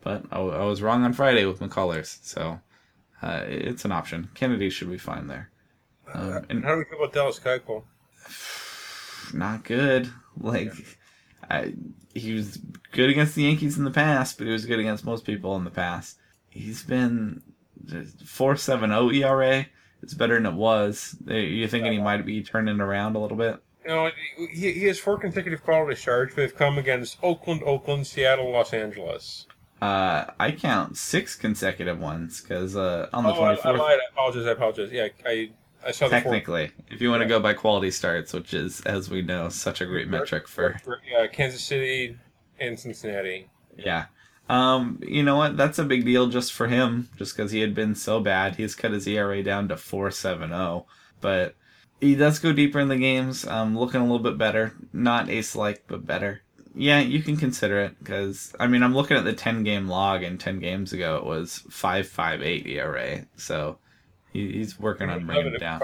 but 0.03 0.25
I, 0.31 0.39
I, 0.39 0.65
was 0.65 0.83
wrong 0.83 1.05
on 1.05 1.13
Friday 1.13 1.45
with 1.45 1.61
McCullers, 1.61 2.19
so 2.23 2.61
uh, 3.23 3.45
it's 3.47 3.85
an 3.85 3.93
option. 3.93 4.31
Kennedy 4.35 4.71
should 4.71 4.91
be 4.91 4.99
fine 4.99 5.29
there. 5.29 5.51
Um, 6.13 6.45
and 6.51 6.65
how 6.65 6.73
do 6.73 6.79
we 6.79 6.85
feel 6.85 6.99
about 6.99 7.13
Dallas 7.13 7.39
Keuchel? 7.39 7.85
Not 9.33 9.65
good. 9.65 10.13
Like, 10.39 10.73
I, 11.49 11.75
he 12.15 12.35
was 12.35 12.59
good 12.91 13.11
against 13.11 13.35
the 13.35 13.45
Yankees 13.45 13.79
in 13.79 13.85
the 13.85 13.91
past, 13.91 14.39
but 14.39 14.47
he 14.47 14.53
was 14.53 14.67
good 14.67 14.81
against 14.81 15.05
most 15.05 15.25
people 15.25 15.57
in 15.57 15.65
the 15.65 15.71
past. 15.71 16.19
He's 16.49 16.83
been 16.83 17.43
4.70 17.87 19.23
ERA. 19.23 19.67
It's 20.03 20.15
better 20.15 20.35
than 20.35 20.47
it 20.47 20.55
was. 20.55 21.17
You 21.27 21.69
thinking 21.69 21.93
he 21.93 21.99
might 21.99 22.27
be 22.27 22.43
turning 22.43 22.81
around 22.81 23.15
a 23.15 23.21
little 23.21 23.37
bit? 23.37 23.63
You 23.85 23.91
know, 23.91 24.11
he, 24.51 24.73
he 24.73 24.85
has 24.87 24.99
four 24.99 25.19
consecutive 25.19 25.63
quality 25.63 25.97
starts, 25.97 26.35
but 26.35 26.43
they've 26.43 26.57
come 26.57 26.79
against 26.79 27.19
Oakland, 27.23 27.63
Oakland, 27.65 28.07
Seattle, 28.07 28.51
Los 28.51 28.73
Angeles. 28.73 29.47
Uh, 29.81 30.31
I 30.39 30.53
count 30.53 30.97
six 30.97 31.35
consecutive 31.35 31.99
ones 31.99 32.41
because 32.41 32.77
uh, 32.77 33.09
on 33.13 33.25
the 33.25 33.33
twenty 33.33 33.57
fourth. 33.57 33.81
Oh, 33.81 33.85
I, 33.85 33.95
I, 33.95 33.99
apologize. 34.13 34.47
I 34.47 34.51
apologize. 34.53 34.93
Yeah, 34.93 35.09
I 35.27 35.51
I 35.85 35.91
saw 35.91 36.07
the 36.07 36.21
technically, 36.21 36.71
if 36.89 37.01
you 37.01 37.11
want 37.11 37.23
to 37.23 37.29
go 37.29 37.41
by 37.41 37.55
quality 37.55 37.91
starts, 37.91 38.33
which 38.33 38.55
is 38.55 38.81
as 38.83 39.11
we 39.11 39.23
know 39.23 39.49
such 39.49 39.81
a 39.81 39.87
great 39.87 40.09
metric 40.09 40.47
for, 40.47 40.79
for 40.85 41.01
yeah, 41.11 41.27
Kansas 41.27 41.63
City 41.63 42.17
and 42.61 42.79
Cincinnati. 42.79 43.49
Yeah. 43.77 44.07
Um, 44.49 45.01
you 45.03 45.23
know 45.23 45.37
what? 45.37 45.57
That's 45.57 45.79
a 45.79 45.85
big 45.85 46.05
deal 46.05 46.29
just 46.29 46.53
for 46.53 46.69
him, 46.69 47.09
just 47.17 47.37
because 47.37 47.53
he 47.53 47.61
had 47.61 47.75
been 47.75 47.95
so 47.95 48.21
bad. 48.21 48.57
He's 48.57 48.75
cut 48.75 48.93
his 48.93 49.07
ERA 49.07 49.43
down 49.43 49.69
to 49.69 49.77
four 49.77 50.11
seven 50.11 50.51
zero, 50.51 50.87
but 51.21 51.55
he 52.03 52.17
does 52.17 52.41
go 52.41 52.53
deeper 52.53 52.81
in 52.81 52.89
the 52.89 52.97
games, 52.97 53.47
um, 53.47 53.79
looking 53.79 54.01
a 54.01 54.05
little 54.05 54.19
bit 54.19 54.37
better. 54.37 54.75
Not 54.93 55.31
ace 55.31 55.55
like, 55.55 55.85
but 55.87 56.05
better. 56.05 56.43
Yeah, 56.75 56.99
you 56.99 57.23
can 57.23 57.37
consider 57.37 57.79
it 57.79 57.97
because 58.01 58.53
I 58.59 58.67
mean 58.67 58.83
I'm 58.83 58.95
looking 58.95 59.17
at 59.17 59.25
the 59.25 59.33
10 59.33 59.63
game 59.63 59.87
log, 59.87 60.25
and 60.25 60.41
10 60.41 60.59
games 60.59 60.93
ago 60.93 61.17
it 61.17 61.25
was 61.25 61.63
5.58 61.69 62.67
ERA. 62.67 63.27
So 63.37 63.79
he, 64.33 64.51
he's 64.51 64.81
working 64.81 65.11
on 65.11 65.27
bringing 65.27 65.55
it 65.55 65.61
down. 65.61 65.79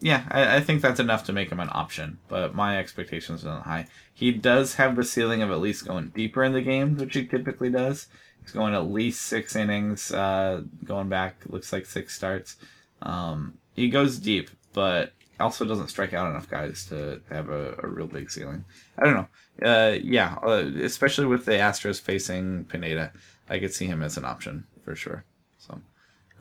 Yeah, 0.00 0.24
I, 0.28 0.56
I, 0.56 0.60
think 0.60 0.82
that's 0.82 1.00
enough 1.00 1.24
to 1.24 1.32
make 1.32 1.50
him 1.50 1.60
an 1.60 1.70
option, 1.70 2.18
but 2.28 2.54
my 2.54 2.76
expectations 2.78 3.44
are 3.44 3.54
not 3.54 3.62
high. 3.62 3.86
He 4.12 4.32
does 4.32 4.74
have 4.74 4.96
the 4.96 5.04
ceiling 5.04 5.40
of 5.40 5.50
at 5.50 5.60
least 5.60 5.86
going 5.86 6.08
deeper 6.08 6.42
in 6.42 6.52
the 6.52 6.60
games, 6.60 7.00
which 7.00 7.14
he 7.14 7.24
typically 7.24 7.70
does. 7.70 8.08
He's 8.42 8.50
going 8.50 8.74
at 8.74 8.90
least 8.90 9.22
six 9.22 9.56
innings, 9.56 10.12
uh, 10.12 10.62
going 10.84 11.08
back, 11.08 11.36
looks 11.46 11.72
like 11.72 11.86
six 11.86 12.14
starts. 12.14 12.56
Um, 13.00 13.54
he 13.74 13.88
goes 13.88 14.18
deep, 14.18 14.50
but 14.76 15.14
also 15.40 15.64
doesn't 15.64 15.88
strike 15.88 16.12
out 16.12 16.30
enough 16.30 16.50
guys 16.50 16.84
to 16.84 17.18
have 17.30 17.48
a, 17.48 17.74
a 17.82 17.88
real 17.88 18.06
big 18.06 18.30
ceiling. 18.30 18.62
I 18.98 19.04
don't 19.04 19.14
know. 19.14 19.66
Uh, 19.66 19.96
yeah, 20.02 20.36
uh, 20.42 20.70
especially 20.82 21.24
with 21.24 21.46
the 21.46 21.52
Astros 21.52 21.98
facing 21.98 22.66
Pineda, 22.66 23.10
I 23.48 23.58
could 23.58 23.72
see 23.72 23.86
him 23.86 24.02
as 24.02 24.18
an 24.18 24.26
option 24.26 24.66
for 24.84 24.94
sure. 24.94 25.24
So, 25.56 25.80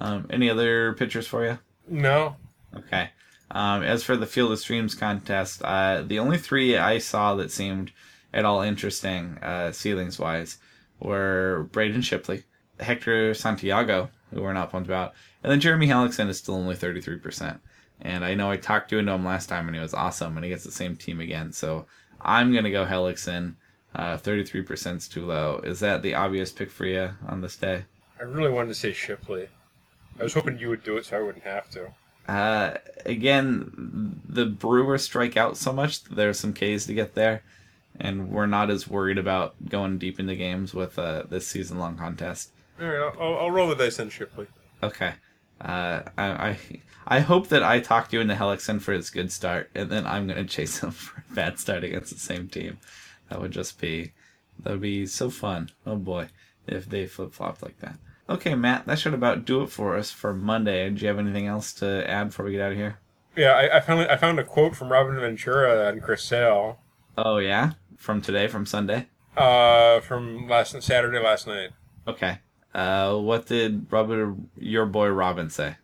um, 0.02 0.28
any 0.30 0.50
other 0.50 0.94
pitchers 0.94 1.26
for 1.26 1.46
you? 1.46 1.60
No. 1.88 2.36
Okay. 2.76 3.10
Um, 3.52 3.84
as 3.84 4.04
for 4.04 4.18
the 4.18 4.26
Field 4.26 4.52
of 4.52 4.60
Streams 4.60 4.96
contest, 4.96 5.62
uh, 5.64 6.04
the 6.06 6.20
only 6.20 6.38
three 6.38 6.78
I 6.78 6.98
saw 6.98 7.36
that 7.36 7.52
seemed 7.52 7.94
at 8.34 8.44
all 8.44 8.62
interesting, 8.62 9.38
uh, 9.42 9.72
ceilings 9.72 10.20
wise, 10.20 10.58
were 11.00 11.70
Braden 11.72 12.02
Shipley, 12.02 12.44
Hector 12.82 13.34
Santiago, 13.34 14.10
who 14.34 14.42
we're 14.42 14.52
not 14.52 14.72
pumped 14.72 14.90
about, 14.90 15.14
and 15.42 15.50
then 15.50 15.62
Jeremy 15.62 15.88
Hellickson 15.88 16.28
is 16.28 16.38
still 16.38 16.56
only 16.56 16.76
33%. 16.76 17.60
And 18.02 18.26
I 18.26 18.36
know 18.36 18.52
I 18.52 18.58
talked 18.58 18.90
to 18.90 19.00
him 19.00 19.26
last 19.26 19.48
time 19.48 19.68
and 19.68 19.76
he 19.76 19.82
was 19.82 19.94
awesome, 19.94 20.38
and 20.38 20.44
he 20.44 20.50
gets 20.50 20.64
the 20.64 20.72
same 20.72 20.96
team 20.96 21.20
again. 21.20 21.52
So 21.52 21.86
I'm 22.22 22.52
going 22.52 22.66
to 22.66 22.72
go 22.72 22.86
Hellickson. 22.86 23.56
Uh, 23.94 24.18
33% 24.18 24.98
is 24.98 25.08
too 25.08 25.26
low. 25.26 25.62
Is 25.64 25.80
that 25.80 26.02
the 26.02 26.16
obvious 26.16 26.52
pick 26.52 26.70
for 26.70 26.86
you 26.86 27.12
on 27.28 27.42
this 27.42 27.56
day? 27.56 27.86
I 28.20 28.24
really 28.24 28.52
wanted 28.52 28.70
to 28.70 28.76
say 28.76 28.92
Shipley. 28.92 29.48
I 30.20 30.24
was 30.24 30.34
hoping 30.34 30.60
you 30.60 30.70
would 30.70 30.84
do 30.84 30.98
it 30.98 31.06
so 31.06 31.18
I 31.18 31.22
wouldn't 31.22 31.46
have 31.46 31.70
to. 31.72 31.92
Uh, 32.28 32.78
again, 33.06 34.20
the 34.28 34.46
Brewers 34.46 35.04
strike 35.04 35.38
out 35.38 35.58
so 35.58 35.72
much. 35.72 36.04
There's 36.04 36.40
some 36.40 36.54
Ks 36.54 36.86
to 36.88 36.94
get 36.94 37.14
there, 37.14 37.44
and 38.00 38.32
we're 38.32 38.48
not 38.48 38.70
as 38.70 38.88
worried 38.88 39.18
about 39.18 39.56
going 39.70 39.98
deep 39.98 40.20
into 40.20 40.36
games 40.36 40.74
with 40.74 40.98
uh, 40.98 41.24
this 41.30 41.48
season 41.48 41.78
long 41.78 41.98
contest. 41.98 42.52
All 42.82 42.88
right, 42.88 43.14
I'll, 43.20 43.38
I'll 43.38 43.52
roll 43.52 43.70
the 43.70 43.76
dice 43.76 44.00
on 44.00 44.10
Shipley. 44.10 44.48
Okay. 44.82 45.14
Uh, 45.62 46.02
I, 46.18 46.58
I 47.08 47.20
hope 47.22 47.48
that 47.50 47.64
I 47.64 47.80
talked 47.80 48.14
you 48.14 48.20
into 48.22 48.36
Hellickson 48.36 48.82
for 48.82 48.94
his 48.94 49.10
good 49.10 49.32
start, 49.32 49.70
and 49.76 49.90
then 49.90 50.06
I'm 50.06 50.28
gonna 50.28 50.44
chase 50.46 50.80
him 50.80 50.92
for 50.92 51.24
a 51.30 51.34
bad 51.34 51.60
start 51.60 51.84
against 51.84 52.12
the 52.14 52.20
same 52.20 52.48
team. 52.48 52.78
That 53.30 53.42
would 53.42 53.52
just 53.52 53.80
be 53.80 54.12
that 54.60 54.72
would 54.72 54.82
be 54.82 55.06
so 55.06 55.30
fun. 55.30 55.70
Oh 55.86 55.96
boy, 55.96 56.28
if 56.68 56.90
they 56.90 57.06
flip 57.08 57.34
flopped 57.34 57.64
like 57.64 57.80
that. 57.80 57.98
Okay, 58.30 58.56
Matt, 58.56 58.86
that 58.88 58.98
should 59.00 59.14
about 59.14 59.46
do 59.46 59.62
it 59.62 59.70
for 59.70 59.96
us 59.96 60.12
for 60.12 60.34
Monday. 60.34 60.90
Do 60.90 61.02
you 61.02 61.08
have 61.08 61.20
anything 61.20 61.46
else 61.48 61.74
to 61.74 62.10
add 62.10 62.30
before 62.30 62.46
we 62.46 62.54
get 62.54 62.62
out 62.62 62.72
of 62.72 62.78
here? 62.78 62.98
Yeah, 63.36 63.52
I, 63.52 63.78
I 63.78 63.80
found 63.82 64.02
I 64.10 64.18
found 64.18 64.40
a 64.40 64.44
quote 64.44 64.76
from 64.76 64.92
Robin 64.92 65.16
Ventura 65.20 65.88
and 65.90 66.02
Chris 66.02 66.24
Sale, 66.24 66.80
Oh 67.18 67.38
yeah, 67.38 67.72
from 67.98 68.22
today, 68.22 68.48
from 68.48 68.66
Sunday. 68.66 69.08
uh, 69.38 70.00
from 70.02 70.48
last 70.48 70.82
Saturday 70.82 71.20
last 71.20 71.46
night. 71.48 71.70
Okay. 72.08 72.40
Uh, 72.76 73.16
what 73.18 73.46
did 73.46 73.88
Robert, 73.90 74.36
your 74.58 74.86
boy 74.86 75.08
Robin 75.08 75.50
say? 75.50 75.78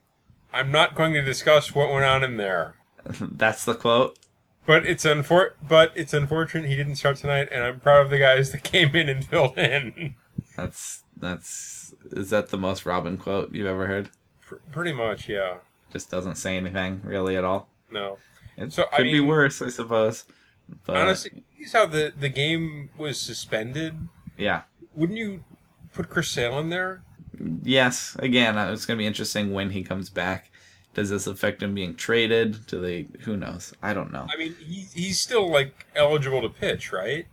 I'm 0.53 0.71
not 0.71 0.93
going 0.95 1.13
to 1.13 1.21
discuss 1.21 1.73
what 1.73 1.89
went 1.91 2.03
on 2.03 2.23
in 2.23 2.35
there, 2.37 2.75
That's 3.21 3.63
the 3.63 3.73
quote. 3.75 4.19
but 4.65 4.85
it's 4.85 5.05
unfor- 5.05 5.53
but 5.65 5.93
it's 5.95 6.13
unfortunate 6.13 6.67
he 6.67 6.75
didn't 6.75 6.97
start 6.97 7.15
tonight, 7.17 7.47
and 7.51 7.63
I'm 7.63 7.79
proud 7.79 8.01
of 8.05 8.09
the 8.09 8.19
guys 8.19 8.51
that 8.51 8.63
came 8.65 8.93
in 8.95 9.07
and 9.07 9.23
filled 9.25 9.57
in. 9.57 10.15
That's 10.57 11.03
that's 11.15 11.93
is 12.11 12.29
that 12.31 12.49
the 12.49 12.57
most 12.57 12.85
Robin 12.85 13.17
quote 13.17 13.53
you've 13.53 13.67
ever 13.67 13.87
heard? 13.87 14.09
Pr- 14.45 14.55
Pretty 14.73 14.91
much, 14.91 15.29
yeah. 15.29 15.57
Just 15.93 16.11
doesn't 16.11 16.35
say 16.35 16.57
anything 16.57 16.99
really 17.05 17.37
at 17.37 17.45
all. 17.45 17.69
No, 17.89 18.17
It 18.57 18.73
So, 18.73 18.85
I 18.91 18.97
could 18.97 19.03
be 19.03 19.19
worse, 19.21 19.61
I 19.61 19.69
suppose. 19.69 20.25
But 20.85 20.97
honestly, 20.97 21.43
here's 21.55 21.71
how 21.71 21.85
the 21.85 22.11
the 22.19 22.29
game 22.29 22.89
was 22.97 23.17
suspended. 23.19 23.95
yeah. 24.37 24.63
Wouldn't 24.93 25.17
you 25.17 25.45
put 25.93 26.09
Chris 26.09 26.29
Sale 26.29 26.59
in 26.59 26.69
there? 26.69 27.03
Yes. 27.63 28.15
Again, 28.19 28.57
uh, 28.57 28.71
it's 28.71 28.85
gonna 28.85 28.97
be 28.97 29.05
interesting 29.07 29.53
when 29.53 29.69
he 29.71 29.83
comes 29.83 30.09
back. 30.09 30.51
Does 30.93 31.09
this 31.09 31.25
affect 31.27 31.63
him 31.63 31.73
being 31.73 31.95
traded? 31.95 32.65
Do 32.67 32.81
they? 32.81 33.07
Who 33.21 33.37
knows? 33.37 33.73
I 33.81 33.93
don't 33.93 34.11
know. 34.11 34.27
I 34.31 34.37
mean, 34.37 34.55
he, 34.59 34.87
he's 34.93 35.19
still 35.21 35.49
like 35.49 35.85
eligible 35.95 36.41
to 36.41 36.49
pitch, 36.49 36.91
right? 36.91 37.25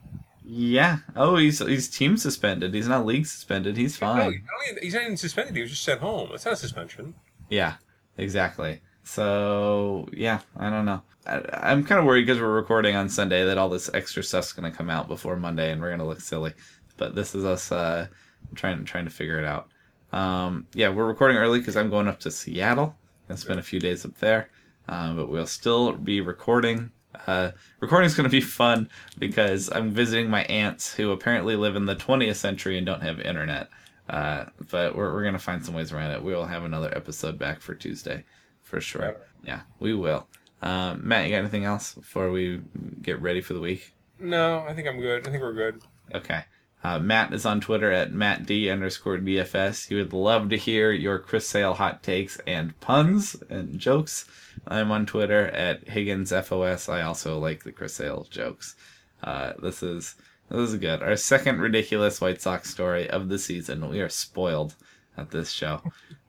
Yeah. 0.44 0.98
Oh, 1.16 1.36
he's 1.36 1.58
he's 1.58 1.88
team 1.90 2.16
suspended. 2.16 2.72
He's 2.72 2.88
not 2.88 3.04
league 3.04 3.26
suspended. 3.26 3.76
He's 3.76 4.00
No, 4.00 4.06
fine. 4.06 4.32
he- 4.32 4.80
he's 4.86 4.94
not 4.94 5.02
even 5.02 5.16
suspended. 5.16 5.56
He 5.56 5.60
was 5.62 5.70
just 5.70 5.82
sent 5.84 6.00
home. 6.00 6.28
That's 6.30 6.44
not 6.44 6.54
a 6.54 6.56
suspension. 6.56 7.14
Yeah, 7.50 7.74
exactly. 8.16 8.80
So 9.02 10.08
yeah, 10.12 10.40
I 10.56 10.70
don't 10.70 10.84
know. 10.84 11.02
I, 11.26 11.42
I'm 11.52 11.84
kind 11.84 11.98
of 11.98 12.04
worried 12.06 12.26
because 12.26 12.40
we're 12.40 12.54
recording 12.54 12.94
on 12.94 13.08
Sunday 13.08 13.44
that 13.44 13.58
all 13.58 13.68
this 13.68 13.90
extra 13.92 14.22
stuff's 14.22 14.52
gonna 14.52 14.70
come 14.70 14.88
out 14.88 15.08
before 15.08 15.36
Monday, 15.36 15.72
and 15.72 15.80
we're 15.82 15.90
gonna 15.90 16.06
look 16.06 16.20
silly. 16.20 16.54
But 16.96 17.14
this 17.16 17.34
is 17.34 17.44
us 17.44 17.72
uh, 17.72 18.06
trying 18.54 18.84
trying 18.84 19.04
to 19.04 19.10
figure 19.10 19.38
it 19.38 19.44
out. 19.44 19.68
Um, 20.12 20.66
yeah, 20.74 20.88
we're 20.88 21.06
recording 21.06 21.36
early 21.36 21.58
because 21.58 21.76
I'm 21.76 21.90
going 21.90 22.08
up 22.08 22.20
to 22.20 22.30
Seattle. 22.30 22.96
Gonna 23.28 23.38
spend 23.38 23.60
a 23.60 23.62
few 23.62 23.78
days 23.80 24.04
up 24.04 24.16
there, 24.18 24.50
uh, 24.88 25.12
but 25.14 25.28
we'll 25.28 25.46
still 25.46 25.92
be 25.92 26.20
recording. 26.20 26.90
Uh, 27.26 27.50
is 27.82 28.14
gonna 28.14 28.28
be 28.28 28.40
fun 28.60 28.88
because 29.18 29.70
I'm 29.70 29.90
visiting 29.90 30.30
my 30.30 30.44
aunts 30.44 30.94
who 30.94 31.10
apparently 31.10 31.56
live 31.56 31.76
in 31.76 31.86
the 31.86 31.96
20th 31.96 32.36
century 32.36 32.78
and 32.78 32.86
don't 32.86 33.02
have 33.02 33.20
internet. 33.20 33.68
Uh, 34.08 34.46
but 34.70 34.96
we're, 34.96 35.12
we're 35.12 35.24
gonna 35.24 35.38
find 35.38 35.64
some 35.64 35.74
ways 35.74 35.92
around 35.92 36.12
it. 36.12 36.22
We 36.22 36.34
will 36.34 36.46
have 36.46 36.64
another 36.64 36.94
episode 36.96 37.38
back 37.38 37.60
for 37.60 37.74
Tuesday, 37.74 38.24
for 38.62 38.80
sure. 38.80 39.16
Yeah, 39.42 39.60
we 39.78 39.94
will. 39.94 40.26
Um, 40.62 41.06
Matt, 41.06 41.26
you 41.26 41.32
got 41.32 41.38
anything 41.38 41.64
else 41.64 41.94
before 41.94 42.30
we 42.30 42.60
get 43.02 43.20
ready 43.20 43.40
for 43.40 43.54
the 43.54 43.60
week? 43.60 43.94
No, 44.18 44.64
I 44.66 44.74
think 44.74 44.88
I'm 44.88 45.00
good. 45.00 45.26
I 45.26 45.30
think 45.30 45.42
we're 45.42 45.52
good. 45.52 45.82
Okay. 46.14 46.44
Uh, 46.84 46.98
Matt 46.98 47.32
is 47.32 47.44
on 47.44 47.60
Twitter 47.60 47.90
at 47.90 48.12
mattd 48.12 48.70
underscore 48.70 49.18
dfs. 49.18 49.88
He 49.88 49.96
would 49.96 50.12
love 50.12 50.48
to 50.50 50.56
hear 50.56 50.92
your 50.92 51.18
Chris 51.18 51.48
Sale 51.48 51.74
hot 51.74 52.02
takes 52.02 52.38
and 52.46 52.78
puns 52.80 53.36
and 53.50 53.78
jokes. 53.78 54.26
I'm 54.66 54.92
on 54.92 55.04
Twitter 55.04 55.48
at 55.48 55.88
Higgins 55.88 56.30
FOS. 56.30 56.88
I 56.88 57.02
also 57.02 57.38
like 57.38 57.64
the 57.64 57.72
Chris 57.72 57.94
Sale 57.94 58.28
jokes. 58.30 58.76
Uh, 59.22 59.54
this 59.60 59.82
is 59.82 60.14
this 60.50 60.70
is 60.70 60.76
good. 60.76 61.02
Our 61.02 61.16
second 61.16 61.60
ridiculous 61.60 62.20
White 62.20 62.40
Sox 62.40 62.70
story 62.70 63.10
of 63.10 63.28
the 63.28 63.38
season. 63.38 63.88
We 63.88 64.00
are 64.00 64.08
spoiled 64.08 64.74
at 65.16 65.30
this 65.30 65.50
show. 65.50 65.82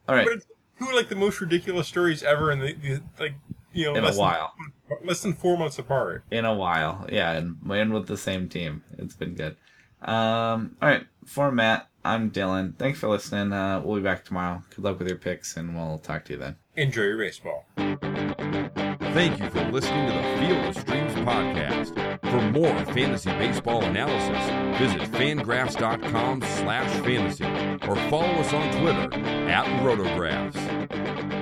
All 0.08 0.16
right, 0.16 0.28
who 0.76 0.90
are 0.90 0.96
like 0.96 1.10
the 1.10 1.16
most 1.16 1.40
ridiculous 1.42 1.88
stories 1.88 2.24
ever 2.24 2.52
in 2.52 2.60
the, 2.60 2.74
the 2.74 3.02
like 3.20 3.36
you 3.72 3.86
know 3.86 3.96
in 3.96 4.04
a 4.04 4.08
less 4.08 4.18
while. 4.18 4.54
than, 4.90 5.08
less 5.08 5.22
than 5.22 5.34
four 5.34 5.58
months 5.58 5.78
apart. 5.78 6.24
in 6.32 6.46
a 6.46 6.54
while. 6.54 7.06
Yeah, 7.12 7.32
and 7.34 7.58
and 7.70 7.94
with 7.94 8.08
the 8.08 8.18
same 8.18 8.50
team. 8.50 8.84
It's 8.98 9.16
been 9.16 9.36
good. 9.36 9.56
Um, 10.02 10.76
all 10.82 10.90
right, 10.90 11.06
for 11.26 11.52
Matt, 11.52 11.88
I'm 12.04 12.32
Dylan. 12.32 12.76
Thanks 12.78 13.00
for 13.00 13.10
listening. 13.10 13.52
Uh, 13.54 13.82
we'll 13.84 13.98
be 13.98 14.04
back 14.04 14.24
tomorrow. 14.26 14.64
Good 14.76 14.84
luck 14.84 15.00
with 15.00 15.08
your 15.08 15.18
picks, 15.18 15.58
and 15.58 15.76
we'll 15.76 16.00
talk 16.00 16.26
to 16.26 16.34
you 16.34 16.40
then. 16.40 16.56
Enjoy 16.76 17.04
your 17.04 17.18
baseball. 17.18 17.66
Thank 17.78 19.40
you 19.40 19.50
for 19.50 19.64
listening 19.72 20.08
to 20.08 20.14
the 20.14 20.38
Field 20.40 20.66
of 20.66 20.78
Streams 20.78 21.14
podcast. 21.28 22.20
For 22.30 22.42
more 22.52 22.86
fantasy 22.94 23.32
baseball 23.32 23.84
analysis, 23.84 24.80
visit 24.80 25.02
fangraphs.com 25.12 26.42
slash 26.42 26.90
fantasy 27.04 27.46
or 27.88 27.96
follow 28.10 28.34
us 28.36 28.54
on 28.54 28.72
Twitter 28.80 29.14
at 29.50 29.66
rotographs. 29.84 31.39